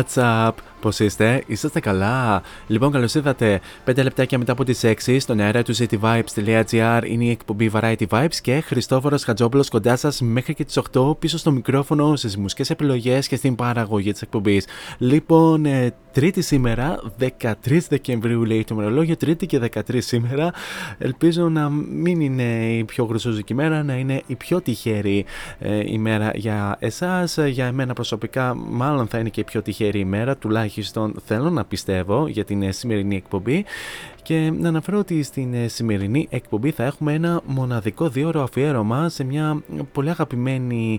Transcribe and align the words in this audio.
WhatsApp 0.00 0.49
Πώ 0.90 1.04
είστε, 1.04 1.42
είσαστε 1.46 1.80
καλά; 1.80 2.42
Λοιπόν, 2.66 2.90
καλώς 2.90 3.14
ήρθατε 3.14 3.60
5 3.84 4.02
λεπτάκια 4.02 4.38
μετά 4.38 4.52
από 4.52 4.64
τις 4.64 4.84
6 4.84 5.16
στον 5.20 5.40
αέρα 5.40 5.62
του 5.62 5.74
cityvibes.gr. 5.76 7.02
Είναι 7.04 7.24
η 7.24 7.30
εκπομπή 7.30 7.70
Variety 7.74 8.06
Vibes 8.08 8.34
και 8.42 8.60
Χριστόφορος 8.60 9.24
Χατζόπουλος 9.24 9.68
κοντά 9.68 9.96
σας 9.96 10.20
μέχρι 10.20 10.54
και 10.54 10.64
τις 10.64 10.78
8 10.92 11.18
πίσω 11.18 11.38
στο 11.38 11.50
μικρόφωνο, 11.50 12.16
στις 12.16 12.36
μουσικές 12.36 12.70
επιλογές 12.70 13.28
και 13.28 13.36
στην 13.36 13.54
παραγωγή 13.54 14.12
της 14.12 14.22
εκπομπής. 14.22 14.66
Λοιπόν, 14.98 15.64
ε, 15.64 15.94
Τρίτη 16.12 16.42
σήμερα, 16.42 17.00
13 17.18 17.86
Δεκεμβρίου 17.88 18.44
λέει 18.44 18.64
το 18.64 18.74
ημερολόγιο, 18.74 19.16
Τρίτη 19.16 19.46
και 19.46 19.58
13 19.58 20.00
σήμερα. 20.00 20.50
Ελπίζω 20.98 21.48
να 21.48 21.68
μην 21.70 22.20
είναι 22.20 22.76
η 22.76 22.84
πιο 22.84 23.04
γρουσούζικη 23.04 23.52
ημέρα, 23.52 23.82
να 23.82 23.94
είναι 23.94 24.22
η 24.26 24.34
πιο 24.34 24.60
τυχερή 24.60 25.24
ε, 25.58 25.92
ημέρα 25.92 26.30
για 26.34 26.76
εσάς. 26.78 27.38
Για 27.46 27.66
εμένα 27.66 27.92
προσωπικά 27.92 28.54
μάλλον 28.54 29.06
θα 29.06 29.18
είναι 29.18 29.28
και 29.28 29.40
η 29.40 29.44
πιο 29.44 29.62
τυχερή 29.62 29.98
ημέρα, 29.98 30.36
τουλάχιστον 30.36 30.79
θέλω 31.24 31.50
να 31.50 31.64
πιστεύω 31.64 32.26
για 32.26 32.44
την 32.44 32.62
ε, 32.62 32.72
σημερινή 32.72 33.16
εκπομπή. 33.16 33.64
Και 34.22 34.52
να 34.58 34.68
αναφέρω 34.68 34.98
ότι 34.98 35.22
στην 35.22 35.54
ε, 35.54 35.68
σημερινή 35.68 36.26
εκπομπή 36.30 36.70
θα 36.70 36.84
έχουμε 36.84 37.12
ένα 37.12 37.40
μοναδικό 37.46 38.08
δύο 38.08 38.32
αφιέρωμα 38.34 39.08
σε 39.08 39.24
μια 39.24 39.62
πολύ 39.92 40.10
αγαπημένη 40.10 40.98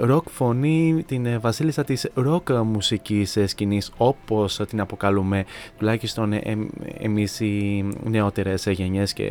ροκ 0.00 0.28
φωνή, 0.30 1.04
την 1.06 1.26
ε, 1.26 1.38
βασίλισσα 1.38 1.84
της 1.84 2.08
ροκ 2.14 2.50
μουσικής 2.50 3.36
ε, 3.36 3.46
σκηνής 3.46 3.90
όπως 3.96 4.60
την 4.68 4.80
αποκαλούμε 4.80 5.44
τουλάχιστον 5.78 6.32
ε, 6.32 6.40
εμ- 6.44 6.68
εμείς 6.98 7.40
οι 7.40 7.84
νεότερες 8.04 8.66
γενιές 8.66 9.12
και, 9.12 9.30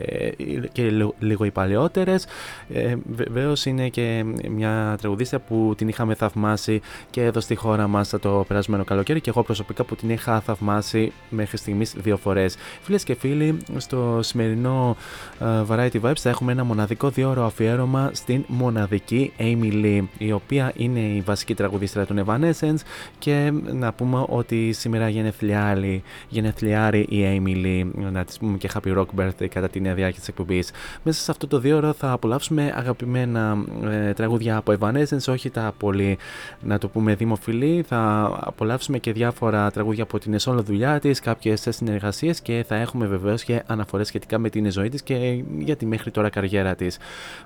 και 0.72 0.90
λι- 0.90 1.14
λίγο 1.20 1.46
οι 1.46 1.52
παλαιότερες. 1.52 2.26
Ε, 2.74 2.96
Βεβαίως 3.12 3.66
είναι 3.66 3.90
και 3.90 4.26
μια 4.50 4.96
τραγουδίστρια 5.02 5.40
που 5.40 5.74
την 5.78 5.88
είχαμε 5.88 6.14
θαυμάσει 6.16 6.82
και 7.10 7.24
εδώ 7.24 7.40
στη 7.40 7.56
χώρα 7.56 7.88
μας 7.88 8.14
το 8.22 8.46
περασμένο 8.48 8.84
καλοκαίρι 8.84 9.22
και 9.22 9.30
εγώ 9.30 9.44
προσωπικά 9.44 9.67
που 9.74 9.96
την 9.96 10.10
είχα 10.10 10.40
θαυμάσει 10.40 11.12
μέχρι 11.30 11.58
στιγμής 11.58 11.94
δύο 11.98 12.18
φορές. 12.18 12.56
Φίλες 12.82 13.04
και 13.04 13.16
φίλοι, 13.16 13.58
στο 13.78 14.20
σημερινό 14.22 14.96
ε, 15.40 15.46
Variety 15.70 16.02
Vibes 16.02 16.18
θα 16.18 16.30
έχουμε 16.30 16.52
ένα 16.52 16.64
μοναδικό 16.64 17.10
διόρο 17.10 17.46
αφιέρωμα 17.46 18.10
στην 18.14 18.44
μοναδική 18.48 19.34
Amy 19.38 19.72
Lee, 19.84 20.02
η 20.18 20.32
οποία 20.32 20.74
είναι 20.76 21.00
η 21.00 21.22
βασική 21.22 21.54
τραγουδίστρια 21.54 22.06
των 22.06 22.24
Evanescence 22.26 22.80
και 23.20 23.54
να 23.72 23.94
πούμε 23.94 24.26
ότι 24.28 24.74
σήμερα 24.74 25.10
γενεθλιάρη, 25.10 26.04
γενεθλιάρη 26.30 27.00
η 27.00 27.42
Amy 27.46 27.66
Lee, 27.66 28.12
να 28.12 28.26
της 28.26 28.38
πούμε 28.38 28.58
και 28.58 28.70
happy 28.74 28.98
rock 28.98 29.06
birthday 29.20 29.48
κατά 29.48 29.70
τη 29.70 29.80
νέα 29.80 29.94
διάρκεια 29.94 30.20
της 30.20 30.28
εκπομπής. 30.28 30.72
Μέσα 31.04 31.22
σε 31.22 31.32
αυτό 31.32 31.48
το 31.48 31.60
δύο 31.60 31.78
ώρο 31.78 31.94
θα 31.94 32.12
απολαύσουμε 32.12 32.74
αγαπημένα 32.76 33.58
ε, 33.90 34.14
τραγούδια 34.14 34.58
από 34.58 34.74
Evanescence, 34.80 35.28
όχι 35.28 35.50
τα 35.50 35.74
πολύ 35.78 36.18
να 36.62 36.78
το 36.78 36.88
πούμε 36.88 37.16
δημοφιλή, 37.16 37.86
θα 37.88 38.32
απολαύσουμε 38.40 38.98
και 38.98 39.12
διάφορα 39.12 39.57
τραγούδια 39.74 40.04
από 40.04 40.20
την 40.20 40.34
εσόλο 40.34 40.62
δουλειά 40.62 41.00
της, 41.00 41.20
κάποιες 41.20 41.68
συνεργασίες 41.70 42.42
και 42.42 42.66
θα 42.68 42.76
έχουμε 42.76 43.06
βεβαίως 43.08 43.44
και 43.44 43.64
αναφορές 43.66 44.08
σχετικά 44.08 44.38
με 44.38 44.50
την 44.50 44.72
ζωή 44.72 44.90
της 44.90 45.02
και 45.02 45.44
για 45.58 45.76
τη 45.76 45.86
μέχρι 45.86 46.12
τώρα 46.12 46.30
καριέρα 46.30 46.76
της. 46.76 46.98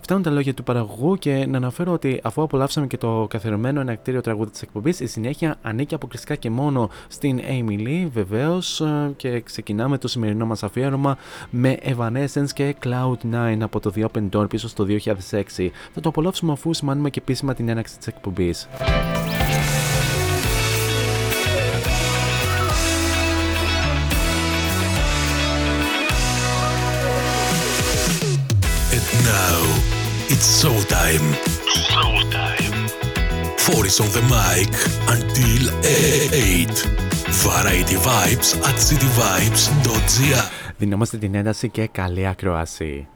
Φτάνουν 0.02 0.24
τα 0.24 0.30
λόγια 0.30 0.54
του 0.54 0.64
παραγωγού 0.64 1.16
και 1.16 1.46
να 1.48 1.58
αναφέρω 1.58 1.92
ότι 1.92 2.20
αφού 2.24 2.42
απολαύσαμε 2.42 2.88
και 2.88 2.98
το 2.98 3.28
καθερωμένο 3.30 3.80
ενακτήριο 3.80 4.22
τραγούδι 4.22 4.52
της 4.52 4.62
εκπομπής, 4.62 5.00
η 5.00 5.08
συνέχεια 5.08 5.56
ανήκει 5.62 5.96
αποκλειστικά 5.96 6.36
και 6.36 6.50
μόνο 6.50 6.90
στην 7.08 7.40
Amy 7.40 7.88
Lee 7.88 8.08
βεβαίως 8.14 8.82
ε, 8.82 9.14
και 9.16 9.42
ξεκινάμε 9.42 9.98
το 9.98 10.08
σημερινό 10.08 10.46
μας 10.46 10.64
αφιέρωμα 10.64 11.18
με 11.50 11.78
Evanescence 11.84 12.50
και 12.54 12.76
Cloud9 12.84 13.58
από 13.62 13.80
το 13.80 13.92
The 13.96 14.06
Open 14.06 14.30
Door 14.30 14.50
πίσω 14.50 14.68
στο 14.68 14.86
2006. 14.90 15.04
Θα 15.94 16.02
το 16.02 16.10
απολαύσουμε 16.10 16.52
αφού 16.52 16.74
σημάνουμε 16.74 17.10
και 17.10 17.20
επίσημα 17.20 17.54
την 17.54 17.70
έναξη 17.70 17.98
της 17.98 18.08
εκπομπής. 18.08 18.68
It's 30.34 30.64
showtime. 30.64 31.28
Showtime. 31.88 32.78
Four 33.64 33.86
is 33.86 34.00
on 34.00 34.10
the 34.18 34.24
mic 34.36 34.72
until 35.16 35.64
8. 35.84 36.72
Variety 37.46 37.98
Vibes 38.08 38.50
at 38.68 38.78
cityvibes.gr 38.88 40.52
Δυνάμαστε 40.78 41.18
την 41.18 41.36
ένταση 41.36 41.70
και 41.70 41.88
καλή 41.88 42.28
ακρόαση. 42.28 43.08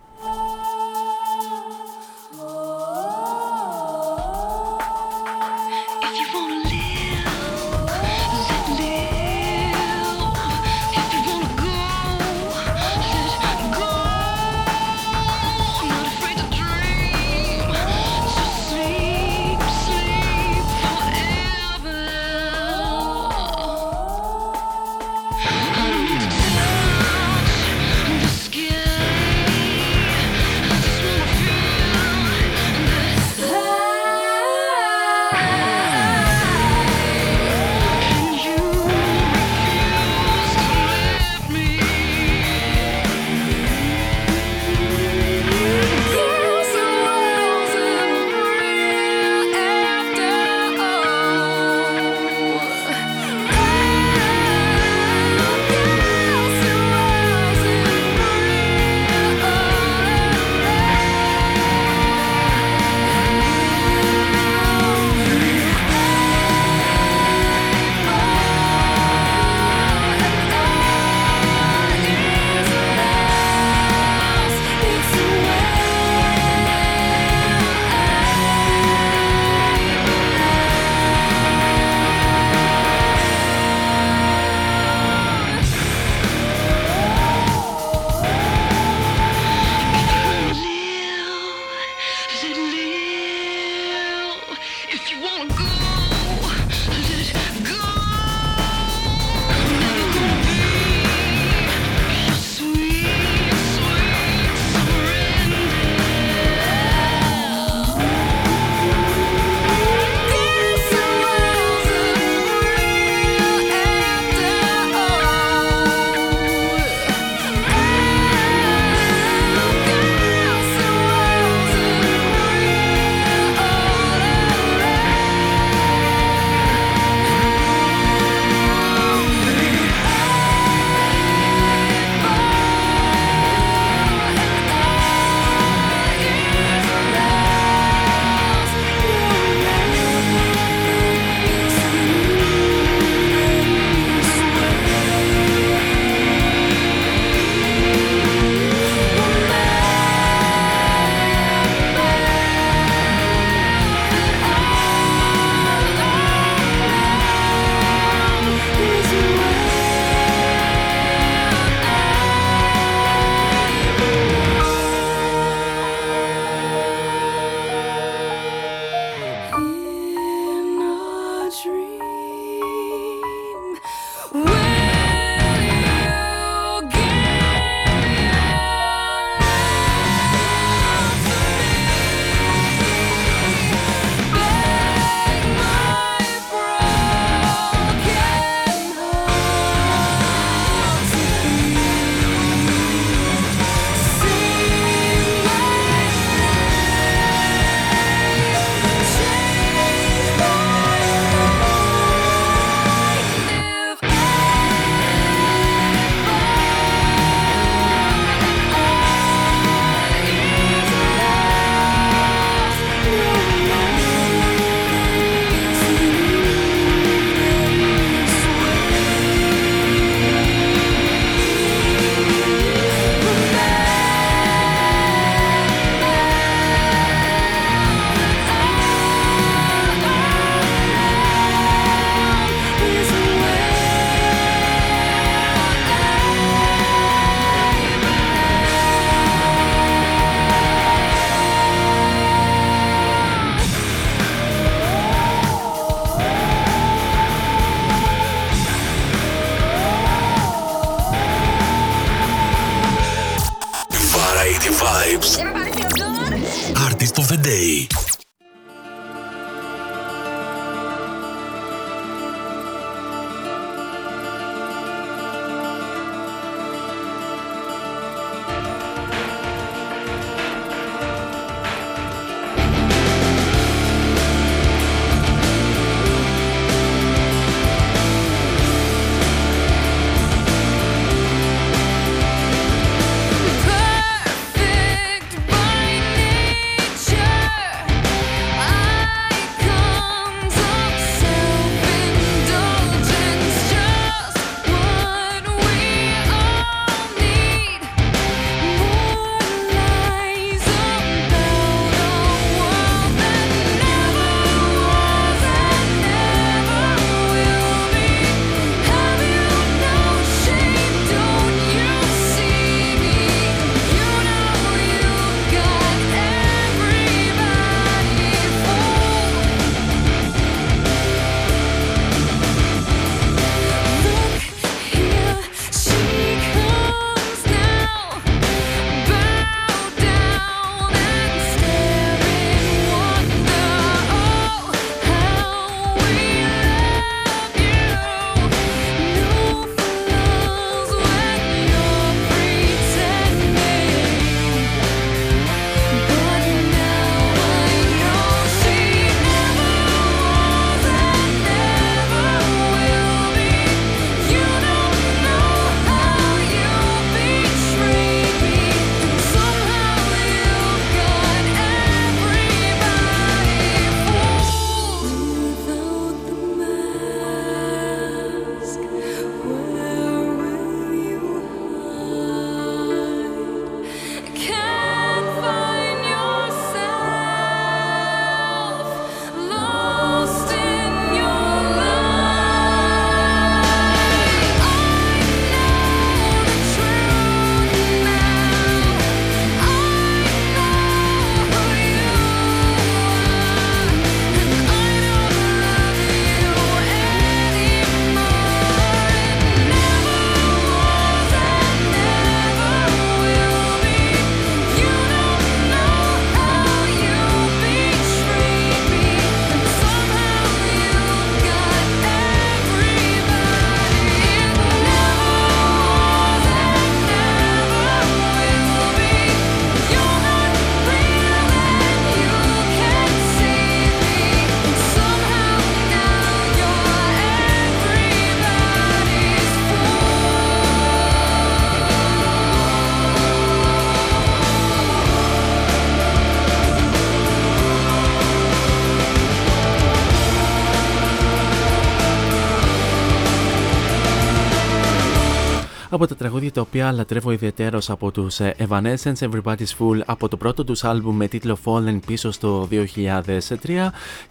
Τραγούδια 446.35 446.63
τα 446.63 446.69
οποία 446.69 446.91
λατρεύω 446.91 447.31
ιδιαίτερω 447.31 447.79
από 447.87 448.11
τους 448.11 448.39
ε, 448.39 448.55
Evanescence 448.67 449.17
Everybody's 449.19 449.75
Full 449.79 449.99
από 450.05 450.27
το 450.27 450.37
πρώτο 450.37 450.63
τους 450.63 450.83
άλμπουμ 450.83 451.15
με 451.15 451.27
τίτλο 451.27 451.57
Fallen 451.63 451.99
πίσω 452.05 452.31
στο 452.31 452.67
2003 452.71 452.77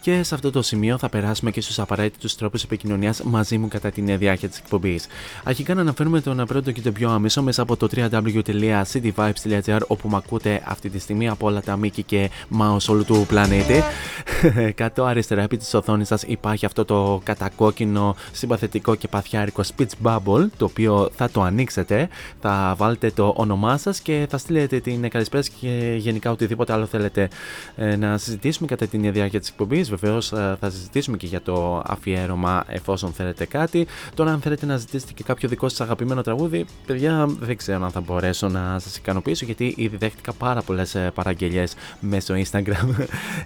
και 0.01 0.23
σε 0.23 0.35
αυτό 0.35 0.51
το 0.51 0.63
σημείο 0.63 0.99
θα 0.99 1.09
περάσουμε 1.09 1.51
και 1.51 1.61
στους 1.61 1.79
απαραίτητους 1.79 2.35
τρόπους 2.35 2.63
επικοινωνίας 2.63 3.23
μαζί 3.23 3.59
μου 3.59 3.69
κατά 3.69 3.91
την 3.91 4.19
διάρκεια 4.19 4.49
της 4.49 4.59
εκπομπής. 4.59 5.07
Αρχικά 5.45 5.75
να 5.75 5.81
αναφέρουμε 5.81 6.21
τον 6.21 6.45
πρώτο 6.47 6.73
και 6.73 6.81
το 6.81 6.93
πιο 6.93 7.11
άμεσο 7.11 7.43
μέσα 7.43 7.63
από 7.63 7.77
το 7.77 7.89
www.cityvibes.gr 7.97 9.81
όπου 9.87 10.09
με 10.09 10.17
ακούτε 10.17 10.63
αυτή 10.65 10.89
τη 10.91 10.99
στιγμή 10.99 11.29
από 11.29 11.47
όλα 11.47 11.63
τα 11.63 11.77
μήκη 11.77 12.03
και 12.03 12.31
mouse 12.59 12.87
όλου 12.89 13.05
του 13.05 13.25
πλανήτη. 13.29 13.83
Κάτω 14.81 15.05
αριστερά 15.05 15.43
επί 15.43 15.57
της 15.57 15.75
οθόνης 15.75 16.09
σας 16.09 16.23
υπάρχει 16.23 16.67
αυτό 16.67 16.85
το 16.85 17.21
κατακόκκινο, 17.25 18.17
συμπαθητικό 18.33 18.95
και 18.95 19.09
παθιάρικο 19.09 19.63
speech 19.77 19.93
bubble 20.05 20.47
το 20.57 20.65
οποίο 20.65 21.11
θα 21.15 21.31
το 21.31 21.43
ανοίξετε, 21.43 21.94
θα 22.41 22.75
βάλετε 22.77 23.11
το 23.11 23.35
όνομά 23.37 23.77
σας 23.77 24.01
και 24.01 24.27
θα 24.31 24.39
στείλετε 24.39 24.81
την 24.81 25.09
καλησπέρα 25.09 25.43
και 25.61 25.95
γενικά 25.99 26.31
οτιδήποτε 26.31 26.73
άλλο 26.73 26.87
θέλετε 26.87 27.29
ε, 27.77 27.97
να 27.97 28.19
συζητήσουμε 28.19 28.67
κατά 28.67 28.87
την 28.87 29.13
διάρκεια 29.13 29.41
της 29.41 29.49
εκπομπής. 29.49 29.89
Βεβαίως 29.91 30.33
ε, 30.33 30.57
θα 30.61 30.71
συζητήσουμε 30.71 31.17
και 31.17 31.27
για 31.27 31.43
το 31.43 31.83
αφιέρωμα 31.87 32.65
εφόσον 32.67 33.13
θέλετε 33.13 33.45
κάτι. 33.47 33.87
Τώρα, 34.15 34.33
αν 34.33 34.41
θέλετε 34.41 34.67
να 34.67 34.77
ζητήσετε 34.77 35.13
και 35.13 35.23
κάποιο 35.23 35.49
δικό 35.49 35.69
σας 35.69 35.81
αγαπημένο 35.81 36.23
τραγούδι, 36.23 36.65
παιδιά, 36.87 37.27
δεν 37.41 37.57
ξέρω 37.57 37.85
αν 37.85 37.91
θα 37.91 38.01
μπορέσω 38.01 38.49
να 38.49 38.79
σας 38.79 38.97
ικανοποιήσω 38.97 39.45
γιατί 39.45 39.75
ήδη 39.77 39.97
δέχτηκα 39.97 40.33
πάρα 40.33 40.63
πολλές 40.63 40.95
ε, 40.95 41.11
παραγγελίε 41.15 41.65
μέσω 42.01 42.35
Instagram. 42.35 42.95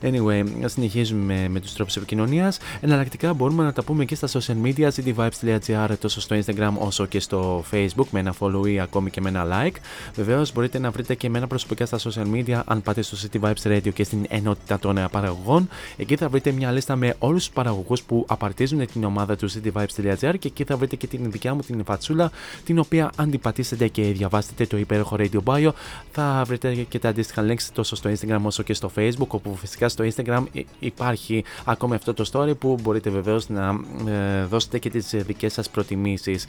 anyway, 0.09 0.45
συνεχίζουμε 0.65 1.49
με 1.49 1.61
τους 1.61 1.73
τρόπους 1.73 1.97
επικοινωνίας. 1.97 2.59
Εναλλακτικά 2.81 3.35
μπορούμε 3.35 3.65
να 3.65 3.73
τα 3.73 3.83
πούμε 3.83 4.05
και 4.05 4.15
στα 4.15 4.29
social 4.29 4.57
media, 4.65 4.89
cityvibes.gr 4.91 5.91
τόσο 6.01 6.21
στο 6.21 6.37
Instagram 6.37 6.73
όσο 6.79 7.07
και 7.07 7.21
στο 7.21 7.65
Facebook 7.71 8.07
με 8.11 8.21
ένα 8.21 8.33
follow 8.39 8.69
ή 8.69 8.81
ακόμη 8.81 9.11
και 9.11 9.21
με 9.21 9.29
ένα 9.29 9.47
like. 9.51 9.77
Βεβαίως 10.15 10.53
μπορείτε 10.53 10.79
να 10.79 10.91
βρείτε 10.91 11.15
και 11.15 11.27
εμένα 11.27 11.47
προσωπικά 11.47 11.87
στα 11.87 11.99
social 11.99 12.35
media 12.35 12.61
αν 12.65 12.83
πάτε 12.83 13.03
στο 13.03 13.17
City 13.23 13.41
Vibes 13.41 13.77
Radio 13.77 13.93
και 13.95 14.05
στην 14.05 14.27
ενότητα 14.29 14.79
των 14.79 15.09
παραγωγών. 15.11 15.69
Εκεί 15.97 16.17
θα 16.17 16.29
βρείτε 16.29 16.53
μια 16.53 16.71
λίστα 16.71 16.97
με 16.97 17.15
όλους 17.19 17.45
τους 17.45 17.55
παραγωγούς 17.55 18.03
που 18.03 18.25
απαρτίζουν 18.29 18.87
την 18.87 19.05
ομάδα 19.05 19.37
του 19.37 19.51
cityvibes.gr 19.51 20.35
και 20.39 20.49
εκεί 20.49 20.65
θα 20.65 20.77
βρείτε 20.77 20.97
και 20.97 21.07
την 21.07 21.31
δικιά 21.31 21.55
μου 21.55 21.61
την 21.61 21.85
φατσούλα 21.85 22.31
την 22.65 22.79
οποία 22.79 23.11
αν 23.17 23.31
την 23.31 23.41
πατήσετε 23.41 23.89
και 23.89 24.03
διαβάσετε 24.03 24.67
το 24.67 24.77
υπέροχο 24.77 25.17
Radio 25.19 25.39
Bio 25.45 25.71
θα 26.13 26.43
βρείτε 26.47 26.75
και 26.75 26.99
τα 26.99 27.09
αντίστοιχα 27.09 27.45
links 27.49 27.63
τόσο 27.73 27.97
στο 27.97 28.11
Instagram 28.11 28.41
όσο 28.43 28.63
και 28.63 28.75
στο 28.75 28.91
Facebook 28.97 29.29
όπου 29.29 29.57
φυσικά 29.57 29.89
στο 29.89 30.05
Instagram 30.05 30.45
υπάρχει 30.79 31.45
ακόμη 31.65 31.95
αυτό 31.95 32.15
το 32.15 32.31
story 32.33 32.59
που 32.59 32.79
μπορείτε 32.83 33.11
βεβαίως 33.11 33.49
να 33.49 33.81
ε, 34.07 34.45
δώσετε 34.45 34.79
και 34.79 34.91
τις 34.91 35.11
δικές 35.11 35.53
σας 35.53 35.71
προτιμήσεις 35.71 36.45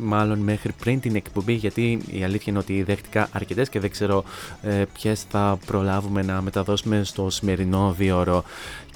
μάλλον 0.00 0.38
μέχρι 0.38 0.72
πριν 0.72 0.89
την 0.98 1.16
εκπομπή 1.16 1.52
γιατί 1.52 2.00
η 2.10 2.24
αλήθεια 2.24 2.46
είναι 2.46 2.58
ότι 2.58 2.82
δέχτηκα 2.82 3.28
αρκετές 3.32 3.68
και 3.68 3.80
δεν 3.80 3.90
ξέρω 3.90 4.24
ε, 4.62 4.84
ποιες 4.92 5.22
θα 5.22 5.58
προλάβουμε 5.66 6.22
να 6.22 6.40
μεταδώσουμε 6.40 7.04
στο 7.04 7.30
σημερινό 7.30 7.94
δύο 7.98 8.44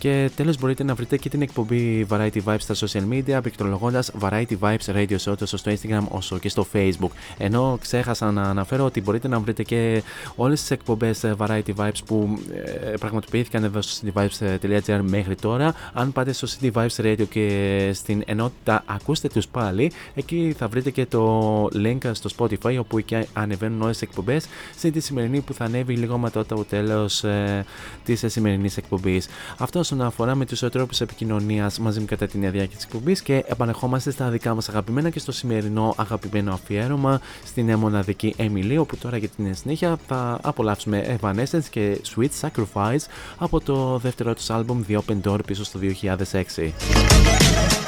και 0.04 0.30
τέλος 0.36 0.58
μπορείτε 0.58 0.84
να 0.84 0.94
βρείτε 0.94 1.16
και 1.16 1.28
την 1.28 1.42
εκπομπή 1.42 2.06
Variety 2.10 2.38
Vibes 2.44 2.56
στα 2.58 2.74
social 2.74 3.02
media 3.10 3.38
πληκτρολογώντα 3.42 4.04
Variety 4.20 4.58
Vibes 4.60 4.94
Radio 4.94 5.16
Show 5.24 5.38
τόσο 5.38 5.56
στο 5.56 5.72
Instagram 5.72 6.04
όσο 6.08 6.38
και 6.38 6.48
στο 6.48 6.66
Facebook. 6.72 7.10
Ενώ 7.38 7.78
ξέχασα 7.80 8.32
να 8.32 8.42
αναφέρω 8.42 8.84
ότι 8.84 9.00
μπορείτε 9.00 9.28
να 9.28 9.40
βρείτε 9.40 9.62
και 9.62 10.02
όλες 10.36 10.60
τις 10.60 10.70
εκπομπές 10.70 11.24
ε, 11.24 11.34
Variety 11.38 11.74
Vibes 11.76 11.98
που 12.06 12.38
ε, 12.84 12.90
πραγματοποιήθηκαν 13.00 13.64
εδώ 13.64 13.82
στο 13.82 14.06
cityvibes.gr 14.06 15.00
μέχρι 15.02 15.34
τώρα. 15.34 15.74
Αν 15.92 16.12
πάτε 16.12 16.32
στο 16.32 16.48
City 16.50 16.72
Vibes 16.72 17.04
Radio 17.04 17.24
και 17.30 17.90
στην 17.94 18.22
ενότητα 18.26 18.82
ακούστε 18.86 19.28
τους 19.28 19.48
πάλι, 19.48 19.92
εκεί 20.14 20.54
θα 20.58 20.68
βρείτε 20.68 20.90
και 20.90 21.06
το 21.06 21.64
link 21.64 22.10
στο 22.12 22.30
Spotify 22.36 22.76
όπου 22.78 22.98
εκεί 22.98 23.16
ανεβαίνουν 23.32 23.82
όλες 23.82 23.98
τις 23.98 24.08
εκπομπές 24.08 24.46
σε 24.76 24.90
τη 24.90 25.00
σημερινή 25.00 25.40
που 25.40 25.54
θα 25.54 25.64
ανέβει 25.64 25.96
λίγο 25.96 26.18
μετά 26.18 26.46
το 26.46 26.64
τέλος 26.64 27.24
ε, 27.24 27.64
της 28.04 28.24
σημερινής 28.26 28.76
εκπομπής. 28.76 29.28
Αυτός 29.58 29.92
όσον 29.93 29.93
αφορά 30.00 30.34
με 30.34 30.46
τους 30.46 30.60
τρόπου 30.60 30.96
επικοινωνίας 31.00 31.78
μαζί 31.78 32.00
μου 32.00 32.06
κατά 32.06 32.26
την 32.26 32.40
διάρκεια 32.40 32.76
της 32.76 32.84
εκπομπής 32.84 33.22
και 33.22 33.44
επανεχόμαστε 33.46 34.10
στα 34.10 34.28
δικά 34.28 34.54
μας 34.54 34.68
αγαπημένα 34.68 35.10
και 35.10 35.18
στο 35.18 35.32
σημερινό 35.32 35.94
αγαπημένο 35.96 36.52
αφιέρωμα 36.52 37.20
στην 37.44 37.74
μοναδική 37.74 38.34
Emily, 38.38 38.76
όπου 38.78 38.96
τώρα 38.96 39.16
για 39.16 39.28
την 39.28 39.54
συνέχεια 39.54 39.98
θα 40.06 40.38
απολαύσουμε 40.42 41.18
Evanescence 41.20 41.64
και 41.70 42.00
Sweet 42.14 42.48
Sacrifice 42.48 43.04
από 43.38 43.60
το 43.60 43.98
δεύτερο 43.98 44.34
τους 44.34 44.50
άλμπομ 44.50 44.82
The 44.88 44.98
Open 44.98 45.30
Door 45.30 45.38
πίσω 45.46 45.64
στο 45.64 45.78
2006. 46.02 47.83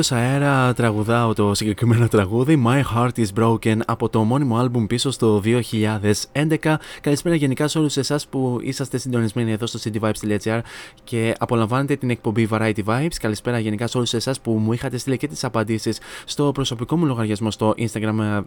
Εκτό 0.00 0.14
αέρα 0.14 0.74
τραγουδάω 0.74 1.34
το 1.34 1.54
συγκεκριμένο 1.54 2.08
τραγούδι 2.08 2.62
My 2.66 2.82
Heart 2.94 3.10
is 3.16 3.42
Broken 3.42 3.78
από 3.86 4.08
το 4.08 4.22
μόνιμο 4.24 4.56
άλμπουμ 4.56 4.86
πίσω 4.86 5.10
στο 5.10 5.42
2011. 5.44 6.74
Καλησπέρα 7.00 7.34
γενικά 7.34 7.68
σε 7.68 7.78
όλους 7.78 7.96
εσάς 7.96 8.26
που 8.26 8.58
είσαστε 8.62 8.98
συντονισμένοι 8.98 9.52
εδώ 9.52 9.66
στο 9.66 9.78
cityvibes.gr 9.84 10.60
και 11.04 11.34
απολαμβάνετε 11.38 11.96
την 11.96 12.10
εκπομπή 12.10 12.48
Variety 12.50 12.84
Vibes. 12.84 13.14
Καλησπέρα 13.20 13.58
γενικά 13.58 13.86
σε 13.86 13.96
όλους 13.96 14.14
εσάς 14.14 14.40
που 14.40 14.50
μου 14.50 14.72
είχατε 14.72 14.98
στείλει 14.98 15.16
και 15.16 15.28
τις 15.28 15.44
απαντήσεις 15.44 15.98
στο 16.24 16.52
προσωπικό 16.52 16.96
μου 16.96 17.04
λογαριασμό 17.06 17.50
στο 17.50 17.74
Instagram 17.78 18.18
ε, 18.20 18.40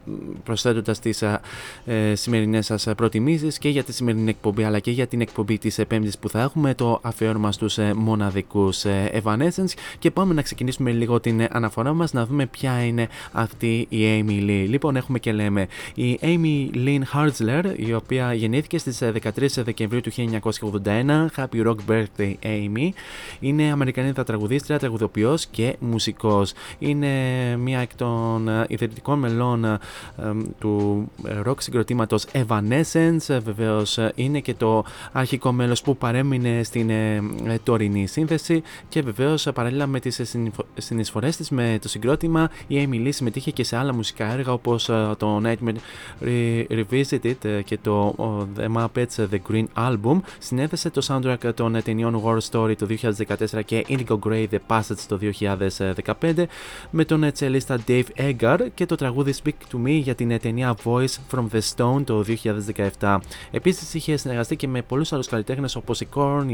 προσθέτοντας 0.44 1.00
τις 1.00 1.22
ε, 1.22 1.39
ε 1.86 2.16
σημερινές 2.16 2.66
σας 2.66 2.88
προτιμήσεις 2.98 3.58
και 3.58 3.70
για 3.70 3.84
τη 3.84 3.94
σημερινή 3.94 4.30
εκπομπή 4.30 4.63
αλλά 4.63 4.80
και 4.80 4.92
για 4.92 5.08
την 5.08 5.22
εκπομπή 5.22 5.58
της 5.58 5.80
Πέμπτη 5.88 6.12
που 6.20 6.30
θα 6.30 6.42
έχουμε 6.42 6.74
το 6.74 7.00
αφιέρωμα 7.02 7.52
στους 7.52 7.78
ε, 7.78 7.94
μοναδικούς 7.94 8.86
ε, 8.86 9.22
Evanescence. 9.24 9.74
Και 10.00 10.12
πάμε 10.12 10.34
να 10.34 10.42
ξεκινήσουμε 10.42 10.92
λίγο 10.92 11.20
την 11.20 11.43
αναφορά 11.52 11.94
μας 11.94 12.14
να 12.14 12.26
δούμε 12.26 12.46
ποια 12.46 12.86
είναι 12.86 13.08
αυτή 13.32 13.86
η 13.90 14.00
Amy 14.20 14.50
Lee. 14.50 14.66
Λοιπόν, 14.70 14.96
έχουμε 14.96 15.20
και 15.20 15.32
λέμε 15.32 15.68
η 15.96 16.20
Amy 16.22 16.76
Lynn 16.76 17.02
Hartzler, 17.14 17.64
η 17.76 17.94
οποία 17.94 18.34
γεννήθηκε 18.34 18.78
στις 18.78 19.02
13 19.04 19.64
Δεκεμβρίου 19.64 20.02
του 20.02 20.12
1981. 20.12 21.26
Happy 21.36 21.66
Rock 21.66 21.76
Birthday, 21.90 22.34
Amy. 22.44 22.90
Είναι 23.40 23.72
Αμερικανίδα 23.72 24.24
τραγουδίστρια, 24.24 24.80
τραγουδοποιός 24.80 25.46
και 25.46 25.76
μουσικός. 25.80 26.54
Είναι 26.80 27.08
μία 27.58 27.80
εκ 27.80 27.96
των 27.96 28.50
ιδρυτικών 28.68 29.20
μελών 29.20 29.78
του 30.60 31.06
rock 31.46 31.56
συγκροτήματος 31.58 32.26
Evanescence. 32.32 33.40
Βεβαίως 33.44 34.00
είναι 34.16 34.40
και 34.40 34.54
το 34.54 34.86
αρχικό 35.12 35.52
μέλος 35.52 35.82
που 35.82 35.98
παρέμεινε 35.98 36.64
στην 36.64 36.90
ε, 36.90 37.24
τωρινή 37.64 38.08
σύνθεση 38.08 38.62
και 38.90 39.02
βεβαίως 39.02 39.48
παράλληλα 39.54 39.88
με 39.88 40.00
τις 40.00 40.22
συνεισφορές 40.78 41.33
της 41.38 41.50
με 41.50 41.78
το 41.82 41.89
συγκρότημα 41.89 42.50
η 42.67 42.88
Amy 42.88 43.08
Lee 43.08 43.10
συμμετείχε 43.10 43.52
και 43.52 43.63
σε 43.63 43.78
άλλα 43.78 43.93
μουσικά 43.93 44.32
έργα 44.32 44.54
όπως 44.54 44.89
ε, 44.89 45.10
το 45.17 45.41
Nightmare 45.46 45.76
Revisited 46.69 47.46
ε, 47.46 47.62
και 47.62 47.78
το 47.82 48.15
The 48.58 48.67
Muppets 48.76 49.28
The 49.32 49.39
Green 49.52 49.65
Album. 49.76 50.19
Συνέθεσε 50.39 50.89
το 50.89 51.06
soundtrack 51.08 51.54
των 51.56 51.82
ταινιών 51.84 52.22
War 52.26 52.38
Story 52.52 52.76
το 52.78 52.88
2014 53.58 53.63
και 53.65 53.86
Indigo 53.89 54.19
Grey 54.19 54.46
The 54.52 54.58
Passage 54.67 55.04
το 55.08 55.19
2015 56.22 56.43
με 56.89 57.06
τον 57.06 57.32
τσελίστα 57.32 57.80
Dave 57.88 58.04
Eggar 58.15 58.60
και 58.74 58.86
το 58.86 58.96
τραγούδι 58.96 59.34
Speak 59.43 59.76
to 59.76 59.78
Me 59.86 60.00
για 60.02 60.15
την 60.15 60.39
ταινία 60.39 60.76
Voice 60.84 61.15
from 61.32 61.46
the 61.54 61.62
Stone 61.76 62.04
το 62.06 62.26
2017. 63.00 63.17
Επίσης 63.52 63.93
είχε 63.93 64.17
συνεργαστεί 64.17 64.56
και 64.56 64.67
με 64.67 64.82
πολλούς 64.82 65.13
άλλους 65.13 65.28
καλλιτέχνες 65.28 65.76
όπως 65.76 66.02
η 66.02 66.08
Korn, 66.15 66.46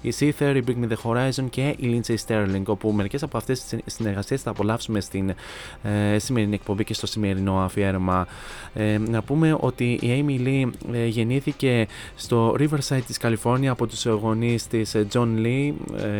η 0.00 0.12
Seether, 0.18 0.54
η 0.56 0.62
Bring 0.66 0.84
Me 0.84 0.88
the 0.88 0.96
Horizon 1.02 1.44
και 1.50 1.74
η 1.78 2.02
Lindsay 2.06 2.16
Sterling, 2.26 2.62
όπου 2.66 2.92
μερικές 2.92 3.22
από 3.22 3.36
αυτές 3.36 3.64
τις 3.64 3.93
συνεργασίες 3.94 4.42
θα 4.42 4.50
απολαύσουμε 4.50 5.00
στην 5.00 5.34
ε, 5.82 6.18
σημερινή 6.18 6.54
εκπομπή 6.54 6.84
και 6.84 6.94
στο 6.94 7.06
σημερινό 7.06 7.60
αφιέρωμα. 7.60 8.26
Ε, 8.74 8.98
να 8.98 9.22
πούμε 9.22 9.56
ότι 9.60 9.92
η 9.92 10.24
Amy 10.26 10.46
Lee 10.46 10.70
ε, 10.92 11.06
γεννήθηκε 11.06 11.86
στο 12.16 12.56
Riverside 12.58 13.02
της 13.06 13.18
Καλιφόρνια 13.18 13.70
από 13.70 13.86
τους 13.86 14.06
γονείς 14.06 14.66
της 14.66 14.94
ε, 14.94 15.06
John 15.12 15.28
Lee 15.36 15.72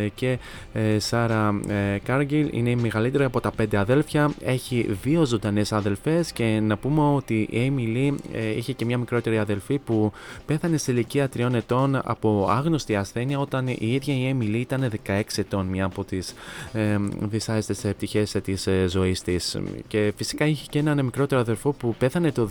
ε, 0.04 0.08
και 0.14 0.38
Sarah 1.10 1.50
Cargill. 2.06 2.48
Είναι 2.50 2.70
η 2.70 2.76
μεγαλύτερη 2.76 3.24
από 3.24 3.40
τα 3.40 3.50
πέντε 3.50 3.76
αδέλφια. 3.78 4.32
Έχει 4.40 4.96
δύο 5.02 5.24
ζωντανές 5.24 5.72
αδελφές 5.72 6.32
και 6.32 6.60
να 6.62 6.76
πούμε 6.76 7.00
ότι 7.14 7.48
η 7.50 7.72
Amy 7.76 7.96
Lee 7.96 8.14
είχε 8.56 8.72
και 8.72 8.84
μια 8.84 8.98
μικρότερη 8.98 9.38
αδελφή 9.38 9.78
που 9.78 10.12
πέθανε 10.46 10.76
σε 10.76 10.92
ηλικία 10.92 11.28
τριών 11.28 11.54
ετών 11.54 12.00
από 12.04 12.46
άγνωστη 12.50 12.96
ασθένεια 12.96 13.38
όταν 13.38 13.66
η 13.68 13.76
ίδια 13.80 14.14
η 14.14 14.36
Amy 14.38 14.42
Lee 14.42 14.54
ήταν 14.54 14.92
16 15.06 15.22
ετών, 15.36 15.66
μια 15.66 15.84
από 15.84 16.04
τις 16.04 16.34
ε, 16.72 16.98
δυσάρεστες 17.54 17.94
πτυχές 17.94 18.36
της 18.42 18.68
ζωής 18.86 19.22
της. 19.22 19.58
Και 19.86 20.12
φυσικά 20.16 20.46
είχε 20.46 20.66
και 20.70 20.78
έναν 20.78 21.04
μικρότερο 21.04 21.40
αδερφό 21.40 21.72
που 21.72 21.94
πέθανε 21.98 22.32
το 22.32 22.48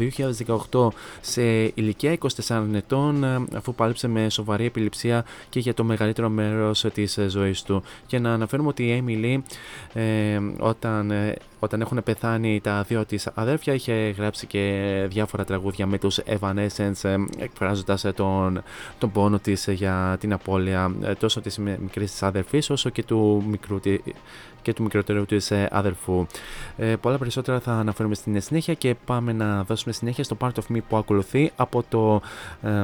2018 0.71 0.87
σε 1.21 1.43
ηλικία 1.73 2.17
24 2.47 2.63
ετών 2.73 3.23
ε, 3.23 3.45
αφού 3.55 3.75
πάλεψε 3.75 4.07
με 4.07 4.29
σοβαρή 4.29 4.65
επιληψία 4.65 5.25
και 5.49 5.59
για 5.59 5.73
το 5.73 5.83
μεγαλύτερο 5.83 6.29
μέρος 6.29 6.85
της 6.93 7.19
ζωής 7.27 7.61
του. 7.61 7.83
Και 8.05 8.19
να 8.19 8.33
αναφέρουμε 8.33 8.67
ότι 8.67 8.83
η 8.83 9.03
Emily 9.05 9.41
ε, 9.99 10.39
όταν, 10.59 11.11
ε, 11.11 11.35
όταν 11.63 11.81
έχουν 11.81 12.03
πεθάνει 12.03 12.59
τα 12.63 12.83
δύο 12.87 13.05
της 13.05 13.27
αδέρφια 13.33 13.73
είχε 13.73 13.93
γράψει 13.93 14.47
και 14.47 15.05
διάφορα 15.09 15.45
τραγούδια 15.45 15.87
με 15.87 15.97
τους 15.97 16.19
Evanescence 16.25 17.25
εκφράζοντας 17.37 18.05
τον, 18.15 18.63
τον 18.97 19.11
πόνο 19.11 19.39
της 19.39 19.67
για 19.67 20.17
την 20.19 20.33
απώλεια 20.33 20.91
τόσο 21.19 21.41
της 21.41 21.57
μικρής 21.57 22.11
της 22.11 22.23
αδερφής 22.23 22.69
όσο 22.69 22.89
και 22.89 23.03
του 23.03 23.43
μικρού 23.47 23.79
και 24.61 24.73
του 24.73 24.83
μικρότερου 24.83 25.25
της 25.25 25.51
αδερφού. 25.69 26.25
Ε, 26.77 26.95
πολλά 26.95 27.17
περισσότερα 27.17 27.59
θα 27.59 27.71
αναφέρουμε 27.71 28.15
στην 28.15 28.41
συνέχεια 28.41 28.73
και 28.73 28.95
πάμε 29.05 29.33
να 29.33 29.63
δώσουμε 29.63 29.93
συνέχεια 29.93 30.23
στο 30.23 30.37
Part 30.39 30.51
of 30.51 30.75
Me 30.75 30.79
που 30.89 30.97
ακολουθεί 30.97 31.51
από 31.55 31.83
το 31.89 32.21
ε, 32.61 32.83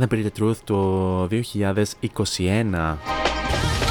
The 0.00 0.12
Pretty 0.12 0.28
Truth 0.38 0.56
το 0.64 1.24
2021. 1.24 3.87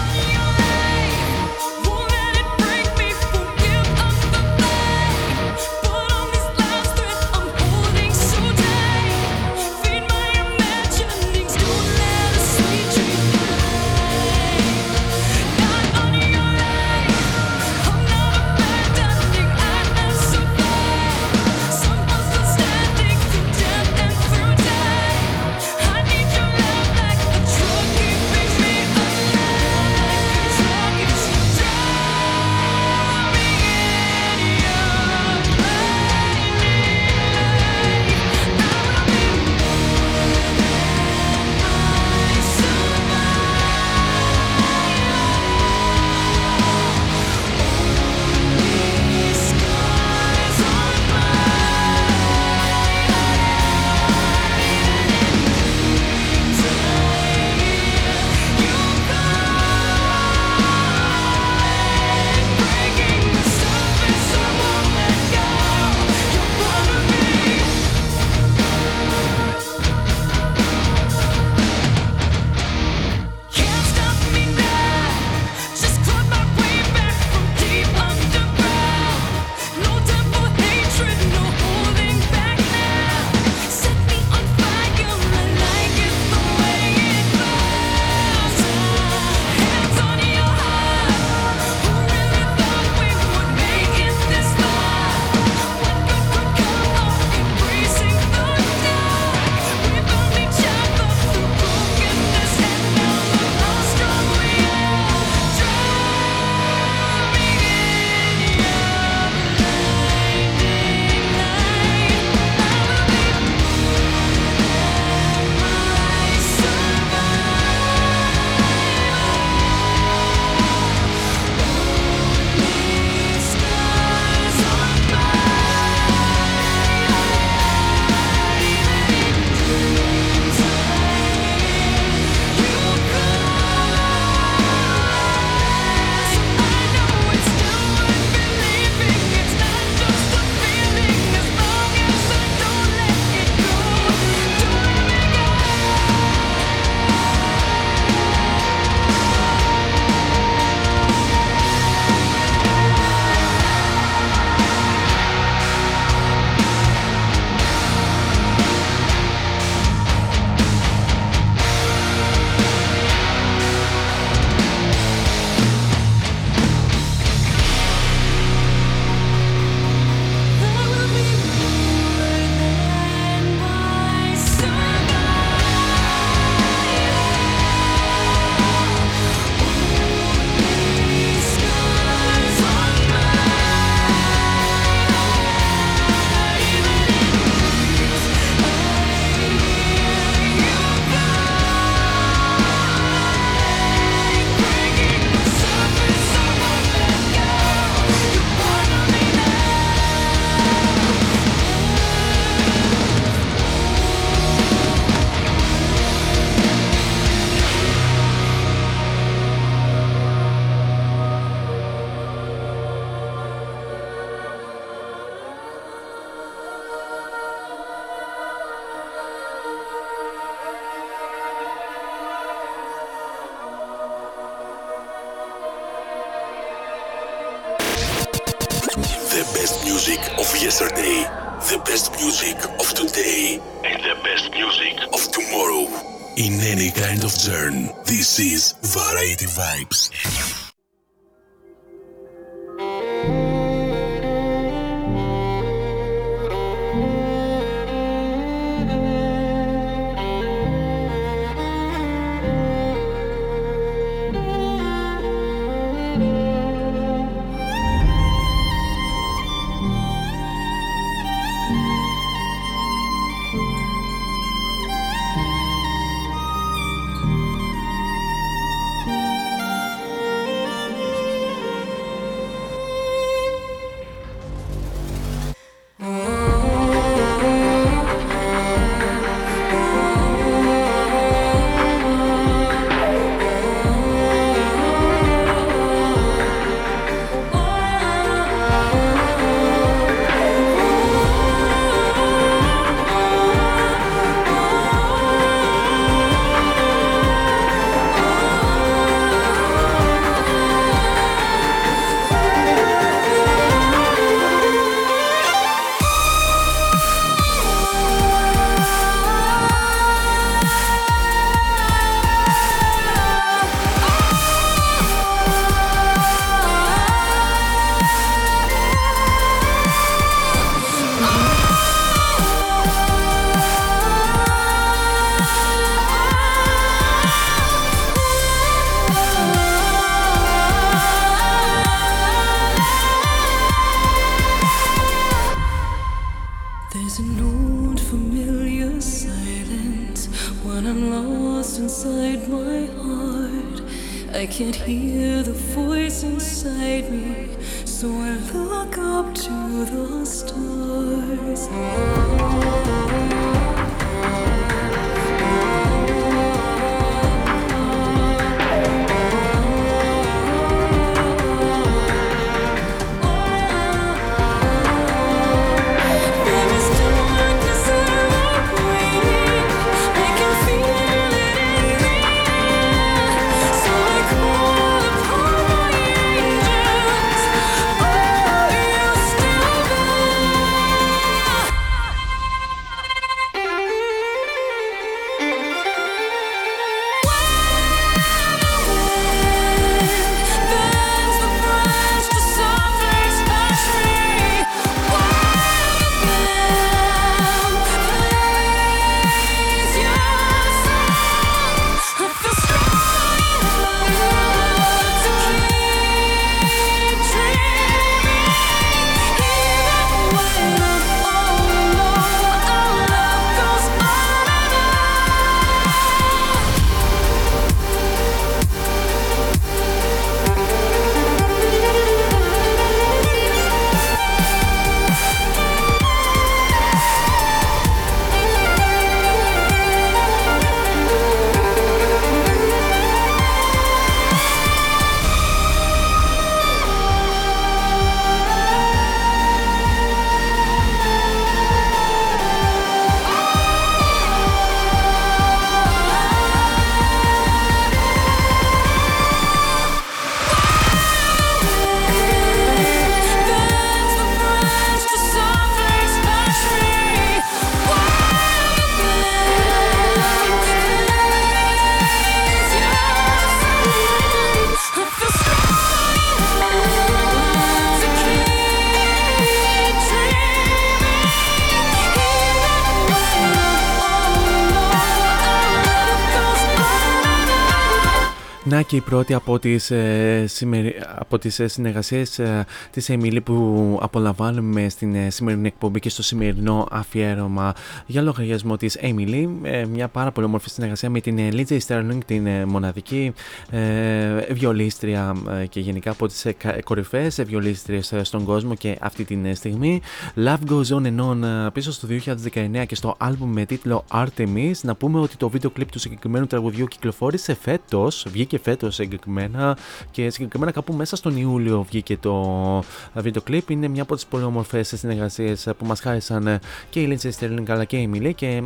Η 478.98 479.02
πρώτη 479.02 479.34
από 479.34 479.60
τις, 479.60 479.92
ε, 479.92 480.46
σημερι... 480.48 480.96
από 481.16 481.38
τις 481.38 481.60
ε, 481.60 481.68
συνεργασίες 481.68 482.40
ε, 482.40 482.66
της 482.92 483.10
Εμίλη 483.10 483.42
που 483.42 483.98
απολαμβάνουμε 484.02 484.90
στην 484.90 485.16
ε, 485.16 485.30
σημερινή 485.30 485.68
εκπομπή 485.68 486.00
και 486.00 486.10
στο 486.10 486.24
σημερινό 486.24 486.88
αφιέρωμα 486.92 487.74
για 488.06 488.22
λογαριασμό 488.22 488.78
της 488.78 488.98
Emily. 489.02 489.48
Ε, 489.62 489.86
μια 489.86 490.08
πάρα 490.08 490.32
πολύ 490.32 490.48
όμορφη 490.48 490.70
συνεργασία 490.70 491.10
με 491.10 491.20
την 491.20 491.38
ε, 491.38 491.50
Lizzie 491.52 491.78
Sterling, 491.88 492.18
την 492.26 492.48
ε, 492.48 492.66
μοναδική 492.66 493.34
ε, 493.70 494.54
βιολίστρια 494.54 495.36
ε, 495.62 495.66
και 495.66 495.80
γενικά 495.80 496.12
από 496.12 496.28
τις 496.28 496.46
ε, 496.46 496.52
κα- 496.52 496.82
κορυφαίες 496.84 497.40
ε, 497.40 497.44
βιολίστριες 497.44 498.12
ε, 498.12 498.24
στον 498.24 498.44
κόσμο 498.44 498.76
και 498.76 498.98
αυτή 499.02 499.24
την 499.24 499.46
ε, 499.46 499.54
στιγμή. 499.54 500.02
Love 500.36 500.70
Goes 500.70 500.98
On 500.98 501.06
and 501.06 501.32
On 501.32 501.44
ε, 501.44 501.70
πίσω 501.74 501.92
στο 501.92 502.08
2019 502.54 502.84
και 502.88 502.96
στο 502.96 503.16
άλμπουμ 503.18 503.52
με 503.54 503.66
τίτλο 503.66 504.06
Artemis. 504.12 504.74
Να 504.82 504.96
πούμε 504.96 505.20
ότι 505.20 505.38
το 505.38 505.50
βίντεο 505.50 505.70
κλιπ 505.70 505.92
του 505.92 506.00
συγκεκριμένου 506.00 506.48
τραγουδιού 506.48 506.86
κυκλοφόρησε 506.86 507.56
φέτος, 507.62 508.26
βγήκε 508.30 508.58
και 508.58 508.64
φέτο 508.88 509.04
συγκεκριμένα 509.04 509.78
και 510.12 510.30
συγκεκριμένα 510.30 510.72
κάπου 510.72 510.94
μέσα 510.94 511.16
στον 511.16 511.38
Ιούλιο 511.38 511.84
βγήκε 511.90 512.18
το 512.18 512.84
βίντεο 513.14 513.42
κλιπ. 513.42 513.70
Είναι 513.70 513.88
μια 513.88 514.02
από 514.02 514.16
τις 514.16 514.26
πολύ 514.26 514.44
όμορφες 514.44 514.94
συνεργασίες 514.96 515.68
που 515.78 515.86
μας 515.86 516.00
χάρισαν 516.00 516.60
και 516.90 517.02
η 517.02 517.08
Lindsay 517.20 517.32
Sterling 517.40 517.70
αλλά 517.70 517.84
και 517.84 517.98
η 517.98 518.10
Emily. 518.14 518.32
Και 518.36 518.64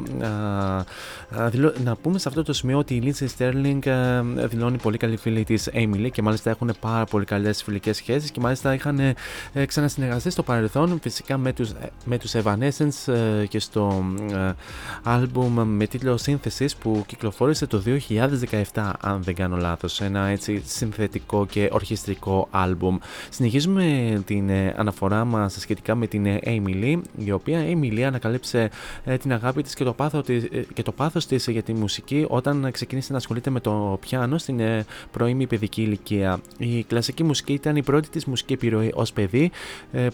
να 1.83 1.95
πούμε 1.95 2.19
σε 2.19 2.27
αυτό 2.27 2.43
το 2.43 2.53
σημείο 2.53 2.77
ότι 2.77 2.95
η 2.95 3.03
Lindsay 3.05 3.27
Sterling 3.37 3.79
δηλώνει 4.49 4.77
πολύ 4.77 4.97
καλή 4.97 5.17
φίλη 5.17 5.43
της 5.43 5.69
Emily 5.73 6.07
και 6.11 6.21
μάλιστα 6.21 6.49
έχουν 6.49 6.73
πάρα 6.79 7.05
πολύ 7.05 7.25
καλές 7.25 7.63
φιλικές 7.63 7.97
σχέσεις 7.97 8.31
και 8.31 8.39
μάλιστα 8.39 8.73
είχαν 8.73 8.99
ε, 8.99 9.65
ξανασυνεργαστεί 9.65 10.29
στο 10.29 10.43
παρελθόν 10.43 10.99
φυσικά 11.01 11.37
με 11.37 11.53
τους 11.53 11.71
με 12.05 12.17
τους 12.17 12.31
Evanescence 12.43 13.13
ε, 13.13 13.45
και 13.45 13.59
στο 13.59 14.05
άλμπουμ 15.03 15.61
με 15.63 15.85
τίτλο 15.85 16.19
Synthesis 16.25 16.69
που 16.79 17.03
κυκλοφόρησε 17.07 17.67
το 17.67 17.83
2017 18.73 18.91
αν 18.99 19.23
δεν 19.23 19.35
κάνω 19.35 19.57
λάθος 19.57 20.01
ένα 20.11 20.27
έτσι 20.27 20.61
συνθετικό 20.65 21.45
και 21.45 21.69
ορχιστρικό 21.71 22.47
άλμπουμ 22.51 22.97
συνεχίζουμε 23.29 23.83
την 24.25 24.49
ε, 24.49 24.73
αναφορά 24.77 25.25
μας 25.25 25.55
σχετικά 25.59 25.95
με 25.95 26.07
την 26.07 26.25
Amy 26.43 26.83
Lee 26.83 27.01
η 27.17 27.31
οποία 27.31 27.63
Amy 27.65 27.93
Lee 27.93 28.01
ανακαλύψε 28.01 28.69
την 29.19 29.33
αγάπη 29.33 29.61
της 29.61 29.73
και 29.73 29.83
το, 29.83 29.93
πάθο 29.93 30.21
της, 30.21 30.47
και 30.73 30.81
το 30.81 30.91
πάθος 30.91 31.25
της 31.25 31.47
για 31.47 31.63
τη 31.63 31.73
μουσική 31.73 32.25
όταν 32.29 32.67
ξεκίνησε 32.71 33.11
να 33.11 33.17
ασχολείται 33.17 33.49
με 33.49 33.59
το 33.59 33.97
πιάνο 34.01 34.37
στην 34.37 34.61
πρώιμη 35.11 35.47
παιδική 35.47 35.81
ηλικία 35.81 36.39
η 36.57 36.83
κλασική 36.83 37.23
μουσική 37.23 37.53
ήταν 37.53 37.75
η 37.75 37.83
πρώτη 37.83 38.09
της 38.09 38.25
μουσική 38.25 38.53
επιρροή 38.53 38.91
ως 38.93 39.13
παιδί 39.13 39.51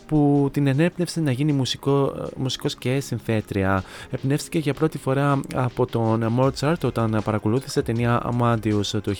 που 0.07 0.49
την 0.53 0.67
ενέπνευσε 0.67 1.19
να 1.19 1.31
γίνει 1.31 1.51
μουσικό, 1.51 2.13
μουσικός 2.37 2.75
και 2.75 2.99
συνθέτρια. 2.99 3.83
Εμπνεύστηκε 4.09 4.59
για 4.59 4.73
πρώτη 4.73 4.97
φορά 4.97 5.39
από 5.55 5.85
τον 5.85 6.35
Mozart 6.39 6.83
όταν 6.83 7.21
παρακολούθησε 7.23 7.81
ταινία 7.81 8.31
Amadeus 8.31 8.85
το 9.03 9.11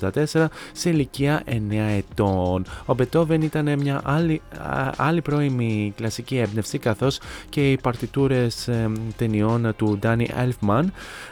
1984 0.00 0.46
σε 0.72 0.90
ηλικία 0.90 1.42
9 1.46 1.52
ετών. 1.96 2.64
Ο 2.86 2.94
Beethoven 2.98 3.42
ήταν 3.42 3.78
μια 3.78 4.00
άλλη, 4.04 4.42
άλλη 4.96 5.20
πρώιμη 5.20 5.92
κλασική 5.96 6.36
έμπνευση 6.36 6.78
καθώς 6.78 7.20
και 7.48 7.70
οι 7.70 7.76
παρτιτούρες 7.76 8.68
ταινιών 9.16 9.72
του 9.76 9.98
Danny 10.02 10.26
Elfman 10.26 10.84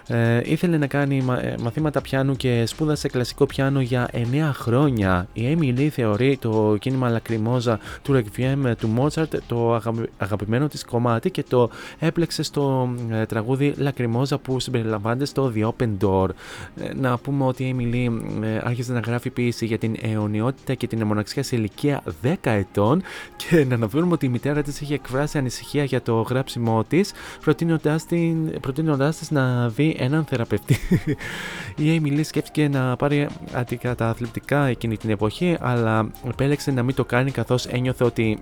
ε, 0.06 0.40
ήθελε 0.44 0.76
να 0.76 0.86
κάνει 0.86 1.24
ε, 1.40 1.54
μαθήματα 1.60 2.00
πιάνου 2.00 2.36
και 2.36 2.66
σπούδασε 2.66 3.08
κλασικό 3.08 3.46
πιάνο 3.46 3.80
για 3.80 4.08
9 4.12 4.16
χρόνια. 4.52 5.28
Η 5.32 5.56
Amy 5.58 5.78
Lee 5.78 5.88
θεωρεί 5.88 6.36
το 6.40 6.76
κίνημα 6.80 7.20
Lacrimosa 7.20 7.76
του 8.02 8.22
Requiem 8.22 8.72
του 8.78 8.94
Mozart 8.98 9.38
το 9.46 9.80
αγαπημένο 10.18 10.68
της 10.68 10.84
κομμάτι 10.84 11.30
και 11.30 11.44
το 11.48 11.70
έπλεξε 11.98 12.42
στο 12.42 12.90
ε, 13.10 13.26
τραγούδι 13.26 13.74
Lacrimosa 13.78 14.40
που 14.42 14.60
συμπεριλαμβάνεται 14.60 15.24
στο 15.24 15.52
The 15.56 15.68
Open 15.68 15.90
Door. 16.00 16.28
Ε, 16.76 16.94
να 16.94 17.18
πούμε 17.18 17.44
ότι 17.44 17.64
η 17.64 17.76
Emily 17.78 18.20
ε, 18.50 18.62
άρχισε 18.64 18.92
να 18.92 19.00
γράφει 19.00 19.30
ποιήση 19.30 19.66
για 19.66 19.78
την 19.78 19.96
αιωνιότητα 20.00 20.74
και 20.74 20.86
την 20.86 21.04
μοναξιά 21.04 21.42
σε 21.42 21.56
ηλικία 21.56 22.02
10 22.22 22.34
ετών 22.42 23.02
και 23.36 23.64
να 23.64 23.74
αναφέρουμε 23.74 24.12
ότι 24.12 24.26
η 24.26 24.28
μητέρα 24.28 24.62
της 24.62 24.80
είχε 24.80 24.94
εκφράσει 24.94 25.38
ανησυχία 25.38 25.84
για 25.84 26.02
το 26.02 26.20
γράψιμό 26.20 26.84
της 26.84 27.12
προτείνοντάς, 27.40 28.06
την, 28.06 28.60
προτείνοντάς 28.60 29.16
της 29.16 29.30
να 29.30 29.68
δει 29.68 29.96
έναν 29.98 30.24
θεραπευτή. 30.24 30.76
η 31.76 32.00
Emily 32.02 32.20
σκέφτηκε 32.24 32.68
να 32.68 32.96
πάρει 32.96 33.28
αντικαταθλιπτικά 33.52 34.66
εκείνη 34.66 34.96
την 34.96 35.10
εποχή 35.10 35.56
αλλά 35.60 36.10
επέλεξε 36.28 36.70
να 36.70 36.82
μην 36.82 36.94
το 36.94 37.04
κάνει 37.04 37.30
καθώς 37.30 37.66
ένιωθε 37.66 38.04
ότι 38.04 38.38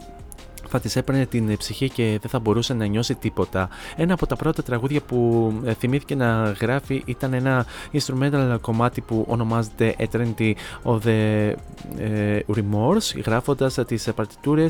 θα 0.68 0.80
της 0.80 0.96
έπαιρνε 0.96 1.26
την 1.26 1.56
ψυχή 1.56 1.88
και 1.90 2.18
δεν 2.20 2.30
θα 2.30 2.38
μπορούσε 2.38 2.74
να 2.74 2.86
νιώσει 2.86 3.14
τίποτα. 3.14 3.68
Ένα 3.96 4.14
από 4.14 4.26
τα 4.26 4.36
πρώτα 4.36 4.62
τραγούδια 4.62 5.00
που 5.00 5.52
ε, 5.64 5.74
θυμήθηκε 5.74 6.14
να 6.14 6.56
γράφει 6.60 7.02
ήταν 7.06 7.32
ένα 7.32 7.66
instrumental 7.92 8.56
κομμάτι 8.60 9.00
που 9.00 9.24
ονομάζεται 9.28 9.96
Eternity 9.98 10.52
of 10.84 10.98
the 11.04 11.52
ε, 11.98 12.40
Remorse, 12.54 13.22
γράφοντας 13.24 13.74
τις 13.86 14.08
παρτιτούρε 14.14 14.66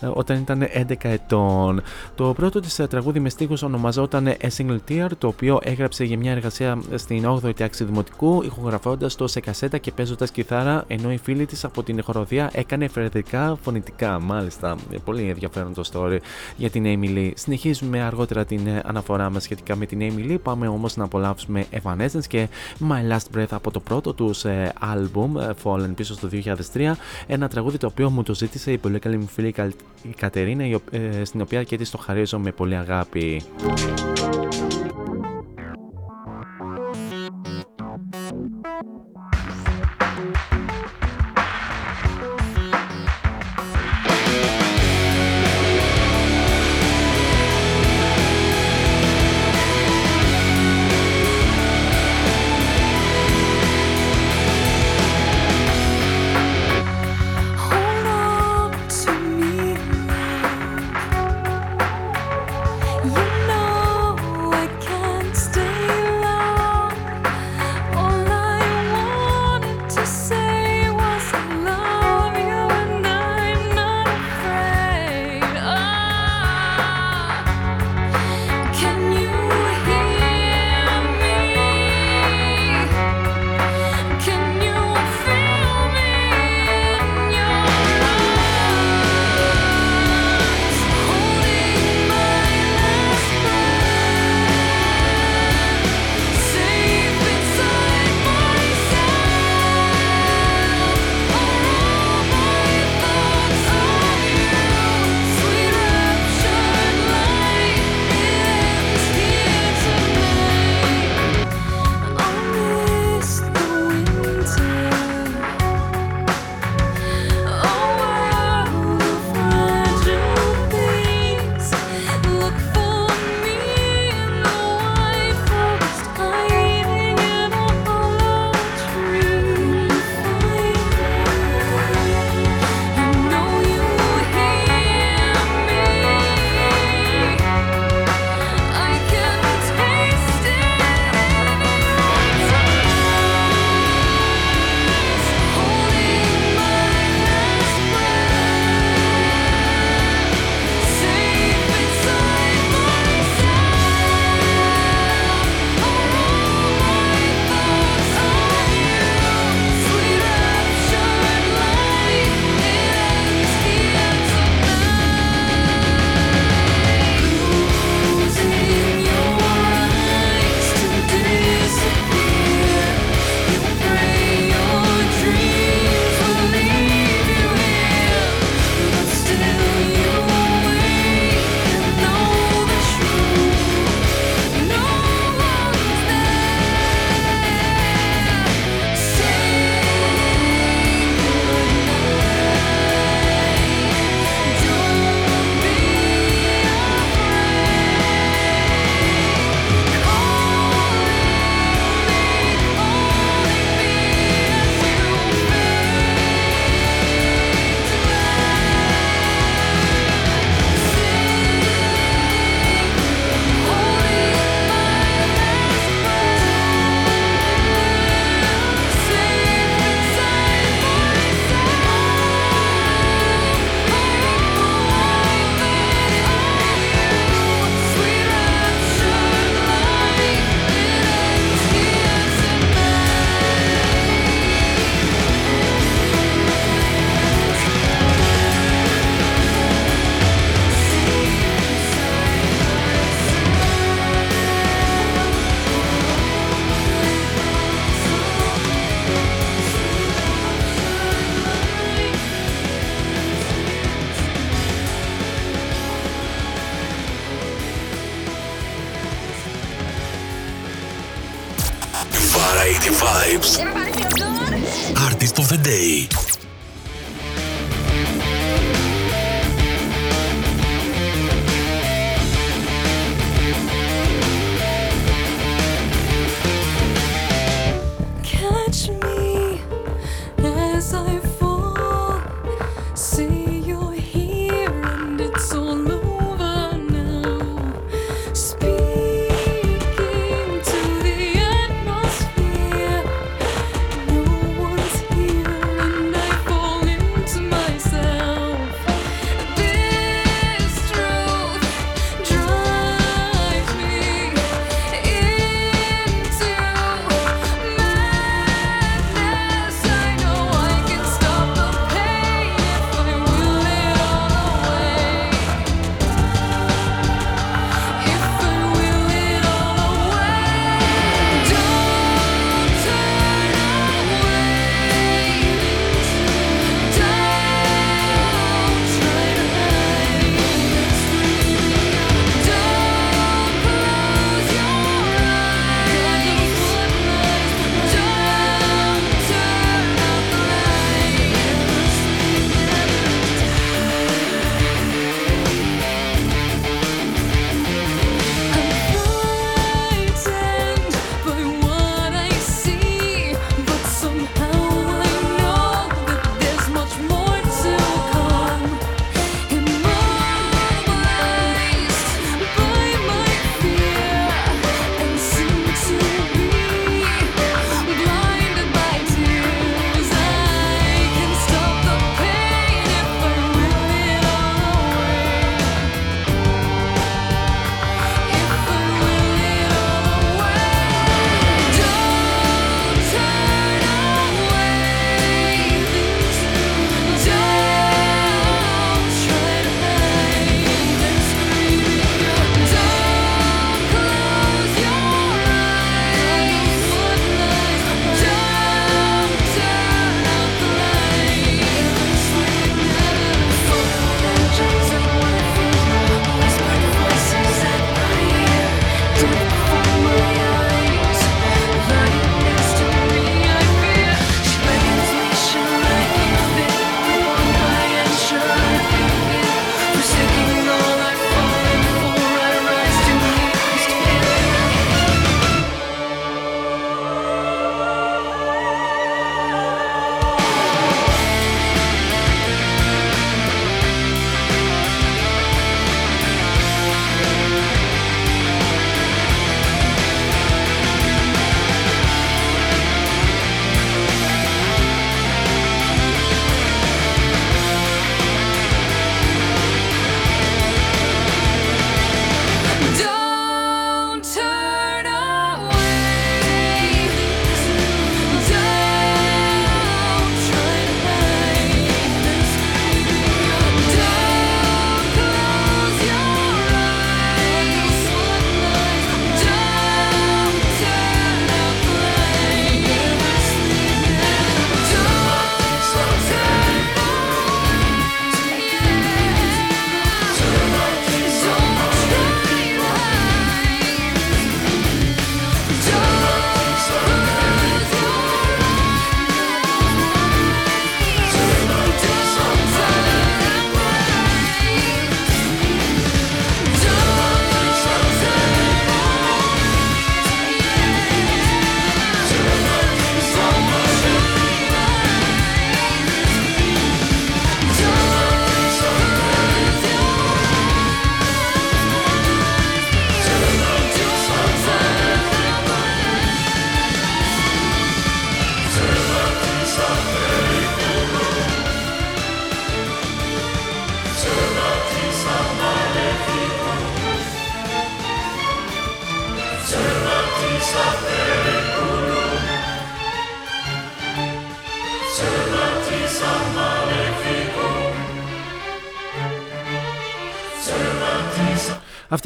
ε, 0.00 0.06
όταν 0.12 0.36
ήταν 0.36 0.62
11 0.74 0.94
ετών. 1.02 1.82
Το 2.14 2.32
πρώτο 2.32 2.60
της 2.60 2.80
τραγούδι 2.90 3.20
με 3.20 3.28
στίχους 3.28 3.62
ονομαζόταν 3.62 4.34
A 4.40 4.48
Single 4.56 4.78
Tear, 4.88 5.08
το 5.18 5.26
οποίο 5.26 5.58
έγραψε 5.62 6.04
για 6.04 6.18
μια 6.18 6.32
εργασία 6.32 6.78
στην 6.94 7.24
8η 7.26 7.54
τάξη 7.54 7.84
δημοτικού, 7.84 8.42
ηχογραφώντας 8.42 9.14
το 9.14 9.26
σε 9.26 9.40
κασέτα 9.40 9.78
και 9.78 9.92
παίζοντας 9.92 10.30
κιθάρα, 10.30 10.84
ενώ 10.86 11.12
η 11.12 11.16
φίλη 11.16 11.46
της 11.46 11.64
από 11.64 11.82
την 11.82 12.02
χοροδία 12.02 12.50
έκανε 12.52 12.88
φρεδρικά 12.88 13.58
φωνητικά. 13.62 14.20
Μάλιστα, 14.20 14.76
πολύ 15.04 15.28
ενδιαφέρον 15.36 15.74
το 15.74 15.84
story 15.92 16.18
για 16.56 16.70
την 16.70 16.84
Emily. 16.86 17.30
Συνεχίζουμε 17.34 18.00
αργότερα 18.00 18.44
την 18.44 18.66
ε, 18.66 18.82
αναφορά 18.84 19.30
μας 19.30 19.42
σχετικά 19.42 19.76
με 19.76 19.86
την 19.86 19.98
Emily. 20.00 20.36
Πάμε 20.42 20.68
όμως 20.68 20.96
να 20.96 21.04
απολαύσουμε 21.04 21.66
Evanescence 21.82 22.26
και 22.28 22.48
My 22.88 23.12
Last 23.12 23.38
Breath 23.38 23.50
από 23.50 23.70
το 23.70 23.80
πρώτο 23.80 24.12
τους 24.12 24.44
ε, 24.44 24.72
album 24.80 25.40
ε, 25.40 25.50
Fallen 25.62 25.94
πίσω 25.94 26.14
στο 26.14 26.28
2003. 26.72 26.92
Ένα 27.26 27.48
τραγούδι 27.48 27.78
το 27.78 27.86
οποίο 27.86 28.10
μου 28.10 28.22
το 28.22 28.34
ζήτησε 28.34 28.72
η 28.72 28.78
πολύ 28.78 28.98
καλή 28.98 29.16
μου 29.16 29.26
φίλη 29.26 29.54
η 30.02 30.14
Κατερίνα, 30.16 30.80
στην 31.22 31.40
οποία 31.40 31.62
και 31.62 31.76
τη 31.76 31.90
το 31.90 31.98
χαρίζω 31.98 32.38
με 32.38 32.50
πολύ 32.50 32.76
αγάπη. 32.76 33.42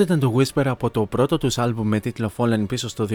Αυτό 0.00 0.14
ήταν 0.14 0.30
το 0.30 0.38
Whisper 0.38 0.66
από 0.66 0.90
το 0.90 1.06
πρώτο 1.06 1.38
τους 1.38 1.58
άλμπουμ 1.58 1.88
με 1.88 2.00
τίτλο 2.00 2.30
Fallen 2.36 2.64
πίσω 2.68 2.88
στο 2.88 3.06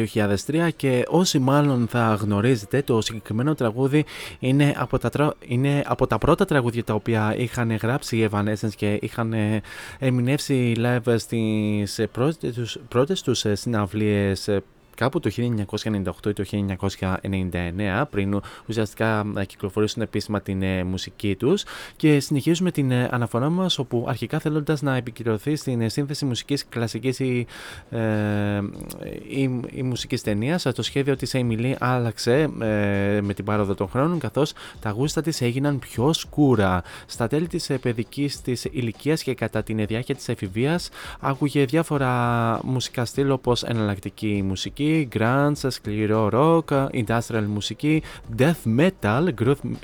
2003 0.48 0.70
και 0.76 1.06
όσοι 1.08 1.40
μάλλον 1.40 1.88
θα 1.88 2.18
γνωρίζετε 2.22 2.82
το 2.82 3.02
συγκεκριμένο 3.02 3.56
τραγούδι 3.56 4.06
είναι 4.40 4.74
από 4.78 4.98
τα, 4.98 5.36
είναι 5.48 5.84
από 5.86 6.08
τα 6.08 6.18
πρώτα 6.18 6.46
τραγούδια 6.46 6.84
τα 6.84 6.94
οποία 6.94 7.36
είχαν 7.38 7.76
γράψει 7.76 8.18
οι 8.18 8.30
Evanescence 8.32 8.74
και 8.76 9.00
είχαν 9.02 9.34
ερμηνεύσει 10.00 10.74
live 10.78 11.16
στις 11.18 12.02
πρώτες 12.12 12.54
τους, 12.54 12.78
πρώτες 12.88 13.22
τους 13.22 13.46
συναυλίες 13.54 14.50
κάπου 14.96 15.20
το 15.20 15.32
1998 15.36 16.26
ή 16.26 16.34
το 16.34 16.44
1999 17.22 18.04
πριν 18.10 18.42
ουσιαστικά 18.68 19.26
κυκλοφορήσουν 19.48 20.02
επίσημα 20.02 20.42
την 20.42 20.64
μουσική 20.86 21.36
τους 21.36 21.64
και 21.96 22.20
συνεχίζουμε 22.20 22.72
την 22.72 22.94
αναφορά 22.94 23.50
μας 23.50 23.78
όπου 23.78 24.06
αρχικά 24.08 24.40
θέλοντας 24.40 24.82
να 24.82 24.96
επικυρωθεί 24.96 25.56
στην 25.56 25.90
σύνθεση 25.90 26.26
μουσικής 26.26 26.66
κλασικής 26.68 27.20
ή, 27.20 27.48
ε, 27.90 28.00
ή, 29.28 29.60
ή 29.72 29.84
μουσικής 29.84 30.22
ταινίας 30.22 30.64
το 30.76 30.82
σχέδιο 30.82 31.16
της 31.16 31.32
Emily 31.36 31.74
άλλαξε 31.80 32.50
ε, 32.60 33.22
με 33.22 33.34
την 33.34 33.46
πάροδο 33.46 33.76
των 33.76 33.90
χρόνων 33.90 34.20
καθώς 34.20 34.54
τα 34.80 34.90
γούστα 34.90 35.22
της 35.22 35.42
έγιναν 35.42 35.80
πιο 35.80 36.14
σκούρα. 36.14 36.84
Στα 37.06 37.28
τέλη 37.28 37.48
της 37.48 37.72
παιδικής 37.82 38.42
της 38.42 38.66
ηλικίας 38.72 39.24
και 39.24 39.34
κατά 39.34 39.64
την 39.64 39.86
διάρκεια 39.86 40.16
της 40.16 40.30
εφηβείας 40.30 40.90
άκουγε 41.20 41.66
διάφορα 41.66 42.60
μουσικά 42.64 43.06
στυλ 43.06 43.32
όπως 43.32 43.64
εναλλακτική 43.64 44.44
μουσική, 44.46 44.85
grunge, 45.14 45.68
σκληρό 45.68 46.30
rock, 46.32 46.88
industrial 47.06 47.44
μουσική, 47.48 48.04
death 48.38 48.78
metal, 48.78 49.28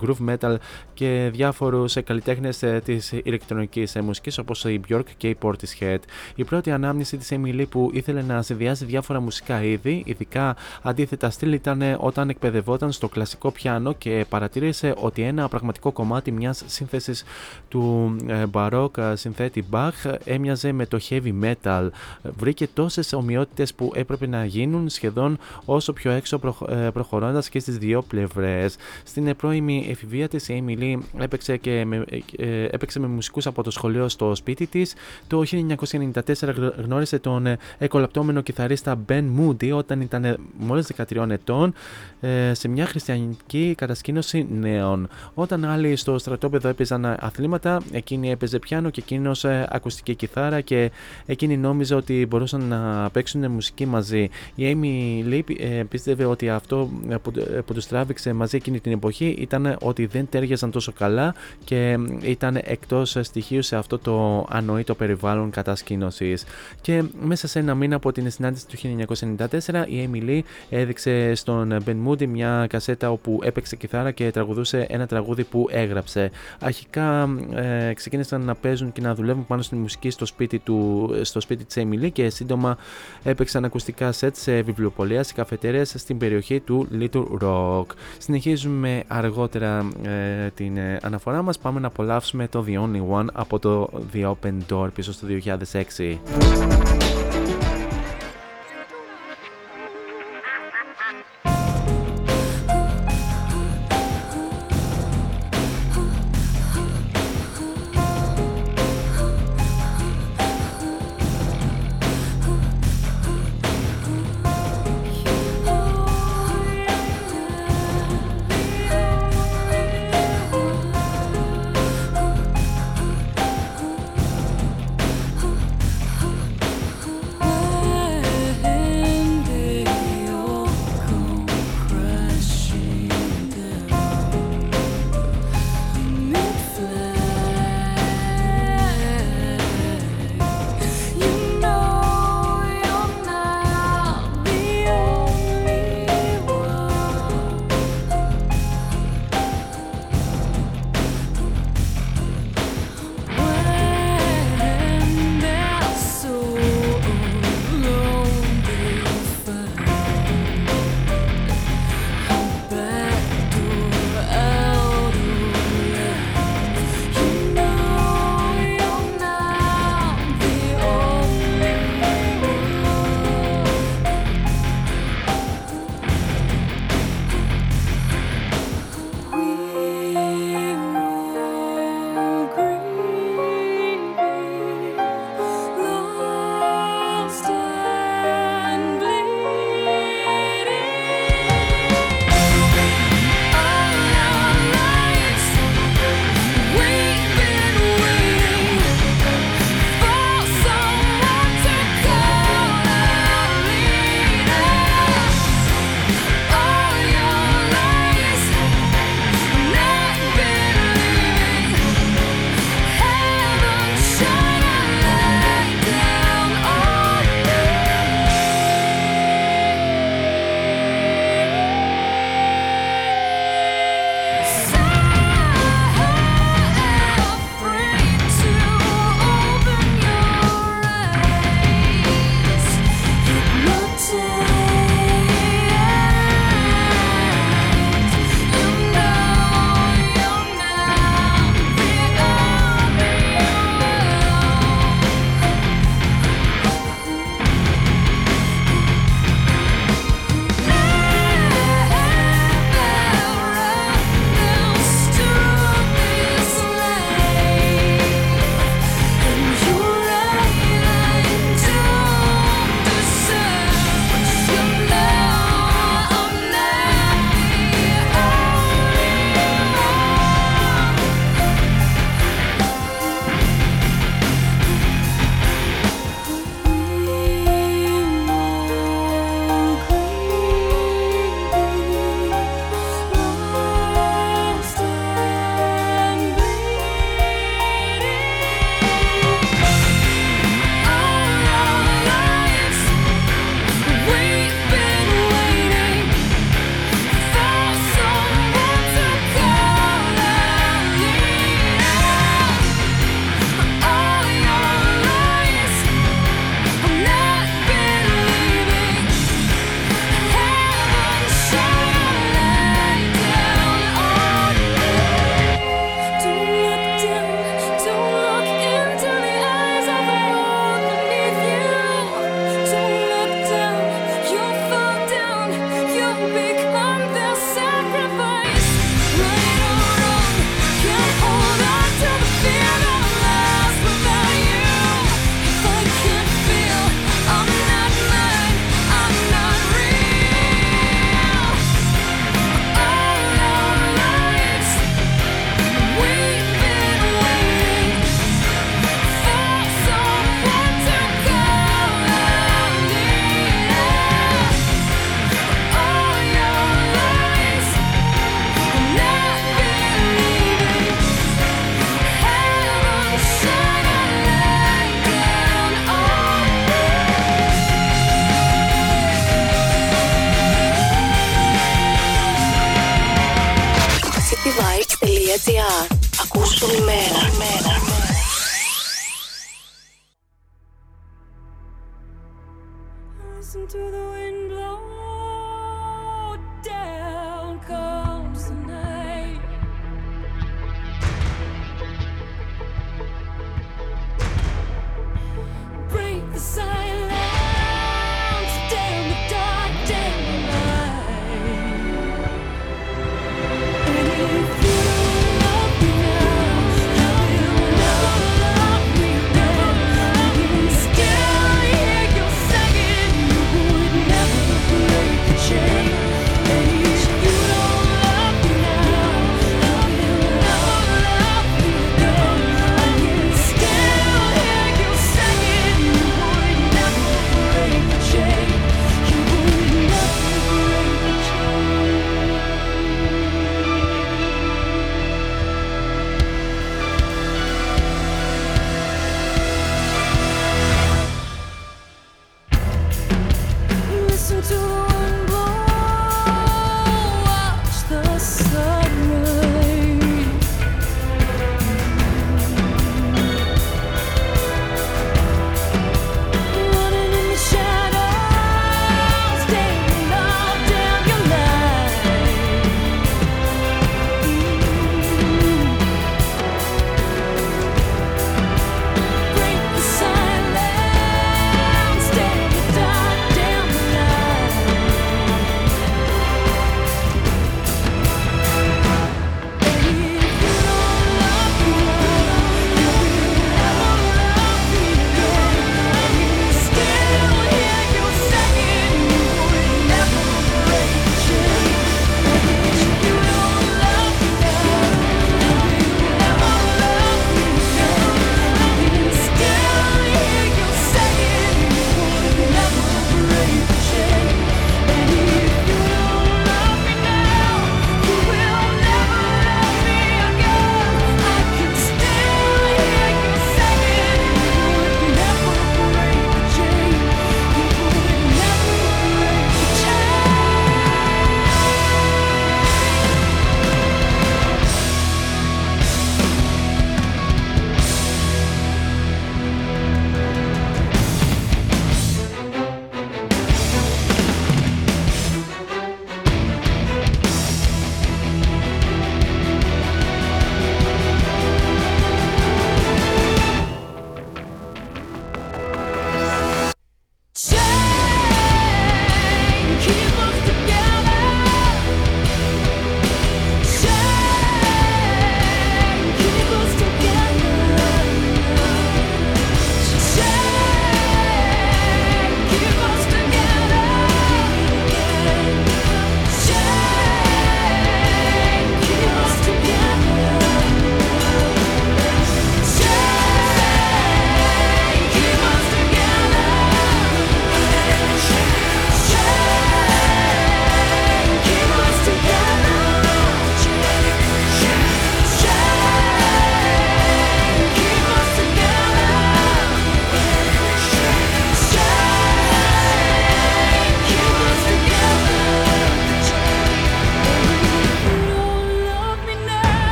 groove, 0.00 0.28
metal 0.28 0.56
και 0.94 1.30
διάφορους 1.32 1.96
καλλιτέχνες 2.04 2.62
ε, 2.62 2.80
της 2.84 3.12
ηλεκτρονικής 3.12 3.96
μουσικής 4.02 4.38
όπως 4.38 4.64
η 4.64 4.80
Björk 4.88 5.04
και 5.16 5.28
η 5.28 5.36
Portishead. 5.42 5.98
Η 6.34 6.44
πρώτη 6.44 6.70
ανάμνηση 6.70 7.16
της 7.16 7.28
Emily 7.32 7.64
που 7.70 7.90
ήθελε 7.92 8.22
να 8.22 8.42
συνδυάσει 8.42 8.84
διάφορα 8.84 9.20
μουσικά 9.20 9.62
είδη, 9.62 10.02
ειδικά 10.06 10.56
αντίθετα 10.82 11.30
στυλ 11.30 11.52
ήταν 11.52 11.82
όταν 11.98 12.28
εκπαιδευόταν 12.28 12.92
στο 12.92 13.08
κλασικό 13.08 13.50
πιάνο 13.50 13.92
και 13.92 14.24
παρατήρησε 14.28 14.94
ότι 14.98 15.22
ένα 15.22 15.48
πραγματικό 15.48 15.92
κομμάτι 15.92 16.32
μιας 16.32 16.62
σύνθεσης 16.66 17.24
του 17.68 18.16
μπαρόκ 18.48 18.96
ε, 18.96 19.16
συνθέτη 19.16 19.64
Bach 19.70 20.14
έμοιαζε 20.24 20.72
με 20.72 20.86
το 20.86 20.98
heavy 21.08 21.32
metal. 21.42 21.88
Βρήκε 22.22 22.68
τόσες 22.74 23.12
ομοιότητες 23.12 23.74
που 23.74 23.92
έπρεπε 23.94 24.26
να 24.26 24.44
γίνουν 24.44 24.81
σχεδόν 24.88 25.38
όσο 25.64 25.92
πιο 25.92 26.10
έξω 26.10 26.40
ε, 26.68 26.74
προχωρώντας 26.92 27.48
και 27.48 27.58
στις 27.60 27.78
δύο 27.78 28.02
πλευρές. 28.02 28.76
Στην 29.04 29.36
πρώιμη 29.36 29.86
εφηβεία 29.90 30.28
της 30.28 30.48
η 30.48 30.64
Emily 30.66 30.98
έπαιξε, 31.18 31.56
και 31.56 31.84
με, 31.84 32.04
ε, 32.36 32.64
έπαιξε 32.64 33.00
με 33.00 33.06
μουσικούς 33.06 33.46
από 33.46 33.62
το 33.62 33.70
σχολείο 33.70 34.08
στο 34.08 34.34
σπίτι 34.34 34.66
της. 34.66 34.94
Το 35.26 35.42
1994 35.44 36.72
γνώρισε 36.84 37.18
τον 37.18 37.46
εκολαπτώμενο 37.78 38.40
κιθαρίστα 38.40 39.04
Ben 39.08 39.24
Moody 39.38 39.72
όταν 39.72 40.00
ήταν 40.00 40.36
μόλις 40.58 40.86
13 40.86 41.30
ετών 41.30 41.74
σε 42.52 42.68
μια 42.68 42.86
χριστιανική 42.86 43.74
κατασκήνωση 43.76 44.46
νέων. 44.50 45.08
Όταν 45.34 45.64
άλλοι 45.64 45.96
στο 45.96 46.18
στρατόπεδο 46.18 46.68
έπαιζαν 46.68 47.04
αθλήματα, 47.04 47.80
εκείνη 47.92 48.30
έπαιζε 48.30 48.58
πιάνο 48.58 48.90
και 48.90 49.00
εκείνος 49.00 49.44
ε, 49.44 49.68
ακουστική 49.70 50.14
κιθάρα 50.14 50.60
και 50.60 50.90
εκείνη 51.26 51.56
νόμιζε 51.56 51.94
ότι 51.94 52.26
μπορούσαν 52.26 52.62
να 52.62 53.10
παίξουν 53.10 53.50
μουσική 53.50 53.86
μαζί. 53.86 54.28
Η 54.54 54.66
Amy 54.72 55.24
Lee 55.32 55.42
ε, 55.58 55.82
πίστευε 55.88 56.24
ότι 56.24 56.50
αυτό 56.50 56.90
ε, 57.08 57.16
που, 57.64 57.74
τους 57.74 57.86
τράβηξε 57.86 58.32
μαζί 58.32 58.56
εκείνη 58.56 58.80
την 58.80 58.92
εποχή 58.92 59.36
ήταν 59.38 59.76
ότι 59.80 60.06
δεν 60.06 60.28
τέριαζαν 60.30 60.70
τόσο 60.70 60.92
καλά 60.92 61.34
και 61.64 61.98
ήταν 62.22 62.60
εκτός 62.64 63.16
στοιχείου 63.20 63.62
σε 63.62 63.76
αυτό 63.76 63.98
το 63.98 64.46
ανοήτο 64.50 64.94
περιβάλλον 64.94 65.50
κατασκήνωσης. 65.50 66.44
Και 66.80 67.02
μέσα 67.20 67.48
σε 67.48 67.58
ένα 67.58 67.74
μήνα 67.74 67.96
από 67.96 68.12
την 68.12 68.30
συνάντηση 68.30 68.66
του 68.66 68.76
1994, 69.36 69.84
η 69.86 70.10
Amy 70.12 70.28
Lee 70.28 70.40
έδειξε 70.70 71.34
στον 71.34 71.76
Ben 71.86 71.96
Moody 72.06 72.26
μια 72.26 72.66
κασέτα 72.68 73.10
όπου 73.10 73.40
έπαιξε 73.42 73.76
κιθάρα 73.76 74.10
και 74.10 74.30
τραγουδούσε 74.30 74.86
ένα 74.88 75.06
τραγούδι 75.06 75.44
που 75.44 75.68
έγραψε. 75.70 76.30
Αρχικά 76.60 77.28
ε, 77.54 77.92
ξεκίνησαν 77.94 78.42
να 78.44 78.54
παίζουν 78.54 78.92
και 78.92 79.00
να 79.00 79.14
δουλεύουν 79.14 79.46
πάνω 79.46 79.62
στη 79.62 79.74
μουσική 79.74 80.10
στο 80.10 80.26
σπίτι, 80.26 80.58
του, 80.58 81.10
στο 81.22 81.40
σπίτι 81.40 81.64
της 81.64 81.76
Emily 81.84 82.12
και 82.12 82.30
σύντομα 82.30 82.76
έπαιξαν 83.22 83.64
ακουστικά 83.64 84.12
σετ 84.12 84.36
σε 84.36 84.61
βιβλιοπολία, 84.62 85.22
σε 85.22 85.32
καφετέρειες 85.34 85.94
στην 85.96 86.18
περιοχή 86.18 86.60
του 86.60 86.88
Little 87.00 87.24
Rock. 87.42 87.86
Συνεχίζουμε 88.18 89.02
αργότερα 89.06 89.88
ε, 90.02 90.50
την 90.54 90.76
ε, 90.76 90.98
αναφορά 91.02 91.42
μας, 91.42 91.58
πάμε 91.58 91.80
να 91.80 91.86
απολαύσουμε 91.86 92.48
το 92.48 92.64
The 92.68 92.72
Only 92.72 93.20
One 93.20 93.26
από 93.32 93.58
το 93.58 93.90
The 94.14 94.32
Open 94.32 94.54
Door 94.72 94.88
πίσω 94.94 95.12
στο 95.12 95.26
2006. 95.72 97.21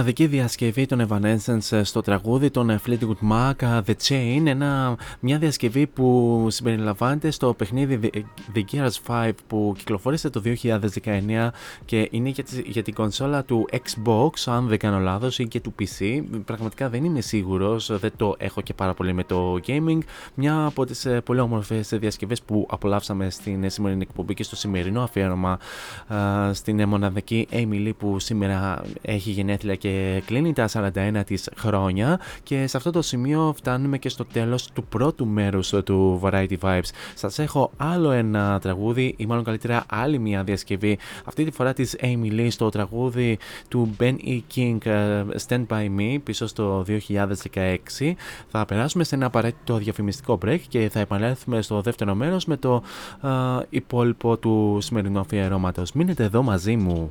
Μοναδική 0.00 0.26
διασκευή 0.26 0.86
των 0.86 1.06
Evanescence 1.08 1.80
στο 1.82 2.00
τραγούδι 2.00 2.50
των 2.50 2.80
Fleetwood 2.86 3.30
Mac 3.30 3.80
The 3.86 3.94
Chain, 4.08 4.42
ένα, 4.46 4.96
μια 5.20 5.38
διασκευή 5.38 5.86
που 5.86 6.46
συμπεριλαμβάνεται 6.50 7.30
στο 7.30 7.54
παιχνίδι 7.54 8.00
The 8.54 8.60
Gears 8.72 8.90
5 9.06 9.30
που 9.46 9.74
κυκλοφόρησε 9.78 10.30
το 10.30 10.42
2019 10.44 11.48
και 11.84 12.08
είναι 12.10 12.28
για, 12.28 12.44
για 12.66 12.82
την 12.82 12.94
κονσόλα 12.94 13.44
του 13.44 13.68
Xbox, 13.72 14.30
αν 14.44 14.66
δεν 14.66 14.78
κάνω 14.78 14.98
λάθος, 14.98 15.38
ή 15.38 15.48
και 15.48 15.60
του 15.60 15.74
PC. 15.78 16.22
Πραγματικά 16.44 16.88
δεν 16.88 17.04
είμαι 17.04 17.20
σίγουρος, 17.20 17.98
δεν 17.98 18.12
το 18.16 18.34
έχω 18.38 18.60
και 18.60 18.74
πάρα 18.74 18.94
πολύ 18.94 19.12
με 19.12 19.24
το 19.24 19.60
gaming. 19.66 19.98
Μια 20.34 20.64
από 20.64 20.84
τις 20.84 21.04
ε, 21.04 21.20
πολύ 21.20 21.40
όμορφες 21.40 21.88
διασκευές 21.88 22.42
που 22.42 22.66
απολαύσαμε 22.70 23.30
στην 23.30 23.70
σημερινή 23.70 24.02
εκπομπή 24.02 24.34
και 24.34 24.42
στο 24.42 24.56
σημερινό 24.56 25.02
αφιέρωμα 25.02 25.58
στην 26.52 26.88
μοναδική 26.88 27.48
Emily 27.50 27.90
που 27.98 28.18
σήμερα 28.18 28.82
έχει 29.02 29.30
γενέθλια 29.30 29.74
και 29.74 29.89
κλείνει 30.26 30.52
τα 30.52 30.68
41 30.72 31.22
της 31.26 31.48
χρόνια 31.56 32.20
και 32.42 32.66
σε 32.66 32.76
αυτό 32.76 32.90
το 32.90 33.02
σημείο 33.02 33.54
φτάνουμε 33.56 33.98
και 33.98 34.08
στο 34.08 34.24
τέλος 34.24 34.70
του 34.72 34.84
πρώτου 34.84 35.26
μέρους 35.26 35.74
του 35.84 36.20
Variety 36.22 36.58
Vibes. 36.60 36.90
Σας 37.14 37.38
έχω 37.38 37.70
άλλο 37.76 38.10
ένα 38.10 38.58
τραγούδι 38.60 39.14
ή 39.16 39.26
μάλλον 39.26 39.44
καλύτερα 39.44 39.84
άλλη 39.88 40.18
μια 40.18 40.42
διασκευή 40.42 40.98
αυτή 41.24 41.44
τη 41.44 41.50
φορά 41.50 41.72
της 41.72 41.96
Amy 42.00 42.32
Lee 42.32 42.46
στο 42.50 42.68
τραγούδι 42.68 43.38
του 43.68 43.96
Ben 44.00 44.14
E. 44.26 44.40
King 44.54 44.78
ε, 44.86 45.24
Stand 45.48 45.66
By 45.66 45.86
Me 45.98 46.18
πίσω 46.24 46.46
στο 46.46 46.84
2016. 46.88 48.12
Θα 48.48 48.64
περάσουμε 48.64 49.04
σε 49.04 49.14
ένα 49.14 49.26
απαραίτητο 49.26 49.76
διαφημιστικό 49.76 50.38
break 50.44 50.60
και 50.68 50.88
θα 50.92 51.00
επανέλθουμε 51.00 51.62
στο 51.62 51.80
δεύτερο 51.80 52.14
μέρος 52.14 52.44
με 52.44 52.56
το 52.56 52.82
uh, 53.22 53.60
υπόλοιπο 53.68 54.36
του 54.36 54.78
σημερινού 54.80 55.20
αφιερώματος. 55.20 55.92
Μείνετε 55.92 56.24
εδώ 56.24 56.42
μαζί 56.42 56.76
μου. 56.76 57.10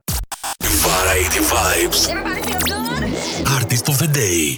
Variety 0.91 1.39
Vibes. 1.39 2.01
Artist 3.49 3.87
of 3.87 3.97
the 3.97 4.07
Day. 4.07 4.57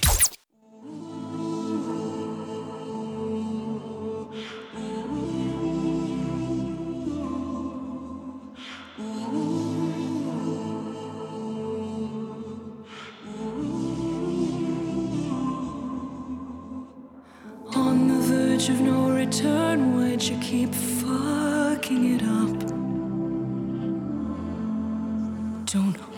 On 17.76 18.08
the 18.08 18.20
verge 18.28 18.70
of 18.70 18.82
no 18.82 19.12
return, 19.12 19.96
why'd 19.96 20.24
you 20.24 20.38
keep 20.40 20.74
fucking 20.74 22.16
it 22.16 22.24
up? 22.24 22.63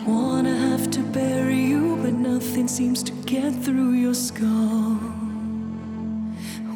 Wanna 0.06 0.54
have 0.54 0.90
to 0.92 1.00
bury 1.00 1.60
you, 1.60 1.96
but 2.02 2.12
nothing 2.12 2.68
seems 2.68 3.02
to 3.02 3.12
get 3.24 3.52
through 3.52 3.92
your 3.92 4.14
skull. 4.14 4.94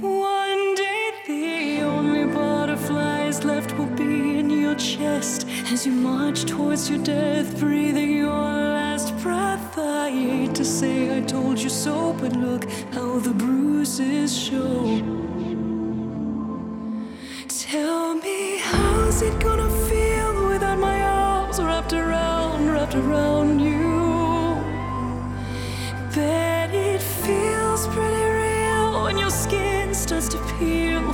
One 0.00 0.74
day, 0.74 1.12
the 1.26 1.82
only 1.82 2.24
butterflies 2.24 3.44
left 3.44 3.76
will 3.78 3.94
be 3.94 4.38
in 4.38 4.50
your 4.50 4.74
chest 4.74 5.46
as 5.70 5.86
you 5.86 5.92
march 5.92 6.44
towards 6.44 6.90
your 6.90 7.02
death, 7.04 7.60
breathing 7.60 8.16
your 8.16 8.30
last 8.30 9.16
breath. 9.18 9.78
I 9.78 10.10
hate 10.10 10.54
to 10.56 10.64
say 10.64 11.16
I 11.16 11.20
told 11.20 11.58
you 11.60 11.70
so, 11.70 12.14
but 12.20 12.32
look 12.34 12.68
how 12.92 13.20
the 13.20 13.30
bruises 13.30 14.36
show. 14.36 15.00
Tell 17.48 18.14
me, 18.14 18.58
how's 18.58 19.22
it 19.22 19.38
gonna 19.38 19.59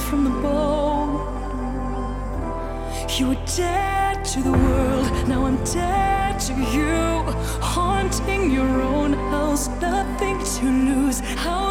from 0.07 0.23
the 0.23 0.31
bone. 0.31 1.19
You 3.19 3.29
were 3.29 3.47
dead 3.57 4.25
to 4.27 4.41
the 4.41 4.53
world, 4.53 5.29
now 5.29 5.47
I'm 5.47 5.57
dead 5.65 6.39
to 6.41 6.55
you. 6.77 7.23
Haunting 7.61 8.53
your 8.53 8.83
own 8.83 9.15
house, 9.33 9.69
nothing 9.81 10.39
to 10.39 10.65
lose. 10.65 11.21
How 11.45 11.66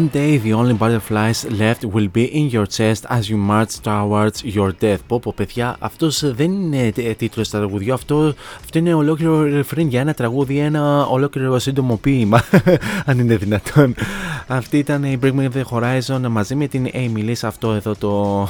One 0.00 0.08
day 0.08 0.38
the 0.38 0.54
only 0.54 0.72
butterflies 0.82 1.44
left 1.62 1.84
will 1.84 2.08
be 2.08 2.24
in 2.40 2.46
your 2.56 2.66
chest 2.76 3.04
as 3.16 3.22
you 3.28 3.36
march 3.36 3.72
towards 3.88 4.42
your 4.56 4.72
death. 4.72 5.00
Πω 5.06 5.20
πω 5.20 5.32
παιδιά, 5.36 5.76
αυτός 5.78 6.34
δεν 6.34 6.52
είναι 6.52 6.92
τίτλος 7.16 7.50
τραγουδιού, 7.50 7.92
αυτό, 7.92 8.34
αυτό 8.60 8.78
είναι 8.78 8.94
ολόκληρο 8.94 9.42
ρεφρέν 9.42 9.88
για 9.88 10.00
ένα 10.00 10.14
τραγούδι, 10.14 10.58
ένα 10.58 11.06
ολόκληρο 11.06 11.58
σύντομο 11.58 11.96
ποίημα, 11.96 12.42
αν 13.08 13.18
είναι 13.18 13.36
δυνατόν. 13.36 13.94
Αυτή 14.52 14.78
ήταν 14.78 15.04
η 15.04 15.18
Bring 15.22 15.34
Me 15.34 15.48
The 15.50 15.62
Horizon 15.70 16.20
μαζί 16.30 16.54
με 16.54 16.66
την 16.66 16.90
Amy 16.92 17.28
Lee 17.28 17.32
αυτό 17.42 17.72
εδώ 17.72 17.94
το 17.94 18.48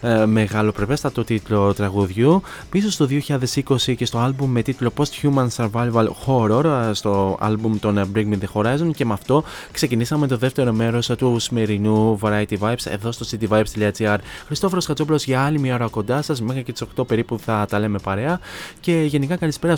ε, 0.00 0.26
μεγάλο 0.26 0.72
πρεπέστατο 0.72 1.24
τίτλο 1.24 1.74
τραγουδιού. 1.74 2.42
Πίσω 2.70 2.90
στο 2.90 3.08
2020 3.10 3.96
και 3.96 4.04
στο 4.04 4.18
άλμπουμ 4.18 4.50
με 4.50 4.62
τίτλο 4.62 4.92
Post-Human 4.96 5.46
Survival 5.56 6.06
Horror 6.26 6.90
στο 6.92 7.36
άλμπουμ 7.40 7.78
των 7.78 8.10
Bring 8.14 8.28
Me 8.32 8.38
The 8.38 8.46
Horizon 8.52 8.90
και 8.94 9.04
με 9.04 9.12
αυτό 9.12 9.44
ξεκινήσαμε 9.72 10.26
το 10.26 10.36
δεύτερο 10.36 10.72
μέρος 10.72 11.06
του 11.06 11.38
σημερινού 11.38 12.18
Variety 12.22 12.58
Vibes 12.58 12.84
εδώ 12.84 13.12
στο 13.12 13.26
cityvibes.gr. 13.30 14.18
Χριστόφορος 14.46 14.86
Χατσόπουλο 14.86 15.20
για 15.24 15.40
άλλη 15.42 15.58
μια 15.58 15.74
ώρα 15.74 15.88
κοντά 15.88 16.22
σας, 16.22 16.40
μέχρι 16.40 16.62
και 16.62 16.72
τις 16.72 16.84
8 16.96 17.06
περίπου 17.06 17.38
θα 17.38 17.66
τα 17.68 17.78
λέμε 17.78 17.98
παρέα. 17.98 18.40
Και 18.80 18.92
γενικά 18.92 19.36
καλησπέρα 19.36 19.76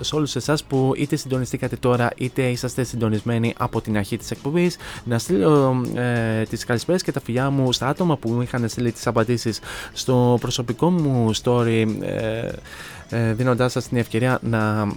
σε 0.00 0.14
όλους 0.14 0.36
εσάς 0.36 0.64
που 0.64 0.92
είτε 0.96 1.16
συντονιστήκατε 1.16 1.76
τώρα 1.76 2.10
είτε 2.16 2.42
είσαστε 2.42 2.84
συντονισμένοι 2.84 3.54
από 3.58 3.80
την 3.80 3.96
αρχή 3.96 4.16
της 4.16 4.30
εκπομπής. 4.30 4.76
Να 5.12 5.18
στείλω 5.18 5.82
ε, 5.94 6.42
τις 6.42 6.64
καλησπέρες 6.64 7.02
και 7.02 7.12
τα 7.12 7.20
φιλιά 7.20 7.50
μου 7.50 7.72
στα 7.72 7.86
άτομα 7.86 8.16
που 8.16 8.30
μου 8.30 8.42
είχαν 8.42 8.68
στείλει 8.68 8.92
τις 8.92 9.06
απαντήσεις 9.06 9.60
στο 9.92 10.36
προσωπικό 10.40 10.90
μου 10.90 11.30
story. 11.42 11.86
Ε, 12.00 12.48
ε, 13.08 13.32
δίνοντάς 13.32 13.72
σας 13.72 13.88
την 13.88 13.96
ευκαιρία 13.96 14.38
να 14.42 14.92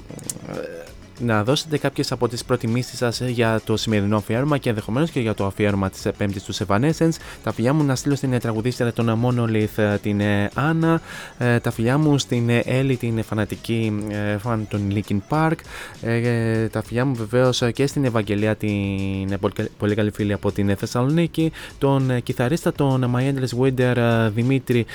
να 1.20 1.44
δώσετε 1.44 1.78
κάποιες 1.78 2.12
από 2.12 2.28
τις 2.28 2.46
προτιμήσεις 2.46 2.98
σας 2.98 3.22
για 3.22 3.62
το 3.64 3.78
σημερινό 3.78 4.18
αφιέρωμα 4.18 4.58
και 4.58 4.70
ενδεχομένως 4.70 5.10
και 5.12 5.20
για 5.20 5.34
το 5.34 5.46
αφιέρωμα 5.46 5.90
της 5.90 6.08
Πέμπτης 6.18 6.44
του 6.44 6.54
Evanescence. 6.54 7.16
Τα 7.44 7.52
φιλιά 7.52 7.74
μου 7.74 7.84
να 7.84 7.96
στείλω 7.96 8.16
στην 8.16 8.40
τραγουδίστρια 8.40 8.94
των 8.94 9.20
Monolith 9.24 9.98
την 10.02 10.22
Άννα. 10.54 11.02
Ε, 11.38 11.60
τα 11.60 11.72
φιλιά 11.72 11.98
μου 11.98 12.18
στην 12.18 12.50
Έλλη 12.64 12.96
την 12.96 13.24
φανατική 13.24 14.06
ε, 14.10 14.38
φαν 14.38 14.68
των 14.70 14.82
Linkin 14.94 15.18
Park. 15.30 15.56
Ε, 16.02 16.68
τα 16.68 16.84
φιλιά 16.84 17.06
μου 17.06 17.16
βεβαίως 17.16 17.64
και 17.74 17.88
στην 17.88 18.06
Ευαγγελία 18.06 18.56
την 18.56 19.38
πολύ 19.78 19.96
καλή 19.96 20.12
φίλη 20.12 20.34
από 20.34 20.52
την 20.52 20.76
Θεσσαλονίκη. 20.76 21.52
Τον 21.78 22.24
κιθαρίστα 22.24 22.72
τον 22.72 23.16
My 23.16 23.34
Endless 23.34 23.64
Winter 23.64 23.96
Δημήτρη 24.34 24.86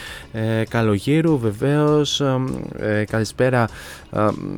Καλογύρου 0.68 1.38
βεβαίως. 1.38 2.22
Καλησπέρα, 3.10 3.68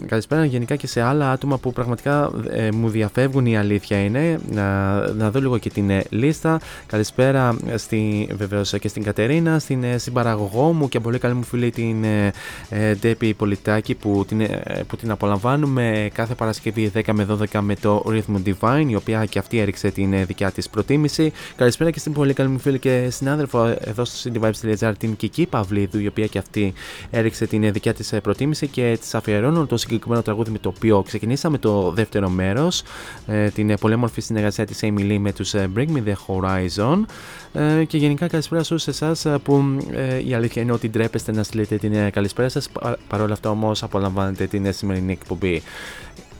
καλησπέρα 0.06 0.44
γενικά 0.44 0.76
και 0.76 0.86
σε 0.86 1.00
άλλα 1.00 1.30
άτομα 1.30 1.58
που 1.58 1.72
πραγματικά 1.72 2.30
ε, 2.50 2.68
μου 2.72 2.88
διαφεύγουν 2.88 3.46
η 3.46 3.56
αλήθεια 3.56 3.98
είναι. 4.04 4.40
Να, 4.50 4.92
να 5.12 5.30
δω 5.30 5.40
λίγο 5.40 5.58
και 5.58 5.70
την 5.70 5.90
ε, 5.90 6.04
λίστα. 6.08 6.60
Καλησπέρα 6.86 7.56
στη, 7.74 8.28
βεβαίως 8.32 8.74
και 8.80 8.88
στην 8.88 9.02
Κατερίνα, 9.02 9.58
στην 9.58 9.84
ε, 9.84 9.98
συμπαραγωγό 9.98 10.72
μου 10.72 10.88
και 10.88 11.00
πολύ 11.00 11.18
καλή 11.18 11.34
μου 11.34 11.42
φίλη 11.42 11.70
την 11.70 12.04
ε, 12.04 12.94
Ντέπη 12.94 13.34
Πολιτάκη 13.34 13.94
που 13.94 14.24
την, 14.28 14.46
που 14.86 14.96
την 14.96 15.10
απολαμβάνουμε 15.10 16.10
κάθε 16.12 16.34
Παρασκευή 16.34 16.92
10 16.94 17.00
με 17.12 17.26
12 17.52 17.60
με 17.60 17.74
το 17.76 18.04
Rhythm 18.06 18.52
Divine 18.52 18.86
η 18.88 18.94
οποία 18.94 19.24
και 19.24 19.38
αυτή 19.38 19.58
έριξε 19.58 19.90
την 19.90 20.26
δικιά 20.26 20.50
της 20.50 20.68
προτίμηση. 20.68 21.32
Καλησπέρα 21.56 21.90
και 21.90 21.98
στην 21.98 22.12
πολύ 22.12 22.32
καλή 22.32 22.48
μου 22.48 22.58
φίλη 22.58 22.78
και 22.78 23.08
συνάδελφο 23.10 23.76
εδώ 23.80 24.04
στο 24.04 24.30
CityVibes.gr 24.34 24.92
την 24.98 25.16
Κική 25.16 25.46
Παυλίδου 25.46 25.98
η 25.98 26.06
οποία 26.06 26.26
και 26.26 26.38
αυτή 26.38 26.72
έριξε 27.10 27.46
την 27.46 27.72
δικιά 27.72 27.94
της 27.94 28.14
προτίμηση 28.22 28.66
και 28.66 28.96
της 29.00 29.14
αφιερώνω 29.42 29.66
το 29.66 29.76
συγκεκριμένο 29.76 30.22
τραγούδι 30.22 30.50
με 30.50 30.58
το 30.58 30.68
οποίο 30.68 31.02
ξεκινήσαμε 31.02 31.52
με 31.52 31.58
το 31.58 31.90
δεύτερο 31.90 32.28
μέρος, 32.28 32.82
ε, 33.26 33.48
την 33.48 33.74
πολύ 33.80 33.94
όμορφη 33.94 34.20
συνεργασία 34.20 34.66
της 34.66 34.78
Amy 34.82 34.98
Lee 34.98 35.18
με 35.18 35.32
τους 35.32 35.54
ε, 35.54 35.70
Bring 35.76 35.86
Me 35.88 36.02
The 36.06 36.14
Horizon 36.26 37.04
ε, 37.52 37.84
και 37.84 37.96
γενικά 37.98 38.26
καλησπέρα 38.26 38.62
σε 38.62 38.90
εσάς 38.90 39.26
που 39.42 39.78
η 40.26 40.34
αλήθεια 40.34 40.62
είναι 40.62 40.72
ότι 40.72 40.90
ντρέπεστε 40.90 41.32
να 41.32 41.42
στείλετε 41.42 41.76
την 41.76 42.10
καλησπέρα 42.10 42.48
σας. 42.48 42.68
Παρ' 43.08 43.20
όλα 43.20 43.32
αυτά 43.32 43.50
όμως 43.50 43.82
απολαμβάνετε 43.82 44.46
την 44.46 44.72
σημερινή 44.72 45.12
εκπομπή. 45.12 45.62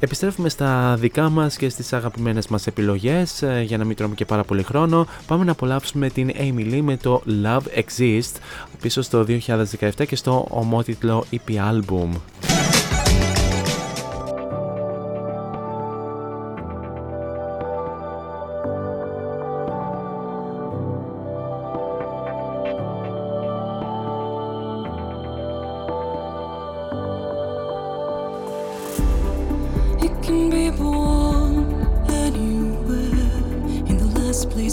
Επιστρέφουμε 0.01 0.49
στα 0.49 0.97
δικά 0.99 1.29
μας 1.29 1.57
και 1.57 1.69
στις 1.69 1.93
αγαπημένες 1.93 2.49
μας 2.49 2.67
επιλογές 2.67 3.45
για 3.65 3.79
να 3.79 3.85
μην 3.85 3.97
τρώμε 3.97 4.15
και 4.15 4.25
πάρα 4.25 4.45
πολύ 4.45 4.63
χρόνο. 4.63 5.07
Πάμε 5.27 5.45
να 5.45 5.53
απολαύσουμε 5.53 6.09
την 6.09 6.31
Amy 6.39 6.73
Lee 6.73 6.81
με 6.83 6.97
το 6.97 7.23
Love 7.45 7.79
Exist 7.79 8.33
πίσω 8.81 9.03
στο 9.03 9.27
2017 9.29 9.91
και 10.07 10.17
στο 10.17 10.47
ομότιτλο 10.51 11.25
EP 11.31 11.57
album. 11.57 12.09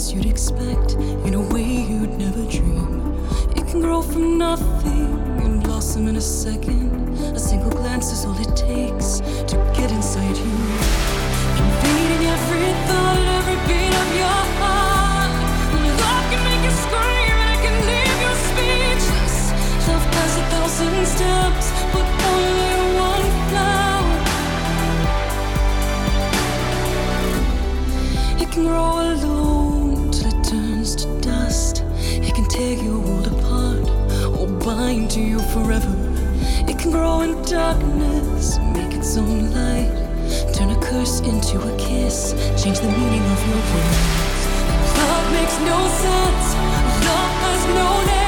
place 0.00 0.12
you'd 0.14 0.26
expect 0.26 0.94
in 1.26 1.34
a 1.34 1.40
way 1.52 1.62
you'd 1.62 2.16
never 2.16 2.42
dream. 2.50 3.14
It 3.56 3.66
can 3.68 3.80
grow 3.80 4.02
from 4.02 4.38
nothing 4.38 5.06
and 5.42 5.62
blossom 5.62 6.08
in 6.08 6.16
a 6.16 6.20
second. 6.20 6.90
A 7.36 7.38
single 7.38 7.70
glance 7.70 8.12
is 8.12 8.24
all 8.24 8.38
it 8.40 8.56
takes 8.56 9.20
to 9.50 9.56
get 9.76 9.90
inside 9.90 10.36
you. 10.36 10.52
Invading 11.62 12.24
every 12.34 12.72
thought 12.86 13.16
and 13.20 13.30
every 13.38 13.58
beat 13.68 13.94
of 14.02 14.08
your 14.22 14.42
heart. 14.60 15.32
Love 16.02 16.24
can 16.30 16.40
make 16.48 16.62
you 16.68 16.74
scream 16.84 17.36
and 17.42 17.50
it 17.54 17.60
can 17.64 17.76
leave 17.90 18.18
you 18.24 18.32
speechless. 18.48 19.36
Love 19.88 20.06
has 20.16 20.32
a 20.42 20.44
thousand 20.52 20.96
steps, 21.14 21.66
but 21.92 22.06
only 22.30 22.74
one 23.08 23.28
flower. 23.48 24.16
It 28.42 28.48
can 28.50 28.64
grow 28.64 29.09
to 35.10 35.20
you 35.20 35.40
forever. 35.52 35.92
It 36.68 36.78
can 36.78 36.92
grow 36.92 37.22
in 37.22 37.42
darkness, 37.42 38.58
make 38.58 38.94
its 38.94 39.16
own 39.16 39.50
light. 39.50 39.90
Turn 40.54 40.70
a 40.70 40.80
curse 40.80 41.18
into 41.20 41.60
a 41.60 41.76
kiss, 41.78 42.32
change 42.62 42.78
the 42.78 42.86
meaning 42.86 43.22
of 43.22 43.48
your 43.48 43.62
words. 43.72 44.46
Love 44.98 45.32
makes 45.32 45.58
no 45.58 45.78
sense, 46.04 46.54
love 47.04 47.32
has 47.42 47.66
no 47.74 48.04
name. 48.06 48.19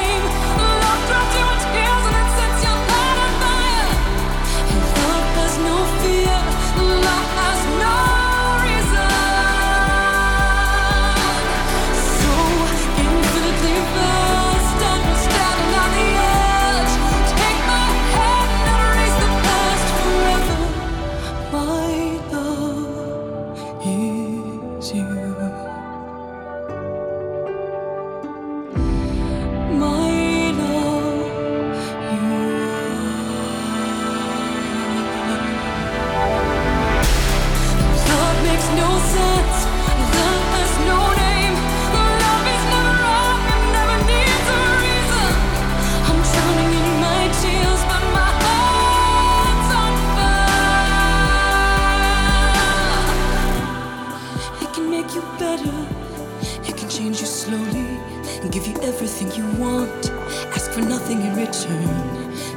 want, 59.63 60.11
ask 60.55 60.71
for 60.71 60.81
nothing 60.81 61.21
in 61.21 61.33
return. 61.35 61.95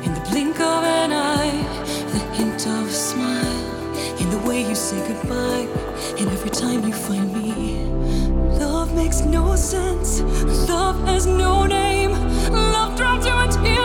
In 0.04 0.10
the 0.16 0.24
blink 0.30 0.56
of 0.60 0.82
an 0.98 1.12
eye, 1.12 1.56
the 2.14 2.22
hint 2.36 2.66
of 2.66 2.84
a 2.88 2.98
smile, 3.08 3.62
in 4.20 4.28
the 4.30 4.38
way 4.46 4.60
you 4.68 4.74
say 4.74 4.98
goodbye, 5.06 5.66
and 6.18 6.28
every 6.36 6.50
time 6.50 6.80
you 6.86 6.92
find 6.92 7.28
me. 7.40 7.50
Love 8.58 8.94
makes 8.94 9.20
no 9.20 9.56
sense, 9.56 10.20
love 10.68 10.98
has 11.06 11.26
no 11.26 11.66
name, 11.66 12.12
love 12.50 12.96
dropped 12.96 13.26
you 13.26 13.36
into. 13.44 13.75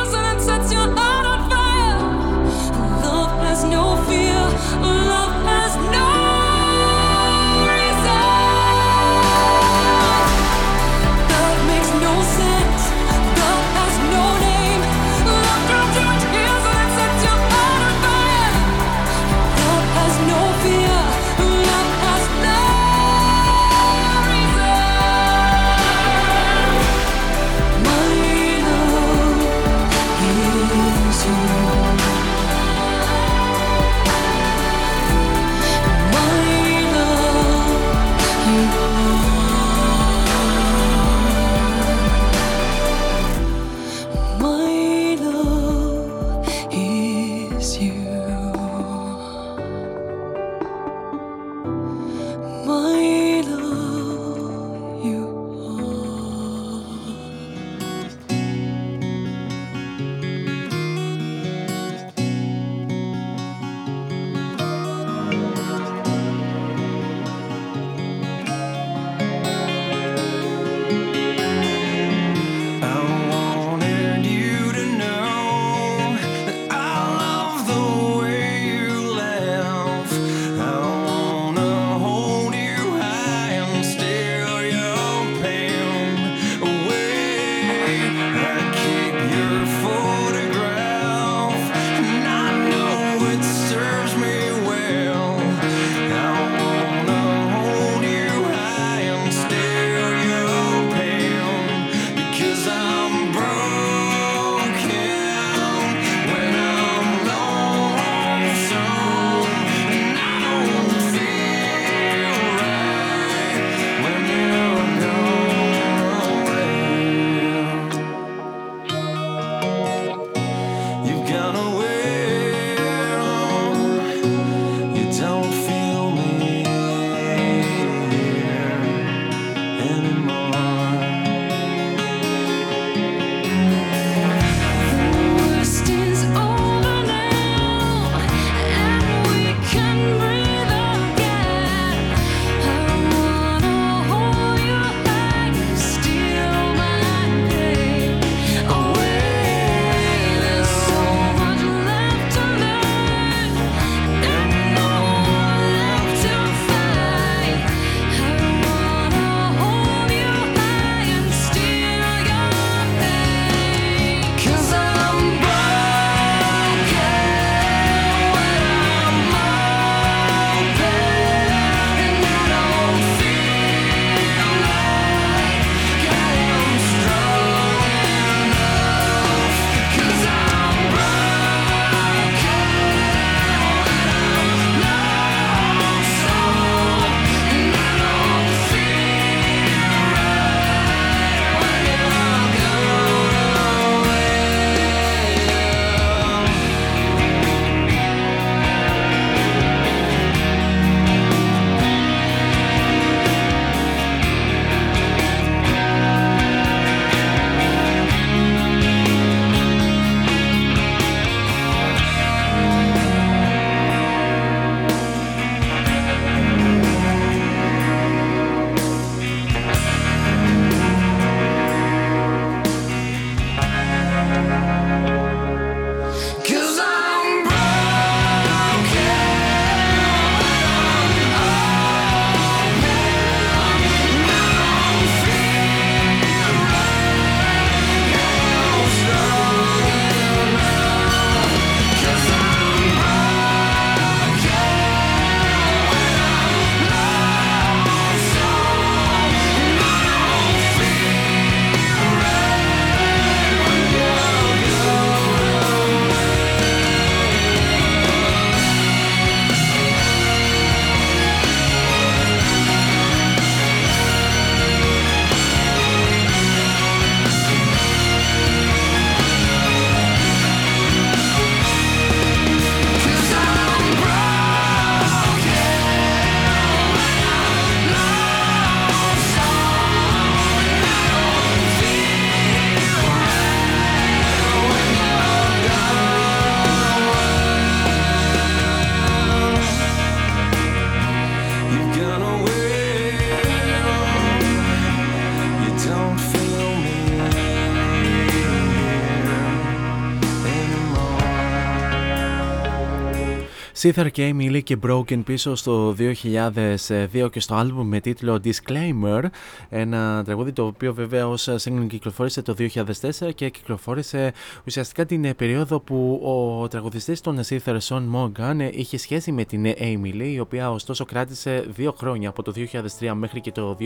Σίθαρ 303.82 304.12
και 304.12 304.34
Emily 304.34 304.64
και 304.64 304.78
Broken 304.88 305.24
πίσω 305.26 305.56
στο 305.56 305.96
2002 306.00 307.30
και 307.32 307.40
στο 307.40 307.56
άλμπουμ 307.56 307.88
με 307.88 308.00
τίτλο 308.00 308.40
Disclaimer 308.44 309.24
ένα 309.70 310.24
τραγούδι 310.24 310.52
το 310.52 310.66
οποίο 310.66 310.94
βέβαια 310.94 311.28
ως 311.28 311.50
single 311.64 311.86
κυκλοφόρησε 311.90 312.42
το 312.42 312.56
2004 312.58 313.34
και 313.36 313.50
κυκλοφόρησε 313.50 314.34
ουσιαστικά 314.66 315.06
την 315.06 315.36
περίοδο 315.36 315.80
που 315.80 316.22
ο 316.24 316.68
τραγουδιστής 316.68 317.22
των 317.22 317.44
Σίθαρ 317.44 317.78
Son 317.82 318.04
Morgan 318.16 318.70
είχε 318.72 318.98
σχέση 318.98 319.32
με 319.32 319.44
την 319.44 319.66
Emily 319.66 320.32
η 320.32 320.40
οποία 320.40 320.72
ωστόσο 320.72 321.06
κράτησε 321.06 321.66
δύο 321.70 321.92
χρόνια 321.92 322.30
από 322.30 322.44
το 322.44 322.54
2003 323.00 323.12
μέχρι 323.14 323.42
και 323.42 323.52
το 323.52 323.78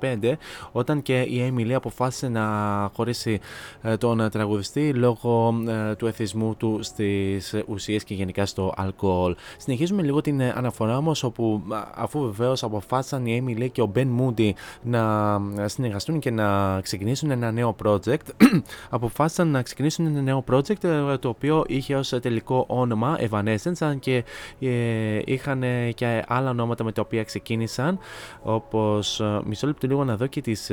2005 0.00 0.32
όταν 0.72 1.02
και 1.02 1.20
η 1.20 1.52
Emily 1.52 1.72
αποφάσισε 1.72 2.28
να 2.28 2.46
χωρίσει 2.94 3.40
ε, 3.82 3.96
τον 3.96 4.30
τραγουδιστή 4.30 4.94
λόγω 4.94 5.54
ε, 5.68 5.94
του 5.94 6.06
εθισμού 6.06 6.54
του 6.54 6.78
στις 6.82 7.54
ουσίες 7.66 8.04
και 8.04 8.14
γενικά 8.14 8.46
στο 8.46 8.72
αλκοόλ. 8.76 9.35
Συνεχίζουμε 9.56 10.02
λίγο 10.02 10.20
την 10.20 10.40
ε, 10.40 10.52
αναφορά 10.56 10.96
όμω, 10.96 11.12
όπου 11.22 11.62
αφού 11.94 12.20
βεβαίως 12.20 12.62
αποφάσισαν 12.62 13.26
η 13.26 13.44
Amy 13.44 13.62
Lee 13.62 13.70
και 13.72 13.82
ο 13.82 13.92
Ben 13.94 14.06
Moody 14.20 14.50
να 14.82 15.40
συνεργαστούν 15.64 16.18
και 16.18 16.30
να 16.30 16.80
ξεκινήσουν 16.80 17.30
ένα 17.30 17.50
νέο 17.50 17.76
project, 17.84 18.26
αποφάσισαν 18.90 19.48
να 19.48 19.62
ξεκινήσουν 19.62 20.06
ένα 20.06 20.20
νέο 20.20 20.44
project 20.50 20.84
ε, 20.84 21.16
το 21.18 21.28
οποίο 21.28 21.64
είχε 21.68 21.96
ως 21.96 22.08
τελικό 22.08 22.64
όνομα 22.68 23.18
Evanescence, 23.30 23.78
αν 23.80 23.98
και 23.98 24.24
ε, 24.60 25.20
είχαν 25.24 25.62
και 25.94 26.24
άλλα 26.28 26.50
ονόματα 26.50 26.84
με 26.84 26.92
τα 26.92 27.02
οποία 27.02 27.24
ξεκίνησαν, 27.24 27.98
όπως 28.42 29.22
μισό 29.44 29.66
λεπτό 29.66 29.86
λίγο 29.86 30.04
να 30.04 30.16
δω 30.16 30.26
και 30.26 30.40
τις, 30.40 30.70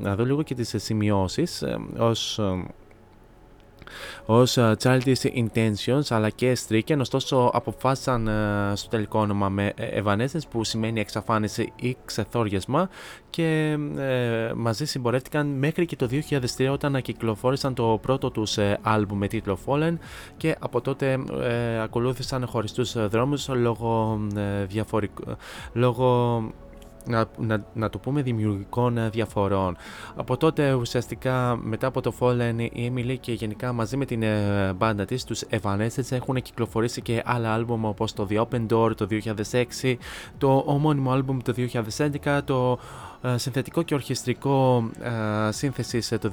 να 0.00 0.14
δω 0.14 0.24
λίγο 0.24 0.42
και 0.42 0.54
τις 0.54 0.74
σημειώσεις 0.76 1.64
ως 1.98 2.40
ως 4.26 4.58
Childish 4.58 5.44
Intentions 5.44 6.06
αλλά 6.08 6.30
και 6.30 6.56
Stricken, 6.68 6.98
ωστόσο 6.98 7.50
αποφάσισαν 7.54 8.30
στο 8.74 8.88
τελικό 8.88 9.18
όνομα 9.18 9.48
με 9.48 9.72
Evanescence 10.02 10.48
που 10.50 10.64
σημαίνει 10.64 11.00
εξαφάνιση 11.00 11.72
ή 11.76 11.96
ξεθόριασμα 12.04 12.88
και 13.32 13.78
ε, 13.96 14.52
μαζί 14.56 14.84
συμπορεύτηκαν 14.84 15.46
μέχρι 15.46 15.86
και 15.86 15.96
το 15.96 16.08
2003 16.56 16.68
όταν 16.72 17.02
κυκλοφόρησαν 17.02 17.74
το 17.74 17.98
πρώτο 18.02 18.30
τους 18.30 18.58
ε, 18.58 18.78
άλμπουμ 18.82 19.18
με 19.18 19.26
τίτλο 19.26 19.58
Fallen 19.66 19.96
και 20.36 20.56
από 20.58 20.80
τότε 20.80 21.18
ε, 21.42 21.80
ακολούθησαν 21.82 22.46
χωριστούς 22.46 23.08
δρόμους 23.08 23.48
λόγω, 23.48 24.20
λόγω 25.72 26.40
να, 27.06 27.24
να, 27.38 27.64
να 27.72 27.90
το 27.90 27.98
πούμε 27.98 28.22
δημιουργικών 28.22 28.98
ε, 28.98 29.08
διαφορών. 29.08 29.76
Από 30.16 30.36
τότε 30.36 30.72
ουσιαστικά 30.72 31.58
μετά 31.62 31.86
από 31.86 32.00
το 32.00 32.14
Fallen 32.20 32.68
η 32.72 32.92
Emily 32.94 33.16
και 33.20 33.32
γενικά 33.32 33.72
μαζί 33.72 33.96
με 33.96 34.04
την 34.04 34.22
ε, 34.22 34.72
μπάντα 34.76 35.04
της 35.04 35.24
τους 35.24 35.42
Evanescence 35.50 36.10
έχουν 36.10 36.42
κυκλοφορήσει 36.42 37.02
και 37.02 37.22
άλλα 37.24 37.52
άλμπουμ 37.52 37.84
όπως 37.84 38.12
το 38.12 38.26
The 38.30 38.38
Open 38.38 38.66
Door 38.66 38.96
το 38.96 39.06
2006, 39.82 39.96
το 40.38 40.62
ομώνυμο 40.66 41.10
άλμπουμ 41.10 41.38
το 41.38 41.54
2011, 42.24 42.40
το 42.44 42.72
ε, 42.72 43.11
συνθετικό 43.36 43.82
και 43.82 43.94
ορχιστρικό 43.94 44.84
ε, 45.02 45.52
σύνθεσης 45.52 46.08
το 46.08 46.30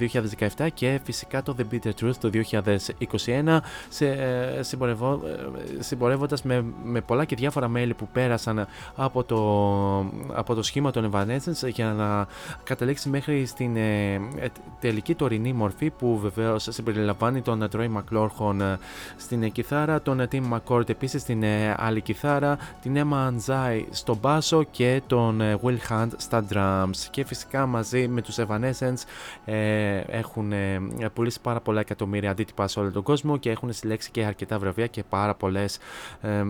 2017 0.57 0.67
και 0.73 0.99
φυσικά 1.03 1.43
το 1.43 1.55
The 1.57 1.73
Bitter 1.73 1.91
Truth 2.01 2.15
το 2.19 2.29
2021 3.25 3.57
σε, 3.89 4.07
ε, 4.07 4.63
συμπορευό, 4.63 5.21
συμπορεύοντας 5.79 6.43
με, 6.43 6.65
με 6.83 7.01
πολλά 7.01 7.25
και 7.25 7.35
διάφορα 7.35 7.67
μέλη 7.67 7.93
που 7.93 8.07
πέρασαν 8.11 8.67
από 8.95 9.23
το, 9.23 9.39
από 10.33 10.53
το 10.53 10.63
σχήμα 10.63 10.91
των 10.91 11.11
Evanescence 11.13 11.69
για 11.73 11.93
να 11.93 12.27
καταλήξει 12.63 13.09
μέχρι 13.09 13.45
στην 13.45 13.77
τελική 14.79 15.15
τωρινή 15.15 15.53
μορφή 15.53 15.89
που 15.89 16.19
βεβαίως 16.19 16.67
συμπεριλαμβάνει 16.69 17.41
τον 17.41 17.67
Troy 17.71 17.87
McLaughlin 17.97 18.75
στην 19.17 19.51
κιθάρα, 19.51 20.01
τον 20.01 20.27
Tim 20.31 20.43
McCord 20.53 20.89
επίσης 20.89 21.21
στην 21.21 21.43
άλλη 21.75 22.01
κιθάρα, 22.01 22.57
την 22.81 22.93
Emma 22.95 23.29
Anzai 23.29 23.83
στο 23.89 24.15
μπάσο 24.21 24.63
και 24.63 25.01
τον 25.07 25.41
Will 25.63 25.77
Hunt 25.89 26.09
στα 26.17 26.41
drum 26.79 26.89
και 27.11 27.25
φυσικά 27.25 27.65
μαζί 27.65 28.07
με 28.07 28.21
τους 28.21 28.37
Evanescence 28.39 29.03
ε, 29.45 29.97
έχουν 29.97 30.51
ε, 30.51 30.81
πουλήσει 31.13 31.41
πάρα 31.41 31.59
πολλά 31.61 31.79
εκατομμύρια 31.79 32.31
αντίτυπα 32.31 32.67
σε 32.67 32.79
όλο 32.79 32.91
τον 32.91 33.03
κόσμο 33.03 33.37
και 33.37 33.49
έχουν 33.49 33.73
συλλέξει 33.73 34.11
και 34.11 34.23
αρκετά 34.23 34.59
βραβεία 34.59 34.87
και 34.87 35.03
πάρα 35.09 35.35
πολλές 35.35 35.77
ε, 36.21 36.43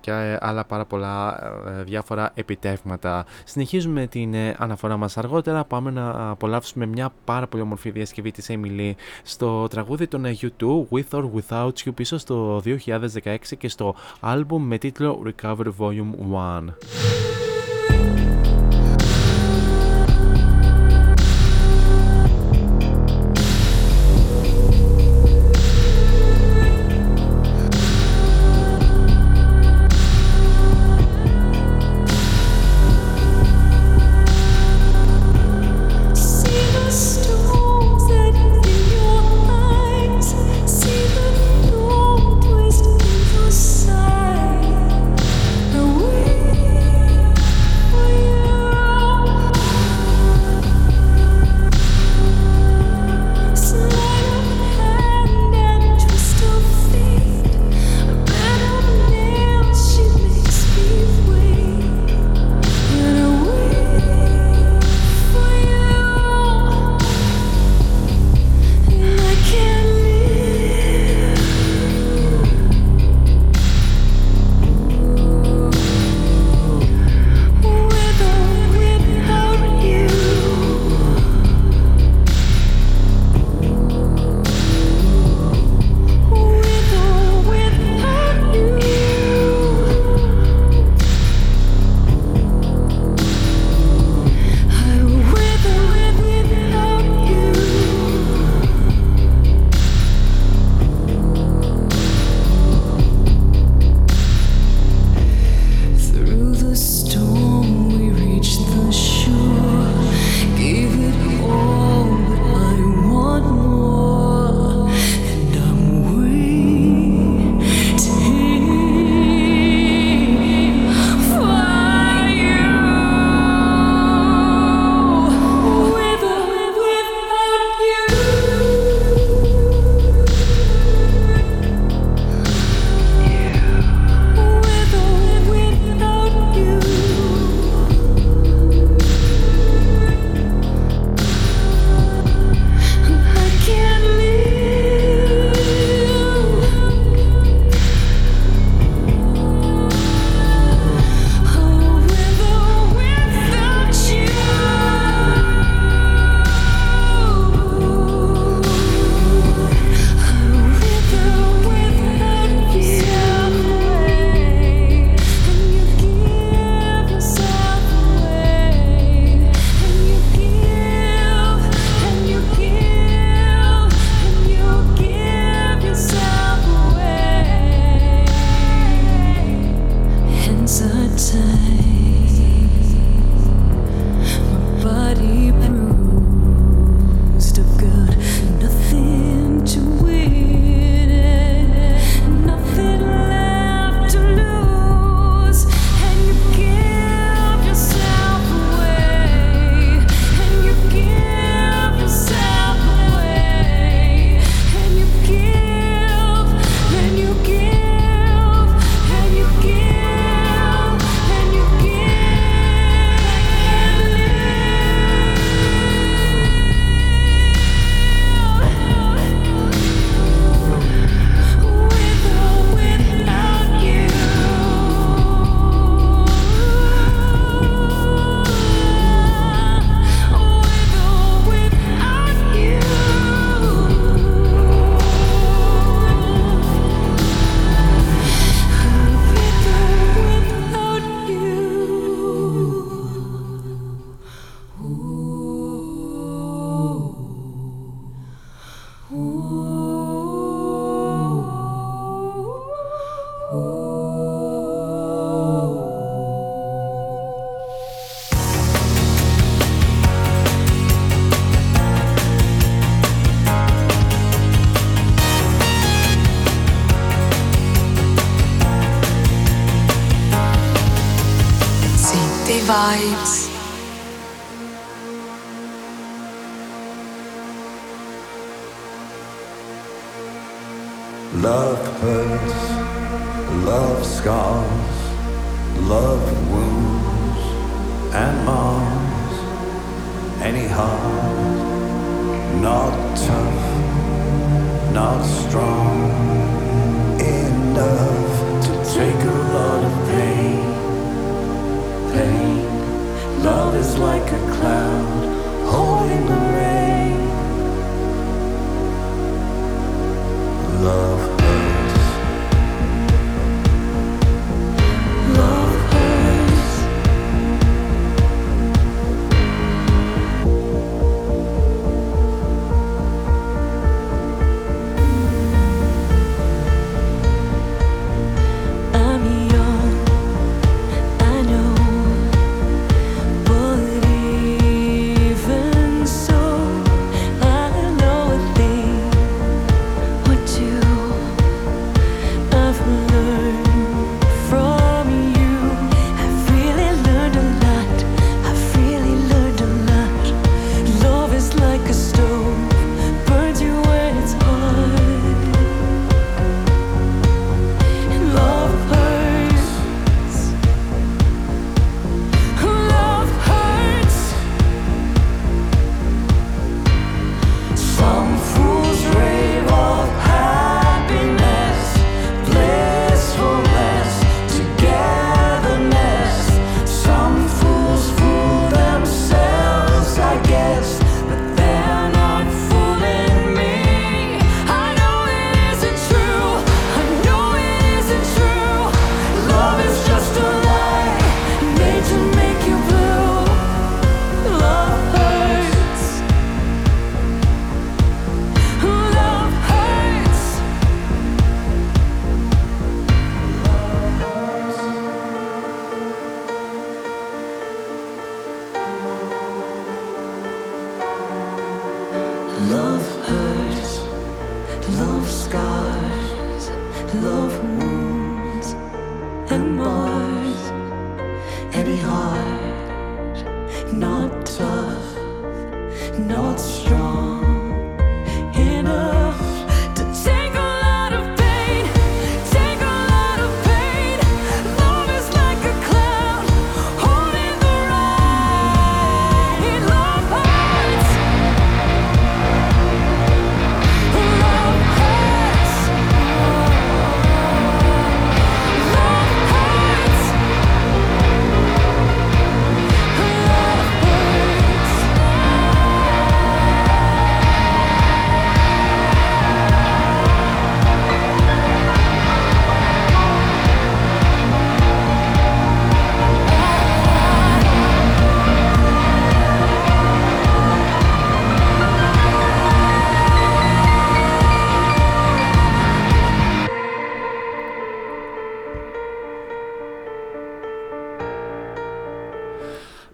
και, 0.00 0.38
άλλα 0.40 0.64
πάρα 0.64 0.84
πολλά 0.84 1.44
ε, 1.78 1.82
διάφορα 1.82 2.30
επιτεύγματα. 2.34 3.24
Συνεχίζουμε 3.44 4.06
την 4.06 4.34
ε, 4.34 4.54
αναφορά 4.58 4.96
μας 4.96 5.18
αργότερα, 5.18 5.64
πάμε 5.64 5.90
να 5.90 6.30
απολαύσουμε 6.30 6.86
μια 6.86 7.12
πάρα 7.24 7.46
πολύ 7.46 7.62
ομορφή 7.62 7.90
διασκευή 7.90 8.30
της 8.30 8.46
Emily 8.50 8.92
στο 9.22 9.68
τραγούδι 9.68 10.06
των 10.06 10.24
U2 10.24 10.86
With 10.90 11.18
or 11.18 11.30
Without 11.34 11.72
You 11.84 11.94
πίσω 11.94 12.18
στο 12.18 12.62
2016 12.64 13.36
και 13.58 13.68
στο 13.68 13.94
άλμπουμ 14.20 14.66
με 14.66 14.78
τίτλο 14.78 15.22
Recover 15.26 15.66
Volume 15.78 16.12
1. 16.32 17.29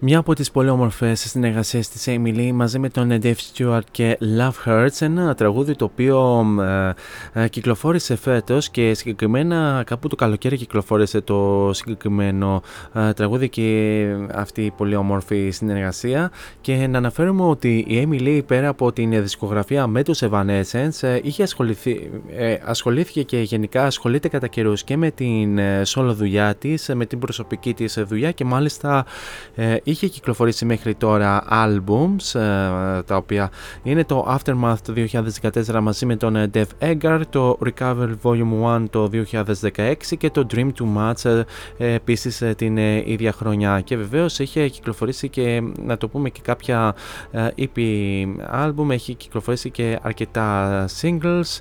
Μια 0.08 0.18
από 0.18 0.34
τις 0.34 0.50
πολύ 0.50 0.68
όμορφες 0.68 1.20
συνεργασίες 1.20 1.88
της 1.88 2.04
Emily 2.08 2.50
μαζί 2.52 2.78
με 2.78 2.88
τον 2.88 3.18
Dave 3.22 3.34
Stewart 3.54 3.80
και 3.90 4.18
Love 4.38 4.52
Hurts, 4.64 5.00
ένα 5.00 5.34
τραγούδι 5.34 5.74
το 5.74 5.84
οποίο 5.84 6.46
ε, 7.32 7.42
ε, 7.42 7.48
κυκλοφόρησε 7.48 8.16
φέτος 8.16 8.70
και 8.70 8.94
συγκεκριμένα 8.94 9.82
κάπου 9.86 10.08
το 10.08 10.16
καλοκαίρι 10.16 10.56
κυκλοφόρησε 10.56 11.20
το 11.20 11.70
συγκεκριμένο 11.72 12.62
ε, 12.94 13.12
τραγούδι 13.12 13.48
και 13.48 14.06
αυτή 14.34 14.62
η 14.62 14.70
πολύ 14.70 14.96
όμορφη 14.96 15.50
συνεργασία. 15.50 16.30
Και 16.60 16.86
να 16.86 16.98
αναφέρουμε 16.98 17.42
ότι 17.42 17.84
η 17.88 18.08
Emily 18.08 18.42
πέρα 18.46 18.68
από 18.68 18.92
την 18.92 19.10
δισκογραφία 19.10 19.86
με 19.86 20.02
τους 20.02 20.22
Evanescence 20.22 21.20
είχε 21.22 21.42
ασχοληθεί, 21.42 22.10
ασχολήθηκε 22.64 23.22
και 23.22 23.38
γενικά 23.40 23.84
ασχολείται 23.84 24.28
κατά 24.28 24.46
καιρούς 24.46 24.84
και 24.84 24.96
με 24.96 25.10
την 25.10 25.58
solo 25.94 26.12
δουλειά 26.14 26.54
της, 26.54 26.90
με 26.94 27.06
την 27.06 27.18
προσωπική 27.18 27.74
της 27.74 28.04
δουλειά 28.08 28.30
και 28.32 28.44
μάλιστα 28.44 29.04
είχε 29.82 29.95
κυκλοφορήσει 29.98 30.64
μέχρι 30.64 30.94
τώρα 30.94 31.44
albums 31.51 32.40
ε, 32.40 33.02
τα 33.02 33.16
οποία 33.16 33.51
είναι 33.82 34.05
το 34.05 34.39
Aftermath 34.39 34.77
το 34.82 34.93
2014 35.52 35.81
μαζί 35.82 36.06
με 36.06 36.16
τον 36.16 36.36
ε, 36.36 36.51
Dev 36.55 36.64
Edgar, 36.78 37.20
το 37.31 37.59
Recover 37.64 38.09
Volume 38.23 38.77
1 38.77 38.85
το 38.90 39.10
2016 39.73 39.94
και 40.18 40.31
το 40.31 40.47
Dream 40.55 40.68
Too 40.78 40.97
Much 40.97 41.44
ε, 41.78 41.93
επίσης 41.94 42.43
την 42.56 42.77
ίδια 42.77 43.32
χρονιά. 43.32 43.81
Και 43.81 43.97
βεβαίως 43.97 44.39
είχε 44.39 44.68
κυκλοφορήσει 44.68 45.28
και 45.28 45.62
να 45.82 45.97
το 45.97 46.09
πούμε 46.09 46.31
και 46.31 46.40
κάποια 46.43 46.94
EP 47.35 47.78
album, 48.55 48.90
έχει 48.90 49.14
κυκλοφορήσει 49.14 49.70
και 49.70 49.98
αρκετά 50.02 50.85
singles 51.01 51.60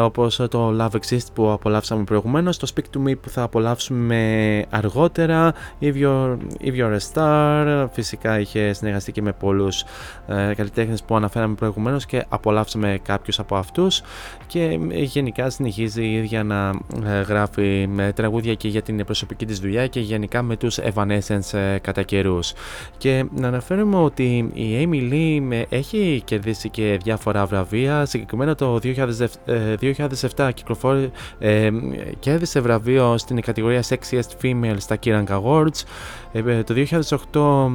όπως 0.00 0.36
το 0.36 0.76
Love 0.78 0.90
Exists 0.90 1.32
που 1.34 1.50
απολαύσαμε 1.50 2.04
προηγουμένως, 2.04 2.56
το 2.56 2.66
Speak 2.74 2.96
To 2.96 3.08
Me 3.08 3.12
που 3.20 3.28
θα 3.28 3.42
απολαύσουμε 3.42 4.64
αργότερα, 4.70 5.52
If 5.80 5.94
You're, 5.94 6.36
If 6.60 6.74
You're 6.78 6.96
a 6.96 7.00
Star 7.12 7.63
Φυσικά 7.92 8.40
είχε 8.40 8.72
συνεργαστεί 8.72 9.12
και 9.12 9.22
με 9.22 9.32
πολλούς 9.32 9.84
ε, 10.26 10.54
καλλιτέχνες 10.56 11.02
που 11.02 11.16
αναφέραμε 11.16 11.54
προηγουμένως 11.54 12.06
και 12.06 12.24
απολαύσαμε 12.28 13.00
κάποιους 13.02 13.38
από 13.38 13.56
αυτούς. 13.56 14.02
Και 14.46 14.78
ε, 14.90 15.02
γενικά 15.02 15.50
συνεχίζει 15.50 16.04
η 16.04 16.14
ίδια 16.14 16.42
να 16.44 16.68
ε, 17.04 17.20
γράφει 17.20 17.86
με 17.90 18.12
τραγούδια 18.12 18.54
και 18.54 18.68
για 18.68 18.82
την 18.82 19.04
προσωπική 19.04 19.46
της 19.46 19.58
δουλειά 19.58 19.86
και 19.86 20.00
γενικά 20.00 20.42
με 20.42 20.56
τους 20.56 20.78
Evanescence 20.78 21.58
ε, 21.58 21.78
κατά 21.78 22.02
καιρούς. 22.02 22.52
Και 22.96 23.24
να 23.36 23.48
αναφέρουμε 23.48 23.96
ότι 23.96 24.50
η 24.54 24.88
Amy 24.88 25.12
Lee 25.12 25.62
έχει 25.68 26.22
κερδίσει 26.24 26.68
και 26.68 26.98
διάφορα 27.02 27.46
βραβεία. 27.46 28.04
Συγκεκριμένα 28.06 28.54
το 28.54 28.78
2007 30.36 30.50
κυκλοφόρησε, 30.54 31.10
κέρδισε 32.18 32.60
βραβείο 32.60 33.18
στην 33.18 33.40
κατηγορία 33.40 33.82
Sexiest 33.88 34.42
Female 34.42 34.76
στα 34.76 34.98
Kerrang 35.04 35.26
Awards. 35.26 35.82
Το 36.34 36.74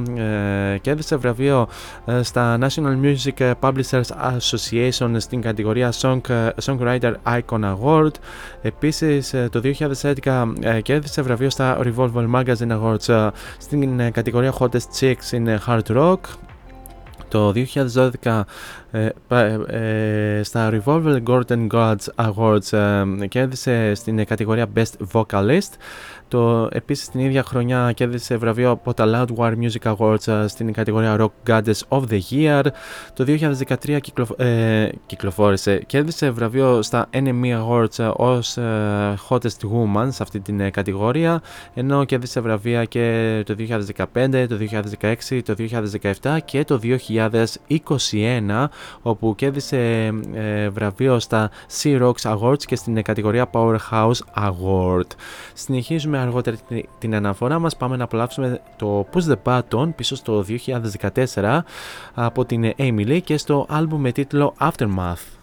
2008 0.06 0.18
ε, 0.18 0.78
κέρδισε 0.78 1.16
βραβείο 1.16 1.68
ε, 2.04 2.22
στα 2.22 2.58
National 2.60 2.96
Music 3.02 3.52
Publishers 3.60 4.36
Association 4.38 5.14
στην 5.16 5.40
κατηγορία 5.40 5.92
Song, 6.00 6.20
ε, 6.28 6.48
Songwriter 6.64 7.12
Icon 7.24 7.74
Award. 7.74 8.10
Επίσης 8.62 9.34
το 9.50 9.60
2011 10.24 10.52
κέρδισε 10.82 11.22
βραβείο 11.22 11.50
στα 11.50 11.78
Revolver 11.82 12.30
Magazine 12.34 12.80
Awards 12.80 13.30
στην 13.58 14.12
κατηγορία 14.12 14.54
Hottest 14.58 15.00
Chicks 15.00 15.30
in 15.30 15.56
Hard 15.66 15.96
Rock. 15.96 16.18
Το 17.28 17.52
2012 17.52 18.44
στα 20.42 20.70
Revolver 20.72 21.22
Golden 21.26 21.66
Gods 21.72 22.06
Awards 22.16 23.04
κέρδισε 23.28 23.94
στην 23.94 24.24
κατηγορία 24.24 24.66
Best 24.76 24.92
Vocalist. 25.12 25.72
Το, 26.30 26.68
επίσης 26.72 27.08
την 27.08 27.20
ίδια 27.20 27.42
χρονιά 27.42 27.92
κέρδισε 27.92 28.36
βραβείο 28.36 28.70
από 28.70 28.94
τα 28.94 29.04
Loudwire 29.06 29.54
Music 29.56 29.94
Awards 29.96 30.28
ε, 30.28 30.46
στην 30.46 30.72
κατηγορία 30.72 31.16
Rock 31.18 31.50
Goddess 31.50 31.80
of 31.88 32.02
the 32.10 32.20
Year. 32.30 32.66
Το 33.14 33.24
2013 33.26 33.98
κυκλο, 34.00 34.26
ε, 34.36 34.88
κυκλοφόρησε, 35.06 35.78
κέρδισε 35.86 36.30
βραβείο 36.30 36.82
στα 36.82 37.08
NME 37.12 37.62
Awards 37.64 37.98
ε, 37.98 38.10
ως 38.16 38.56
ε, 38.56 39.18
Hottest 39.28 39.60
Woman 39.72 40.08
σε 40.08 40.22
αυτή 40.22 40.40
την 40.40 40.60
ε, 40.60 40.70
κατηγορία, 40.70 41.42
ενώ 41.74 42.04
κέρδισε 42.04 42.40
βραβεία 42.40 42.84
και 42.84 43.42
το 43.46 43.54
2015, 43.58 44.46
το 44.48 44.58
2016, 45.00 45.40
το 45.44 45.54
2017 46.22 46.38
και 46.44 46.64
το 46.64 46.80
2021, 48.50 48.66
όπου 49.02 49.34
κέρδισε 49.34 50.10
βραβείο 50.72 51.18
στα 51.18 51.50
Sea 51.82 52.02
Rocks 52.02 52.38
Awards 52.38 52.62
και 52.64 52.76
στην 52.76 53.02
κατηγορία 53.02 53.50
Powerhouse 53.52 54.20
Award. 54.34 55.10
Συνεχίζουμε 55.54 56.19
αργότερα 56.20 56.56
την 56.98 57.14
αναφορά 57.14 57.58
μας 57.58 57.76
πάμε 57.76 57.96
να 57.96 58.04
απολαύσουμε 58.04 58.60
το 58.76 59.06
Push 59.12 59.32
the 59.32 59.36
Button 59.44 59.90
πίσω 59.96 60.16
στο 60.16 60.44
2014 61.34 61.60
από 62.14 62.44
την 62.44 62.72
Emily 62.76 63.20
και 63.24 63.36
στο 63.36 63.66
άλμπουμ 63.68 64.00
με 64.00 64.12
τίτλο 64.12 64.54
Aftermath. 64.60 65.39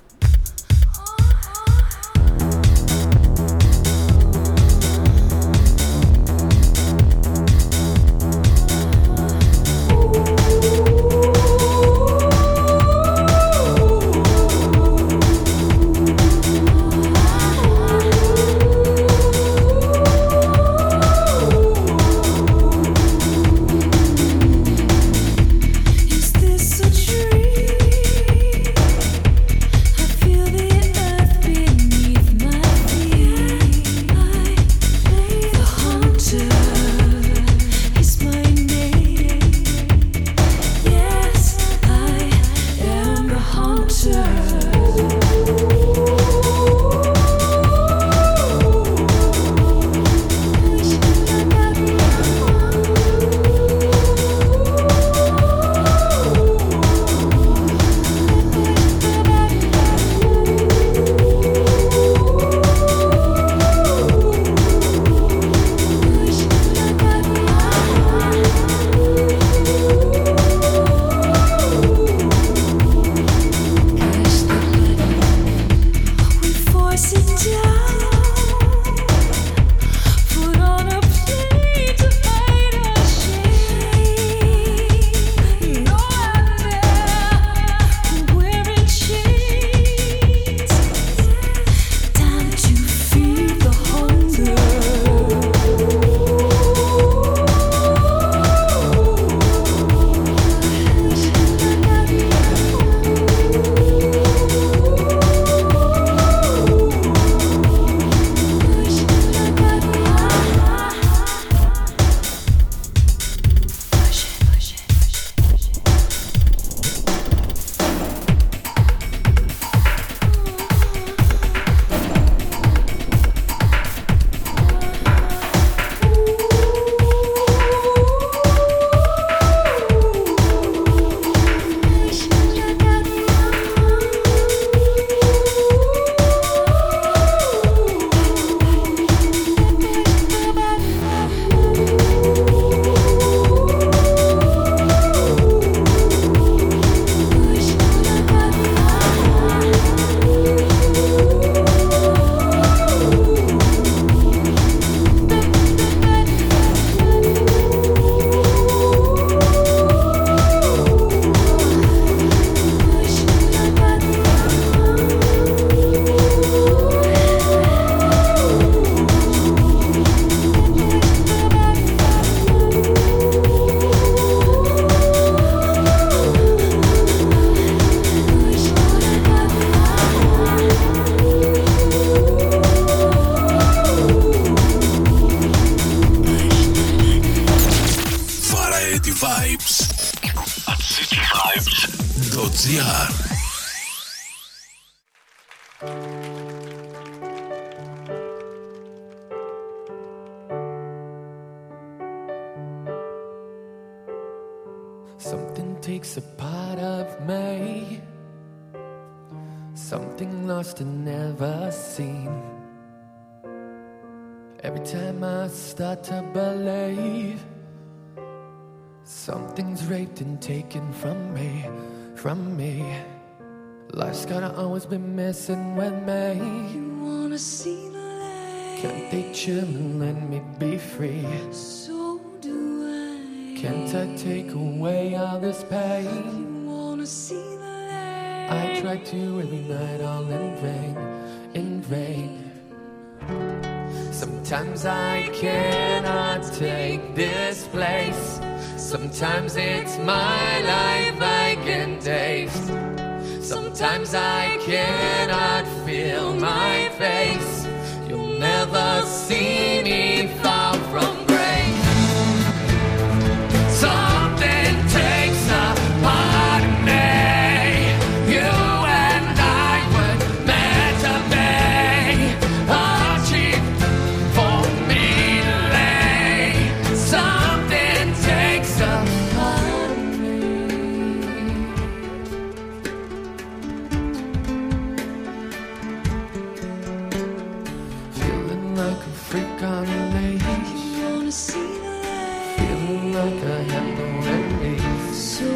Like 293.18 293.44
I 293.44 293.61
have 293.73 293.89
no 293.99 294.07
enemies. 294.35 295.18
So 295.18 295.49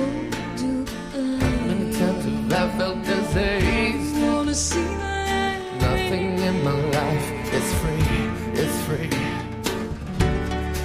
do 0.57 0.69
Many 1.13 1.89
I. 1.89 1.99
times 1.99 2.25
have 2.25 2.53
I 2.53 2.77
felt 2.77 3.03
disease. 3.03 4.17
You 4.17 4.25
wanna 4.33 4.55
see 4.55 4.87
light? 5.03 5.61
Nothing 5.79 6.39
in 6.49 6.55
my 6.63 6.77
life 6.99 7.27
is 7.57 7.67
free, 7.79 8.21
is 8.63 8.75
free. 8.85 9.13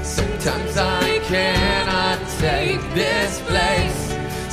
Sometimes 0.02 0.76
I 0.76 1.18
cannot 1.32 2.18
take 2.46 2.82
this 3.00 3.40
place. 3.48 4.00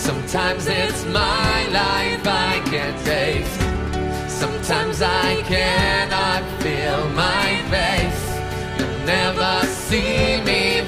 Sometimes 0.08 0.68
it's 0.68 1.04
my 1.06 1.56
life 1.82 2.26
I 2.26 2.54
can't 2.72 3.00
taste. 3.06 3.60
Sometimes 4.42 5.02
I 5.02 5.42
cannot 5.54 6.44
feel 6.62 7.02
my 7.26 7.48
face. 7.74 8.24
You'll 8.78 9.06
never 9.06 9.54
see 9.68 10.42
me 10.50 10.83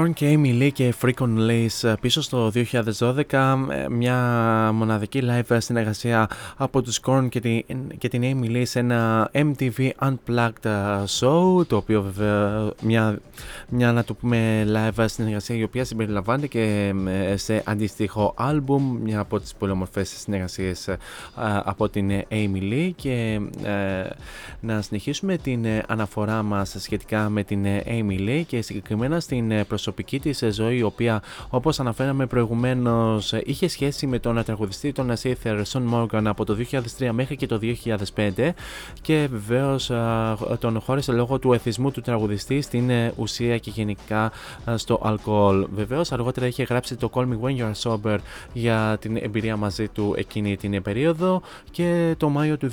Korn 0.00 0.12
και 0.14 0.38
Amy 0.38 0.62
Lee 0.62 0.70
και 0.72 0.94
Freak 1.00 1.14
on 1.14 1.36
Lace 1.48 1.94
πίσω 2.00 2.22
στο 2.22 2.52
2012 2.54 3.14
ε, 3.70 3.88
μια 3.90 4.16
μοναδική 4.74 5.22
live 5.24 5.56
συνεργασία 5.58 6.30
από 6.56 6.82
τους 6.82 7.00
Korn 7.06 7.26
και 7.28 7.40
την, 7.40 7.64
και 7.98 8.08
την 8.08 8.22
Amy 8.24 8.50
Lee 8.50 8.62
σε 8.64 8.78
ένα 8.78 9.30
MTV 9.34 9.90
Unplugged 9.98 11.04
show 11.20 11.66
το 11.66 11.76
οποίο 11.76 12.02
βέβαια 12.02 12.70
μια, 12.82 13.18
μια 13.68 13.92
να 13.92 14.04
το 14.04 14.14
πούμε 14.14 14.66
live 14.68 15.04
συνεργασία 15.06 15.56
η 15.56 15.62
οποία 15.62 15.84
συμπεριλαμβάνεται 15.84 16.46
και 16.46 16.94
ε, 17.06 17.36
σε 17.36 17.62
αντίστοιχο 17.66 18.34
album 18.38 18.80
μια 19.02 19.20
από 19.20 19.40
τις 19.40 19.54
πολύ 19.54 19.72
όμορφες 19.72 20.08
συνεργασίες 20.08 20.88
ε, 20.88 20.98
από 21.64 21.88
την 21.88 22.10
Amy 22.30 22.72
Lee 22.72 22.90
και 22.96 23.40
ε, 23.62 24.10
να 24.60 24.82
συνεχίσουμε 24.82 25.36
την 25.36 25.64
ε, 25.64 25.82
αναφορά 25.88 26.42
μας 26.42 26.74
σχετικά 26.78 27.28
με 27.28 27.44
την 27.44 27.64
ε, 27.64 27.82
Amy 27.86 28.18
Lee 28.28 28.42
και 28.46 28.62
συγκεκριμένα 28.62 29.20
στην 29.20 29.50
ε, 29.50 29.64
προσωπική 29.90 30.20
της 30.20 30.42
ε, 30.42 30.50
ζωή 30.52 30.76
η 30.76 30.82
οποία 30.82 31.22
όπως 31.50 31.80
αναφέραμε 31.80 32.26
προηγουμένως 32.26 33.32
ε, 33.32 33.42
είχε 33.44 33.68
σχέση 33.68 34.06
με 34.06 34.18
τον 34.18 34.44
τραγουδιστή 34.44 34.92
τον 34.92 35.12
Seth 35.22 35.62
Son 35.72 35.82
Morgan 35.94 36.22
από 36.24 36.44
το 36.44 36.56
2003 36.98 37.10
μέχρι 37.12 37.36
και 37.36 37.46
το 37.46 37.60
2005 38.14 38.50
και 39.00 39.28
βεβαίως 39.30 39.90
ε, 39.90 39.96
τον 40.58 40.80
χώρισε 40.80 41.12
λόγω 41.12 41.38
του 41.38 41.52
εθισμού 41.52 41.90
του 41.90 42.00
τραγουδιστή 42.00 42.60
στην 42.60 42.90
ε, 42.90 43.12
ουσία 43.16 43.58
και 43.58 43.70
γενικά 43.70 44.32
ε, 44.66 44.76
στο 44.76 45.00
αλκοόλ. 45.02 45.66
Βεβαίως 45.74 46.12
αργότερα 46.12 46.46
είχε 46.46 46.62
γράψει 46.62 46.96
το 46.96 47.10
Call 47.12 47.24
Me 47.24 47.40
When 47.42 47.56
You 47.56 47.72
Are 47.72 47.90
Sober 47.90 48.18
για 48.52 48.96
την 49.00 49.16
εμπειρία 49.16 49.56
μαζί 49.56 49.88
του 49.88 50.14
εκείνη 50.16 50.56
την 50.56 50.82
περίοδο 50.82 51.42
και 51.70 52.14
το 52.16 52.28
Μάιο 52.28 52.56
του 52.56 52.70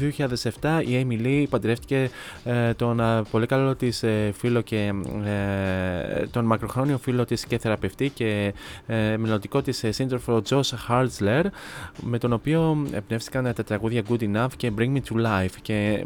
2007 0.61 0.81
η 0.85 1.05
Amy 1.07 1.25
Lee 1.25 1.45
παντρεύτηκε 1.49 2.09
ε, 2.43 2.73
τον 2.73 2.99
ε, 2.99 3.21
πολύ 3.31 3.45
καλό 3.45 3.75
της 3.75 4.03
ε, 4.03 4.31
φίλο 4.37 4.61
και 4.61 4.93
ε, 5.25 6.25
τον 6.31 6.45
μακροχρόνιο 6.45 6.97
φίλο 7.07 7.25
της 7.25 7.45
και 7.45 7.57
θεραπευτή 7.57 8.09
και 8.09 8.53
ε, 8.87 9.17
μελλοντικό 9.17 9.61
της 9.61 9.83
ε, 9.83 9.91
σύντροφο 9.91 10.41
Josh 10.49 10.71
Hartzler 10.87 11.43
με 12.01 12.17
τον 12.17 12.33
οποίο 12.33 12.87
εμπνεύστηκαν 12.91 13.53
τα 13.55 13.63
τραγούδια 13.63 14.03
Good 14.09 14.21
Enough 14.21 14.47
και 14.57 14.71
Bring 14.77 14.93
Me 14.93 14.99
To 15.09 15.25
Life 15.25 15.55
και 15.61 16.05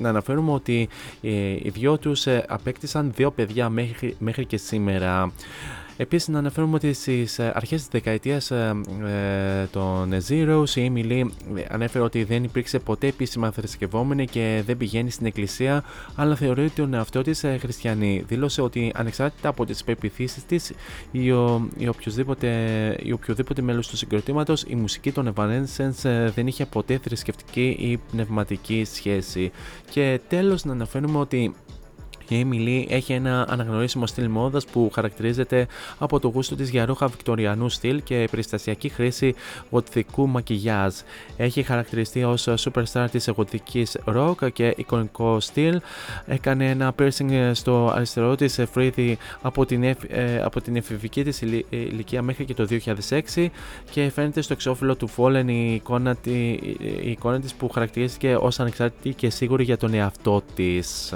να 0.00 0.08
αναφέρουμε 0.08 0.52
ότι 0.52 0.88
ε, 1.22 1.30
οι 1.62 1.70
δυο 1.74 1.98
τους 1.98 2.26
ε, 2.26 2.44
απέκτησαν 2.48 3.12
δύο 3.16 3.30
παιδιά 3.30 3.68
μέχρι, 3.68 4.16
μέχρι 4.18 4.44
και 4.44 4.56
σήμερα. 4.56 5.32
Επίσης, 6.00 6.28
να 6.28 6.38
αναφέρουμε 6.38 6.74
ότι 6.74 6.92
στις 6.92 7.38
αρχές 7.38 7.80
της 7.80 7.88
δεκαετίας 7.90 8.52
των 9.70 10.12
Zeros 10.28 10.68
η 10.74 10.92
Emily 10.94 11.30
ανέφερε 11.68 12.04
ότι 12.04 12.24
δεν 12.24 12.44
υπήρξε 12.44 12.78
ποτέ 12.78 13.06
επίσημα 13.06 13.50
θρησκευόμενη 13.50 14.26
και 14.26 14.62
δεν 14.66 14.76
πηγαίνει 14.76 15.10
στην 15.10 15.26
εκκλησία, 15.26 15.84
αλλά 16.14 16.34
θεωρεί 16.34 16.64
ότι 16.64 16.74
τον 16.74 16.94
εαυτό 16.94 17.22
της 17.22 17.44
χριστιανή. 17.58 18.24
Δήλωσε 18.26 18.62
ότι 18.62 18.92
ανεξάρτητα 18.94 19.48
από 19.48 19.64
τις 19.64 19.84
πεπιθήσεις 19.84 20.44
της 20.44 20.72
ή, 21.10 21.30
ο, 21.30 21.68
ή 21.78 21.88
οποιοδήποτε, 21.88 22.48
ή 23.02 23.12
οποιοδήποτε 23.12 23.62
μέλος 23.62 23.88
του 23.88 23.96
συγκροτήματος, 23.96 24.62
η 24.62 24.74
μουσική 24.74 25.12
των 25.12 25.32
Evanescence 25.36 26.30
δεν 26.34 26.46
είχε 26.46 26.66
ποτέ 26.66 26.98
θρησκευτική 26.98 27.76
ή 27.80 27.96
πνευματική 28.10 28.84
σχέση. 28.94 29.50
Και 29.90 30.20
τέλος, 30.28 30.64
να 30.64 30.72
αναφέρουμε 30.72 31.18
ότι 31.18 31.54
η 32.30 32.46
Emily 32.46 32.84
έχει 32.88 33.12
ένα 33.12 33.46
αναγνωρίσιμο 33.48 34.06
στυλ 34.06 34.28
μόδας 34.28 34.64
που 34.64 34.90
χαρακτηρίζεται 34.94 35.66
από 35.98 36.20
το 36.20 36.28
γούστο 36.28 36.56
της 36.56 36.70
για 36.70 36.84
ρούχα 36.84 37.06
βικτοριανού 37.06 37.68
στυλ 37.68 38.02
και 38.02 38.28
περιστασιακή 38.30 38.88
χρήση 38.88 39.34
γοτθικού 39.70 40.28
μακιγιάζ. 40.28 40.94
Έχει 41.36 41.62
χαρακτηριστεί 41.62 42.24
ως 42.24 42.48
superstar 42.48 43.06
της 43.10 43.28
γοτθικής 43.28 43.98
rock 44.04 44.52
και 44.52 44.74
εικονικό 44.76 45.40
στυλ. 45.40 45.80
Έκανε 46.26 46.70
ένα 46.70 46.94
piercing 46.98 47.50
στο 47.52 47.92
αριστερό 47.94 48.34
της 48.34 48.60
φρύδι 48.72 49.18
από 49.42 49.66
την, 49.66 49.82
εφ, 49.82 49.98
ε, 50.08 50.42
από 50.42 50.60
την 50.60 50.76
εφηβική 50.76 51.24
της 51.24 51.40
ηλικία 51.68 52.22
μέχρι 52.22 52.44
και 52.44 52.54
το 52.54 52.66
2006 52.66 53.50
και 53.90 54.10
φαίνεται 54.10 54.40
στο 54.40 54.52
εξώφυλλο 54.52 54.96
του 54.96 55.10
Fallen 55.16 55.44
η 55.46 55.74
εικόνα, 55.74 56.16
η 56.24 57.10
εικόνα 57.10 57.40
της 57.40 57.54
που 57.54 57.68
χαρακτηρίστηκε 57.68 58.36
ως 58.40 58.60
ανεξάρτητη 58.60 59.14
και 59.14 59.30
σίγουρη 59.30 59.64
για 59.64 59.76
τον 59.76 59.94
εαυτό 59.94 60.42
της 60.54 61.12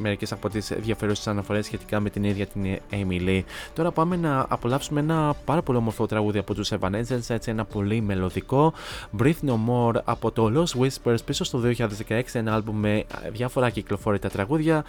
μερικές 0.00 0.32
από 0.32 0.48
τις 0.48 0.70
ενδιαφέρουσες 0.70 1.26
αναφορές 1.26 1.64
σχετικά 1.64 2.00
με 2.00 2.10
την 2.10 2.24
ίδια 2.24 2.46
την 2.46 2.78
Amy 2.90 3.28
Lee. 3.28 3.42
Τώρα 3.74 3.90
πάμε 3.90 4.16
να 4.16 4.46
απολαύσουμε 4.48 5.00
ένα 5.00 5.34
πάρα 5.44 5.62
πολύ 5.62 5.78
όμορφο 5.78 6.06
τραγούδι 6.06 6.38
από 6.38 6.54
τους 6.54 6.72
Evanescence, 6.80 7.28
έτσι 7.28 7.50
ένα 7.50 7.64
πολύ 7.64 8.00
μελωδικό. 8.00 8.72
Breathe 9.18 9.46
No 9.46 9.54
More 9.68 9.94
από 10.04 10.30
το 10.30 10.52
Lost 10.54 10.80
Whispers 10.80 11.24
πίσω 11.24 11.44
στο 11.44 11.60
2016, 12.08 12.22
ένα 12.32 12.54
άλμπουμ 12.54 12.76
με 12.76 13.04
διάφορα 13.32 13.70
κυκλοφόρητα 13.70 14.28
τραγούδια. 14.28 14.84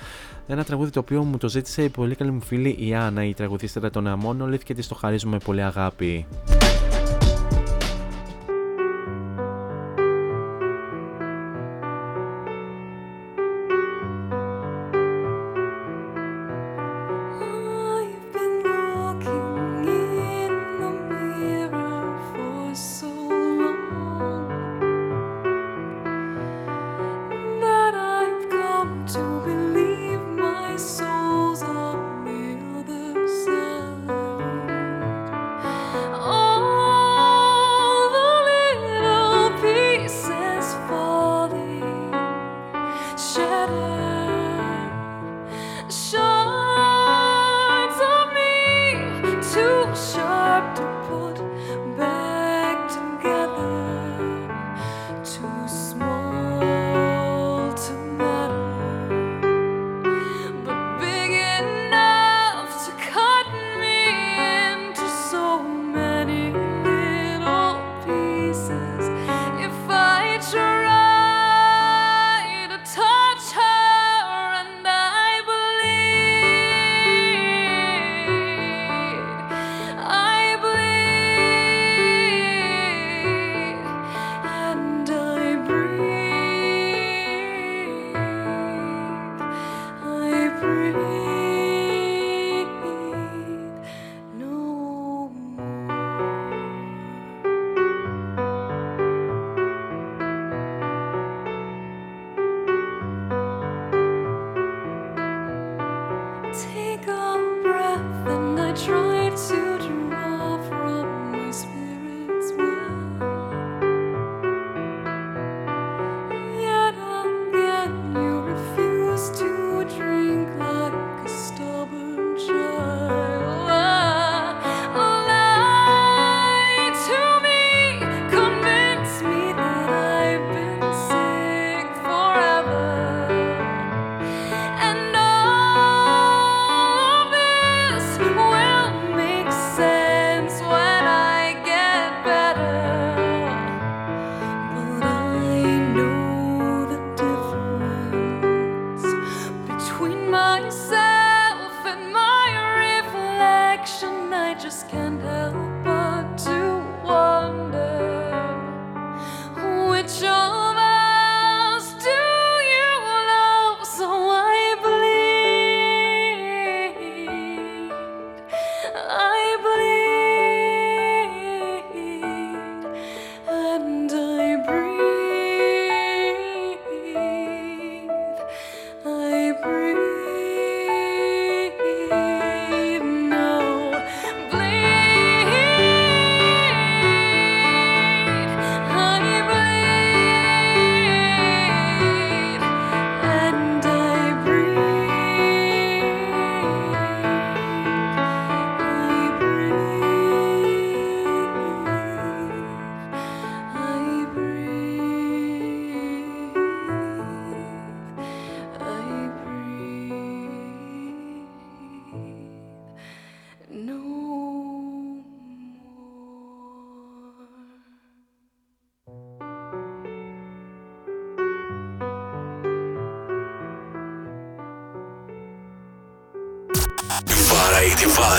Ένα 0.48 0.64
τραγούδι 0.64 0.92
το 0.92 1.00
οποίο 1.00 1.24
μου 1.24 1.38
το 1.38 1.50
ζήτησε 1.50 1.84
η 1.84 1.90
πολύ 1.90 2.16
καλή 2.16 2.32
μου 2.32 2.42
φίλη 2.42 2.76
η 2.80 2.94
Άννα, 2.94 3.26
η 3.26 3.34
τραγουδίστρια 3.34 3.92
των 3.92 4.22
Monolith 4.26 4.64
και 4.64 4.74
της 4.74 4.88
το 4.88 4.96
χαρίζουμε 4.96 5.38
πολύ 5.38 5.64
αγάπη. 5.64 6.26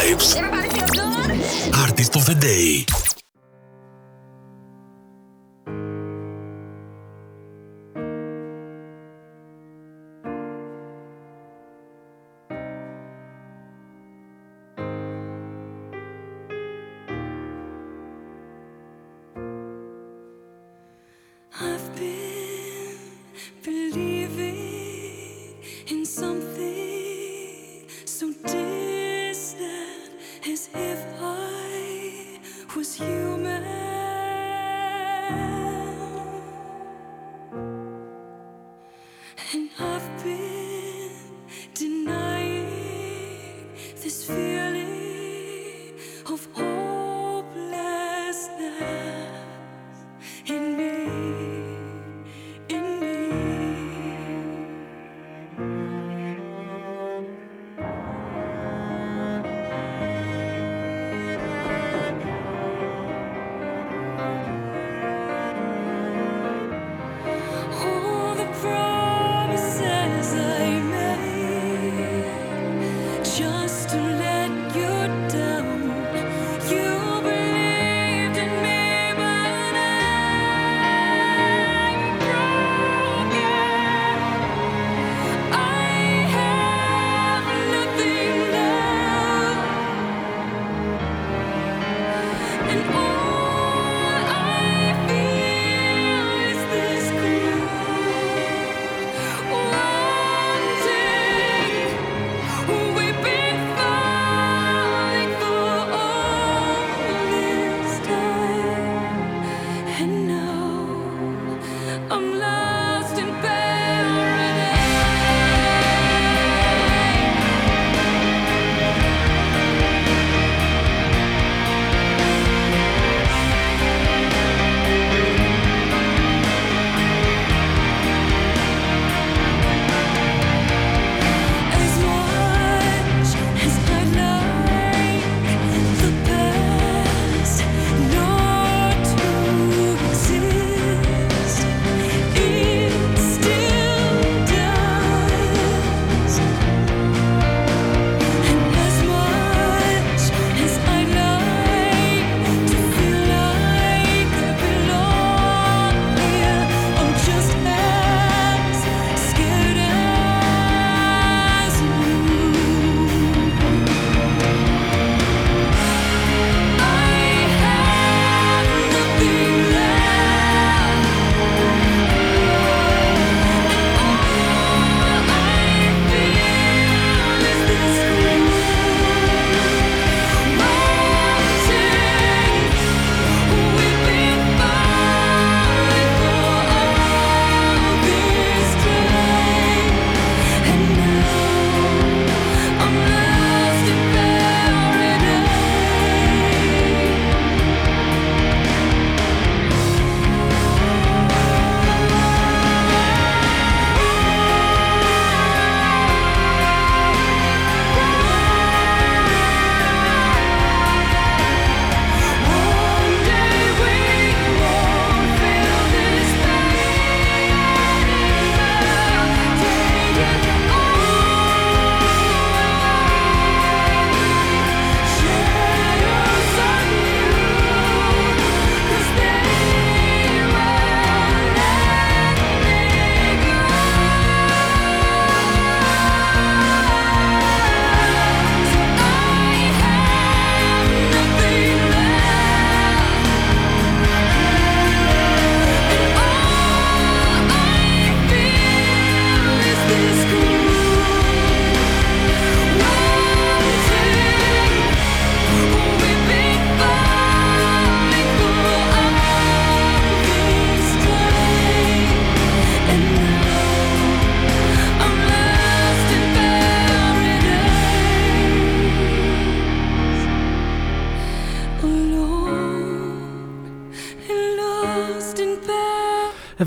Vibes. 0.05 0.37
Artist 1.73 2.17
of 2.17 2.27
the 2.27 2.35
Day. 2.35 3.04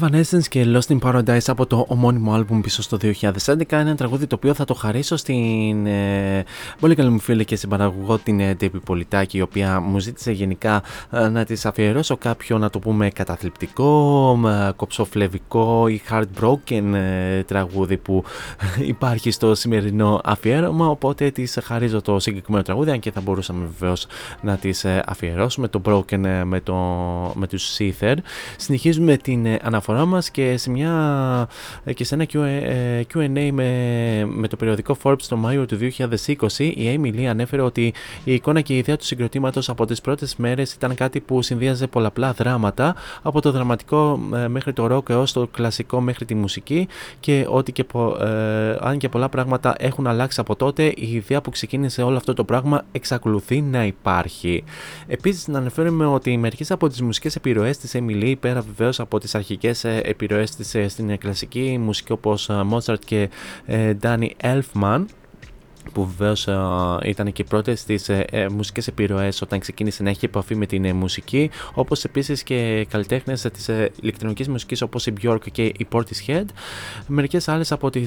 Evanescence 0.08 0.48
και 0.50 0.66
Lost 0.68 0.98
in 0.98 1.00
Paradise 1.00 1.48
από 1.48 1.66
το 1.66 1.86
ομώνυμο 1.88 2.34
άλμπουμ 2.34 2.62
πίσω 2.62 2.82
στο 2.82 2.98
2011. 3.02 3.62
Ένα 3.70 3.96
τραγούδι 3.96 4.28
το 4.28 4.36
οποίο 4.36 4.54
θα 4.54 4.66
το 4.66 4.74
χαρίσω 4.74 5.16
στην 5.16 5.86
ε, 5.86 6.44
πολύ 6.80 6.96
καλή 6.96 7.10
μου 7.10 7.20
φίλη 7.20 7.46
και 7.46 7.56
συμπαραγωγό 7.56 8.18
την 8.18 8.40
ε, 8.40 8.56
Debbie 8.62 8.82
Πολιτάκη, 8.86 9.38
η 9.38 9.42
οποία 9.42 9.80
μου 9.80 10.00
ζήτησε 10.00 10.32
γενικά 10.32 10.84
ε, 11.12 11.28
να 11.28 11.46
της 11.46 11.66
αφιερώσω 11.66 12.18
κάποιο 12.18 12.58
να 12.58 12.70
το 12.70 12.80
πούμε 12.80 13.10
καταθλιπτικό, 13.10 14.40
ε, 14.48 14.72
κοψοφλεβικό 14.76 15.88
ή 15.88 16.02
heartbroken 16.10 16.94
ε, 16.94 17.44
τραγούδι 17.44 17.98
που 17.98 18.24
υπάρχει 18.94 19.32
στο 19.32 19.56
σημερινό 19.56 20.22
αφιέρωμα. 20.24 20.88
Οπότε 20.88 21.32
της 21.32 21.58
χαρίζω 21.64 22.02
το 22.02 22.20
συγκεκριμένο 22.20 22.64
τραγούδι, 22.64 22.92
αν 22.92 23.00
και 23.00 23.12
θα 23.12 23.22
μπορούσαμε 23.22 23.68
βεβαίως 23.80 24.08
να 24.42 24.56
της 24.56 24.86
αφιερώσουμε 24.86 25.68
το 25.68 25.82
Broken 25.86 26.44
με, 26.46 26.60
το, 26.64 26.76
με 27.36 27.48
τους 27.48 27.78
Seether. 27.78 28.16
Συνεχίζουμε 28.58 29.18
την 29.18 29.48
αναφορά 29.62 29.97
μας 30.06 30.32
και 30.32 30.58
σε, 30.58 30.70
μια, 30.70 31.48
και 31.94 32.04
σε 32.04 32.16
ένα 32.16 32.26
Q&A 33.14 33.50
με, 33.52 34.26
με 34.26 34.48
το 34.48 34.56
περιοδικό 34.56 34.98
Forbes 35.04 35.22
το 35.28 35.38
Μάιο 35.38 35.66
του 35.66 35.78
2020 35.78 36.48
η 36.58 37.00
Amy 37.00 37.16
Lee 37.16 37.24
ανέφερε 37.24 37.62
ότι 37.62 37.94
η 38.24 38.34
εικόνα 38.34 38.62
και 38.62 38.74
η 38.74 38.78
ιδέα 38.78 38.98
του 38.98 39.06
συγκροτήματος 39.06 39.70
από 39.70 39.86
τις 39.86 40.02
πρώτες 40.02 40.36
μέρες 40.36 40.74
ήταν 40.74 40.96
κάτι 40.96 41.20
που 41.20 41.42
συνδύαζε 41.42 41.88
πολλαπλά 41.88 42.34
δράματα 42.34 42.96
από 43.22 43.42
το 43.42 43.52
δραματικό 43.52 44.20
μέχρι 44.48 44.74
το 44.74 44.88
ροκ 44.88 45.10
έως 45.10 45.32
το 45.32 45.48
κλασικό 45.48 46.02
μέχρι 46.02 46.26
τη 46.26 46.36
μουσική 46.36 46.88
και 47.20 47.46
ότι 47.50 47.72
και, 47.72 47.86
ε, 48.20 48.76
αν 48.80 48.98
και 48.98 49.10
πολλά 49.10 49.30
πράγματα 49.30 49.76
έχουν 49.78 50.08
αλλάξει 50.08 50.40
από 50.40 50.56
τότε 50.56 50.84
η 50.84 51.12
ιδέα 51.12 51.42
που 51.42 51.50
ξεκίνησε 51.50 52.02
όλο 52.02 52.18
αυτό 52.18 52.34
το 52.34 52.44
πράγμα 52.44 52.86
εξακολουθεί 52.92 53.62
να 53.62 53.86
υπάρχει. 53.86 54.64
Επίσης 55.08 55.48
να 55.48 55.58
αναφέρουμε 55.58 56.06
ότι 56.06 56.38
μερικές 56.38 56.72
από 56.72 56.88
τις 56.88 57.02
μουσικές 57.02 57.36
επιρροές 57.36 57.78
της 57.78 57.96
Amy 57.96 58.24
Lee 58.24 58.36
πέρα 58.40 58.62
βεβαίως 58.62 59.00
από 59.00 59.20
τις 59.20 59.36
αρχικές 59.36 59.56
μουσικές 59.58 59.84
επιρροές 59.88 60.56
της 60.56 60.76
ε, 60.76 60.88
στην 60.88 61.18
κλασική 61.18 61.78
μουσική 61.82 62.12
όπως 62.12 62.50
ε, 62.50 62.66
Mozart 62.72 63.00
και 63.06 63.30
ε, 63.66 63.94
Danny 64.02 64.30
Elfman 64.42 65.06
που 65.98 66.14
βεβαίω 66.18 66.34
ήταν 67.04 67.32
και 67.32 67.42
οι 67.42 67.46
πρώτε 67.46 67.76
στι 67.76 68.00
μουσικέ 68.52 68.82
επιρροέ 68.90 69.32
όταν 69.42 69.60
ξεκίνησε 69.60 70.04
να 70.04 70.10
έχει 70.10 70.26
επαφή 70.26 70.56
με 70.56 70.66
την 70.66 70.96
μουσική, 70.96 71.50
όπω 71.74 71.96
επίση 72.06 72.44
και 72.44 72.88
καλλιτέχνε 72.90 73.34
τη 73.34 73.74
ηλεκτρονική 74.02 74.50
μουσική 74.50 74.84
όπω 74.84 75.00
η 75.06 75.14
Björk 75.22 75.52
και 75.52 75.64
η 75.64 75.88
Portishead. 75.92 76.46
Μερικέ 77.08 77.40
άλλε 77.46 77.64
από 77.70 77.90
τι, 77.90 78.04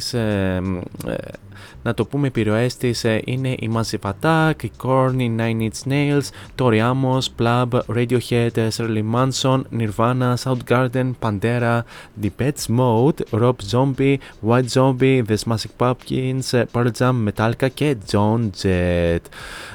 να 1.83 1.95
το 1.95 2.05
πούμε, 2.05 2.27
επιρροέ 2.27 2.67
τη 2.79 2.91
είναι 3.25 3.49
η 3.49 3.71
Massive 3.75 4.11
Attack, 4.11 4.62
η 4.62 4.71
Korn, 4.83 5.15
η 5.17 5.37
Nine 5.39 5.69
Inch 5.69 5.89
Nails, 5.93 6.23
Tori 6.59 6.81
Amos, 6.81 7.25
Plub, 7.39 7.69
Radiohead, 7.97 8.69
Shirley 8.77 9.05
Manson, 9.15 9.62
Nirvana, 9.79 10.37
Soundgarden, 10.45 11.11
Pantera, 11.23 11.85
The 12.23 12.31
Pets 12.39 12.67
Mode, 12.79 13.19
Rob 13.31 13.57
Zombie, 13.73 14.19
White 14.49 14.71
Zombie, 14.77 15.23
The 15.29 15.37
Smashing 15.45 15.75
Pumpkins, 15.81 16.47
Pearl 16.73 16.91
Jam, 16.99 17.15
Metallica 17.27 17.69
και 17.80 17.96
John 18.12 18.50
Jett. 18.62 19.20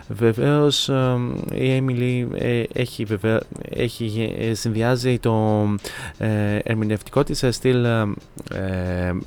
Βεβαίως 0.08 0.88
η 1.52 1.84
Emily 1.84 2.26
ε, 2.34 2.64
έχει, 2.74 3.06
έχει 3.70 4.36
ε, 4.40 4.54
συνδυάζει 4.54 5.20
το 5.20 5.66
ε, 6.18 6.58
ερμηνευτικό 6.64 7.24
της 7.24 7.46
στυλ 7.50 7.86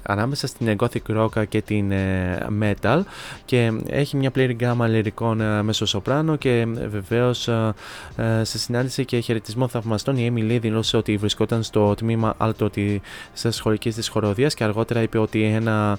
ανάμεσα 0.03 0.47
στην 0.47 0.77
gothic 0.79 1.17
rock 1.17 1.49
και 1.49 1.63
την 1.63 1.93
metal 2.61 3.01
και 3.45 3.73
έχει 3.87 4.17
μια 4.17 4.31
πλήρη 4.31 4.53
γκάμα 4.53 4.87
λυρικών 4.87 5.65
μέσω 5.65 5.87
σοπράνο 5.87 6.37
και 6.37 6.67
βεβαίως 6.89 7.49
σε 8.43 8.59
συνάντηση 8.59 9.05
και 9.05 9.19
χαιρετισμό 9.19 9.69
θαυμαστών 9.69 10.17
η 10.17 10.33
Emily 10.35 10.59
δήλωσε 10.61 10.97
ότι 10.97 11.17
βρισκόταν 11.17 11.63
στο 11.63 11.95
τμήμα 11.95 12.37
alto 12.39 12.73
της 12.73 13.47
σχολικής 13.49 13.95
της 13.95 14.09
χοροδίας 14.09 14.55
και 14.55 14.65
αργότερα 14.65 15.03
είπε 15.03 15.19
ότι 15.19 15.43
ένα 15.43 15.99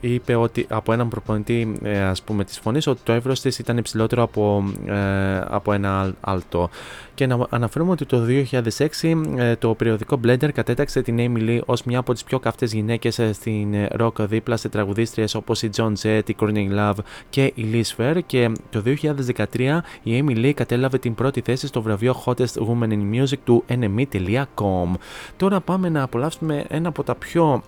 είπε 0.00 0.34
ότι 0.34 0.66
από 0.68 0.92
έναν 0.92 1.08
προπονητή 1.08 1.72
ε, 1.82 2.00
ας 2.00 2.22
πούμε 2.22 2.44
της 2.44 2.58
φωνής 2.58 2.86
ότι 2.92 3.00
το 3.04 3.12
εύρος 3.12 3.40
της 3.40 3.58
ήταν 3.58 3.76
υψηλότερο 3.76 4.22
από, 4.22 4.64
ε, 4.86 5.38
από 5.48 5.72
ένα 5.72 6.14
αλτό 6.20 6.70
και 7.14 7.26
να 7.26 7.46
αναφέρουμε 7.50 7.90
ότι 7.90 8.06
το 8.06 8.26
2006 8.26 9.22
ε, 9.36 9.56
το 9.56 9.74
περιοδικό 9.74 10.20
Blender 10.24 10.50
κατέταξε 10.52 11.02
την 11.02 11.16
Amy 11.18 11.48
Lee 11.48 11.60
ως 11.66 11.82
μια 11.82 11.98
από 11.98 12.12
τις 12.12 12.24
πιο 12.24 12.38
καυτές 12.38 12.72
γυναίκες 12.72 13.20
στην 13.32 13.74
rock 13.98 14.12
δίπλα 14.18 14.56
σε 14.56 14.68
τραγουδίστριες 14.68 15.34
όπως 15.34 15.62
η 15.62 15.70
John 15.76 15.92
Jett, 16.02 16.22
η 16.26 16.36
Courtney 16.40 16.68
Love 16.78 16.98
και 17.30 17.52
η 17.54 17.66
Liz 17.72 18.02
Fair. 18.02 18.18
Και 18.26 18.52
το 18.70 18.82
2013 18.86 19.80
η 20.02 20.24
Amy 20.24 20.36
Lee 20.36 20.52
κατέλαβε 20.52 20.98
την 20.98 21.14
πρώτη 21.14 21.40
θέση 21.40 21.66
στο 21.66 21.82
βραβείο 21.82 22.22
Hottest 22.24 22.54
Woman 22.68 22.88
in 22.88 23.14
Music 23.14 23.38
του 23.44 23.64
NME.com 23.68 24.92
Τώρα 25.36 25.60
πάμε 25.60 25.88
να 25.88 26.02
απολαύσουμε 26.02 26.64
ένα 26.68 26.88
από 26.88 27.02
τα 27.02 27.14
πιο 27.14 27.62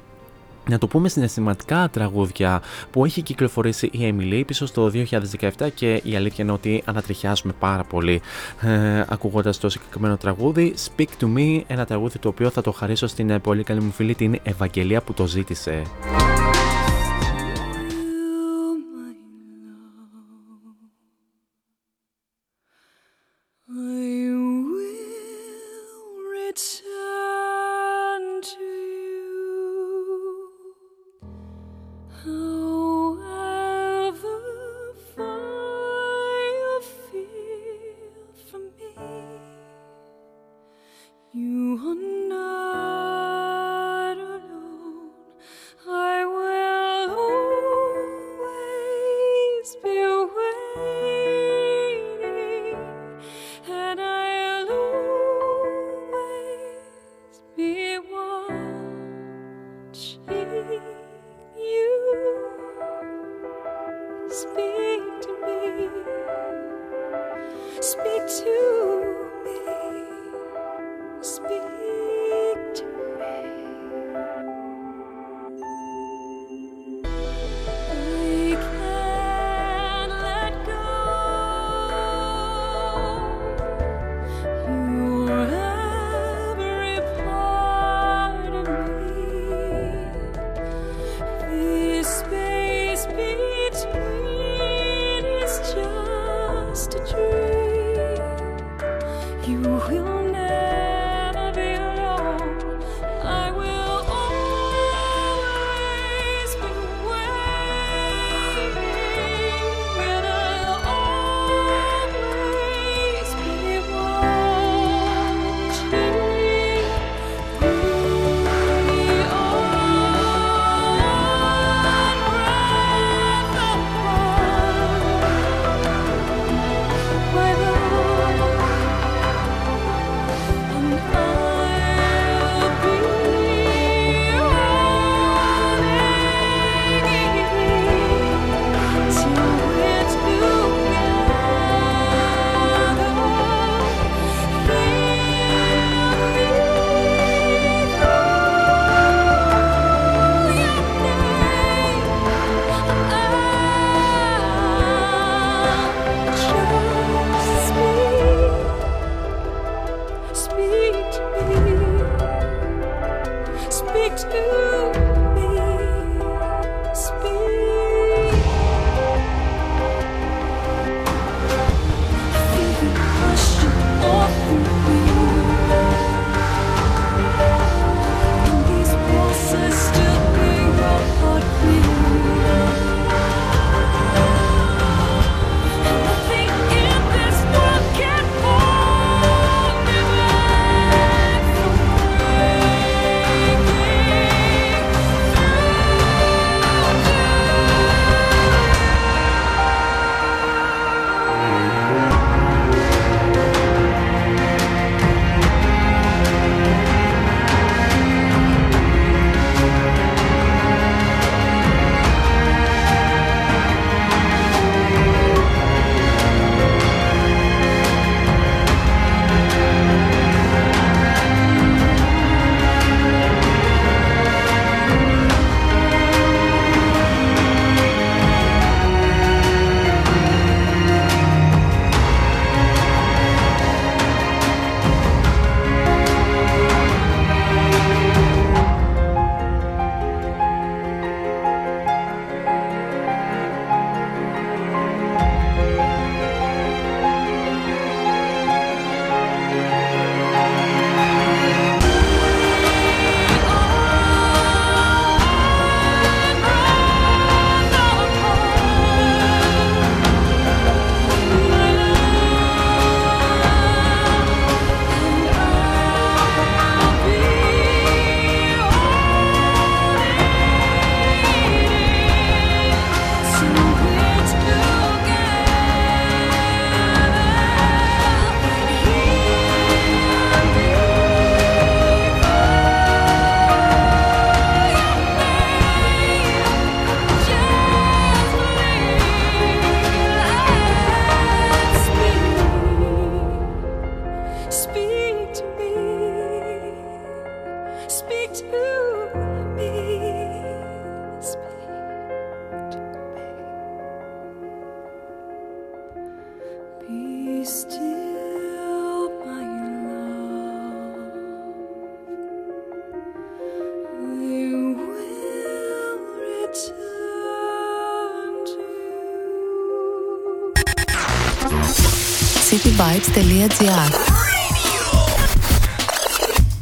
να 0.68 0.78
το 0.78 0.86
πούμε 0.86 1.08
συναισθηματικά 1.08 1.88
τραγούδια 1.88 2.62
που 2.90 3.04
έχει 3.04 3.22
κυκλοφορήσει 3.22 3.86
η 3.86 4.14
Emily 4.14 4.42
πίσω 4.46 4.66
στο 4.66 4.90
2017 4.94 5.68
και 5.74 6.00
η 6.04 6.16
αλήθεια 6.16 6.44
είναι 6.44 6.52
ότι 6.52 6.82
ανατριχιάζουμε 6.84 7.52
πάρα 7.58 7.84
πολύ 7.84 8.20
ε, 8.60 9.04
ακούγοντας 9.08 9.58
το 9.58 9.68
συγκεκριμένο 9.68 10.16
τραγούδι 10.16 10.74
Speak 10.86 11.08
to 11.20 11.36
Me, 11.36 11.60
ένα 11.66 11.84
τραγούδι 11.84 12.18
το 12.18 12.28
οποίο 12.28 12.50
θα 12.50 12.62
το 12.62 12.72
χαρίσω 12.72 13.06
στην 13.06 13.40
πολύ 13.40 13.62
καλή 13.62 13.80
μου 13.80 13.90
φίλη 13.90 14.14
την 14.14 14.38
Ευαγγελία 14.42 15.02
που 15.02 15.14
το 15.14 15.26
ζήτησε. 15.26 15.82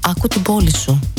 Άκου 0.01 0.29
την 0.29 0.43
πόλη 0.43 0.77
σου. 0.77 1.12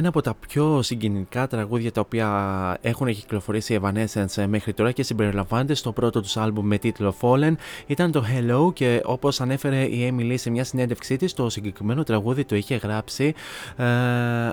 Ένα 0.00 0.08
από 0.08 0.20
τα 0.20 0.34
πιο 0.48 0.82
συγκινητικά 0.82 1.46
τραγούδια 1.46 1.92
τα 1.92 2.00
οποία 2.00 2.78
έχουν 2.80 3.06
κυκλοφορήσει 3.06 3.74
οι 3.74 3.80
Evanescence 3.82 4.46
μέχρι 4.48 4.72
τώρα 4.72 4.92
και 4.92 5.02
συμπεριλαμβάνεται 5.02 5.74
στο 5.74 5.92
πρώτο 5.92 6.20
τους 6.20 6.36
άλμπουμ 6.36 6.66
με 6.66 6.78
τίτλο 6.78 7.14
Fallen 7.20 7.54
ήταν 7.86 8.12
το 8.12 8.24
Hello 8.34 8.74
και 8.74 9.00
όπως 9.04 9.40
ανέφερε 9.40 9.82
η 9.82 10.14
Emily 10.14 10.34
σε 10.36 10.50
μια 10.50 10.64
συνέντευξή 10.64 11.16
της 11.16 11.32
το 11.32 11.48
συγκεκριμένο 11.50 12.02
τραγούδι 12.02 12.44
το 12.44 12.56
είχε 12.56 12.76
γράψει 12.76 13.34
ε, 13.76 13.84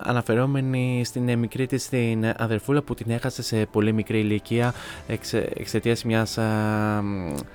αναφερόμενη 0.02 1.02
στην 1.06 1.38
μικρή 1.38 1.66
της 1.66 1.84
στην 1.84 2.34
αδερφούλα 2.38 2.82
που 2.82 2.94
την 2.94 3.12
έχασε 3.12 3.44
σε 3.44 3.66
πολύ 3.72 3.94
μικρή 3.94 4.20
ηλικία 4.20 4.74
εξ, 5.08 5.34
εξαιτίας 5.34 6.04
μιας 6.04 6.38
ε, 6.38 6.42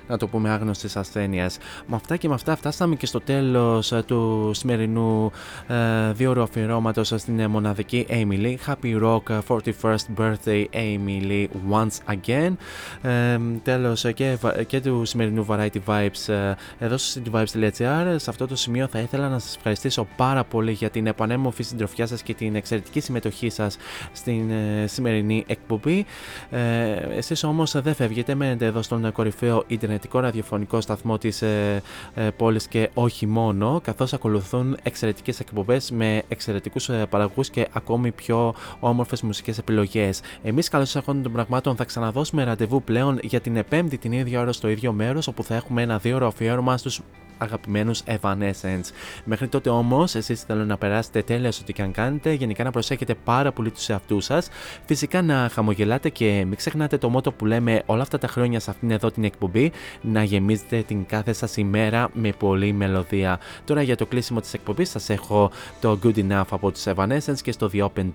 να 0.07 0.17
το 0.17 0.27
πούμε 0.27 0.49
άγνωστης 0.49 0.95
ασθένειας. 0.95 1.57
Με 1.87 1.95
αυτά 1.95 2.17
και 2.17 2.27
με 2.27 2.33
αυτά 2.33 2.55
φτάσαμε 2.55 2.95
και 2.95 3.05
στο 3.05 3.19
τέλος 3.19 3.93
του 4.05 4.51
σημερινού 4.53 5.31
ε, 5.67 6.11
δύο 6.11 6.41
αφιερώματος 6.41 7.07
στην 7.07 7.49
μοναδική 7.49 7.81
Emily. 7.91 8.55
Happy 8.67 9.01
Rock 9.01 9.41
41st 9.47 10.05
Birthday 10.17 10.65
Emily 10.71 11.47
once 11.71 12.15
again. 12.15 12.53
Ε, 13.01 13.37
τέλος 13.63 14.05
και, 14.13 14.37
και 14.67 14.81
του 14.81 15.05
σημερινού 15.05 15.45
Variety 15.49 15.77
Vibes 15.85 16.33
ε, 16.33 16.55
εδώ 16.79 16.97
στο 16.97 17.21
cityvibes.gr. 17.25 18.15
Σε 18.15 18.29
αυτό 18.29 18.47
το 18.47 18.55
σημείο 18.55 18.87
θα 18.87 18.99
ήθελα 18.99 19.29
να 19.29 19.39
σας 19.39 19.55
ευχαριστήσω 19.55 20.07
πάρα 20.15 20.43
πολύ 20.43 20.71
για 20.71 20.89
την 20.89 21.07
επανέμορφη 21.07 21.63
συντροφιά 21.63 22.07
σας 22.07 22.23
και 22.23 22.33
την 22.33 22.55
εξαιρετική 22.55 22.99
συμμετοχή 22.99 23.49
σας 23.49 23.77
στην 24.11 24.51
ε, 24.51 24.87
σημερινή 24.87 25.43
εκπομπή. 25.47 26.05
Ε, 26.49 26.91
εσείς 27.17 27.43
όμως 27.43 27.81
δεν 27.81 27.95
φεύγετε, 27.95 28.35
μένετε 28.35 28.65
εδώ 28.65 28.81
στον 28.81 29.11
κορυφαίο 29.11 29.63
ιντερνετικό 29.67 30.19
ραδιοφωνικό 30.19 30.81
σταθμό 30.81 31.17
της 31.17 31.41
ε, 31.41 31.81
ε, 32.13 32.29
πόλης 32.29 32.67
και 32.67 32.89
όχι 32.93 33.27
μόνο, 33.27 33.81
καθώς 33.83 34.13
ακολουθούν 34.13 34.77
εξαιρετικές 34.83 35.39
εκπομπές 35.39 35.91
με 35.91 36.23
εξαιρετικούς 36.27 36.89
ε, 36.89 37.05
παραγωγούς 37.09 37.49
και 37.49 37.67
ακόμη 37.73 38.11
πιο 38.11 38.53
όμορφες 38.79 39.21
μουσικές 39.21 39.57
επιλογές. 39.57 40.21
Εμείς, 40.43 40.69
καλώς 40.69 40.95
ήρθατε 40.95 41.19
των 41.19 41.31
πραγμάτων, 41.31 41.75
θα 41.75 41.83
ξαναδώσουμε 41.83 42.43
ραντεβού 42.43 42.83
πλέον 42.83 43.19
για 43.21 43.41
την 43.41 43.63
5η 43.69 43.97
την 43.99 44.11
ίδια 44.11 44.39
ώρα 44.39 44.51
στο 44.51 44.69
ίδιο 44.69 44.93
μέρος, 44.93 45.27
όπου 45.27 45.43
θα 45.43 45.55
έχουμε 45.55 45.81
ένα 45.81 45.97
δύο 45.97 46.15
ώρο 46.15 46.27
αφιέρωμα 46.27 46.77
στους 46.77 47.01
αγαπημένους 47.37 48.01
Evanescence. 48.05 48.89
Μέχρι 49.23 49.47
τότε 49.47 49.69
όμως, 49.69 50.15
εσείς 50.15 50.41
θέλω 50.41 50.65
να 50.65 50.77
περάσετε 50.77 51.21
τέλεια 51.21 51.51
στο 51.51 51.63
τι 51.63 51.73
και 51.73 51.81
αν 51.81 51.91
κάνετε, 51.91 52.33
γενικά 52.33 52.63
να 52.63 52.71
προσέχετε 52.71 53.15
πάρα 53.23 53.51
πολύ 53.51 53.71
τους 53.71 53.89
εαυτούς 53.89 54.25
σας, 54.25 54.49
φυσικά 54.85 55.21
να 55.21 55.49
χαμογελάτε 55.53 56.09
και 56.09 56.43
μην 56.47 56.55
ξεχνάτε 56.55 56.97
το 56.97 57.09
μότο 57.09 57.31
που 57.31 57.45
λέμε 57.45 57.81
όλα 57.85 58.01
αυτά 58.01 58.17
τα 58.17 58.27
χρόνια 58.27 58.59
σε 58.59 58.69
αυτήν 58.69 58.91
εδώ 58.91 59.11
την 59.11 59.23
εκπομπή, 59.23 59.71
να 60.01 60.23
γεμίζετε 60.23 60.81
την 60.87 61.05
κάθε 61.05 61.33
σας 61.33 61.57
ημέρα 61.57 62.09
με 62.13 62.31
πολλή 62.31 62.73
μελωδία. 62.73 63.39
Τώρα 63.65 63.81
για 63.81 63.95
το 63.95 64.05
κλείσιμο 64.05 64.39
της 64.39 64.53
εκπομπής 64.53 64.89
σας 64.89 65.09
έχω 65.09 65.51
το 65.81 65.99
Good 66.03 66.15
Enough 66.15 66.43
από 66.49 66.71
τους 66.71 66.83
Evanescence 66.85 67.41
και 67.41 67.51
στο 67.53 67.69
The 67.73 67.85
Open 67.85 68.11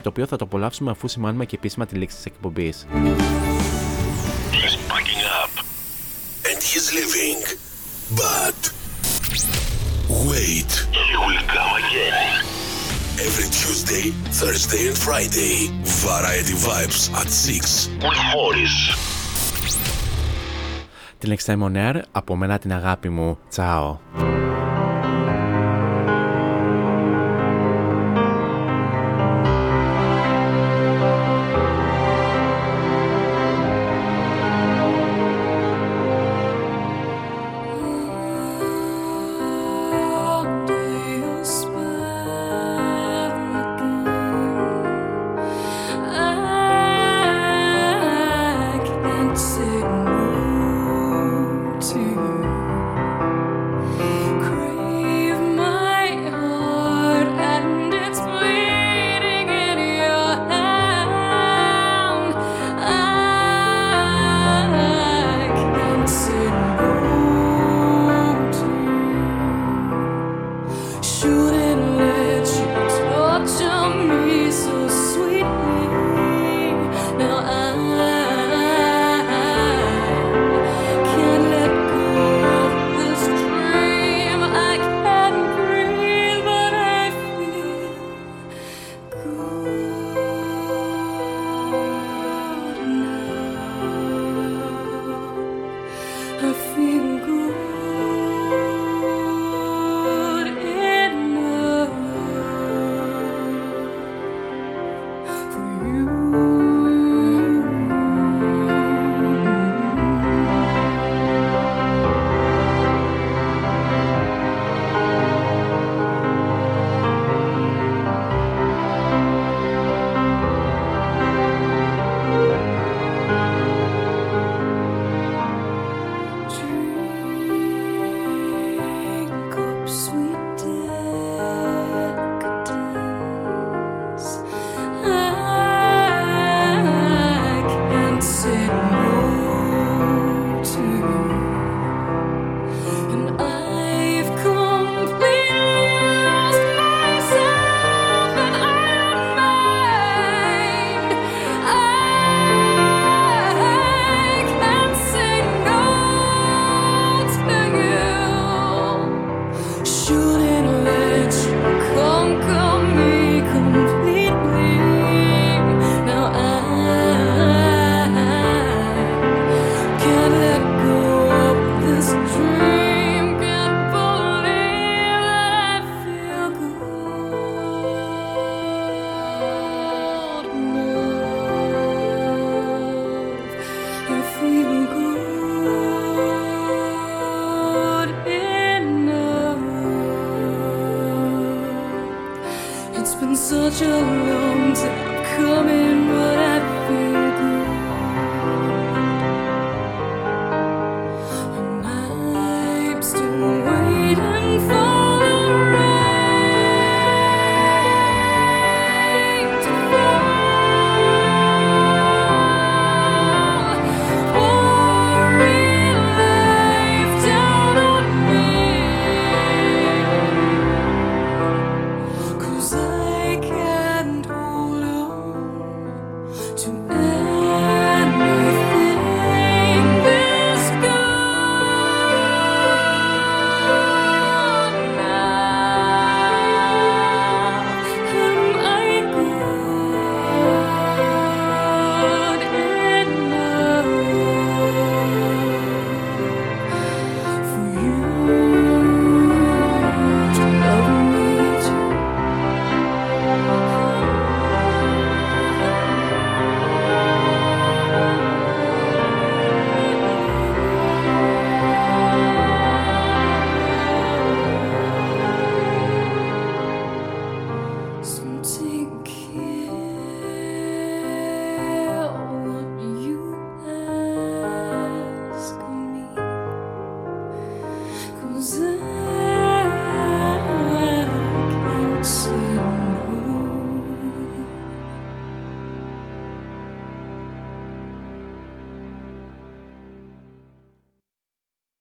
το 0.00 0.08
οποίο 0.08 0.26
θα 0.26 0.36
το 0.36 0.44
απολαύσουμε 0.44 0.90
αφού 0.90 1.08
σημάνουμε 1.08 1.44
και 1.46 1.56
επίσημα 1.56 1.86
τη 1.86 1.94
λήξη 1.96 2.16
της 2.16 2.24
εκπομπής. 2.24 2.86
Every 13.26 13.48
Tuesday, 13.60 14.06
Friday, 15.04 15.70
από 22.12 22.36
μένα 22.36 22.58
την 22.58 22.72
αγάπη 22.72 23.08
μου. 23.08 23.38
Τσάω. 23.48 23.98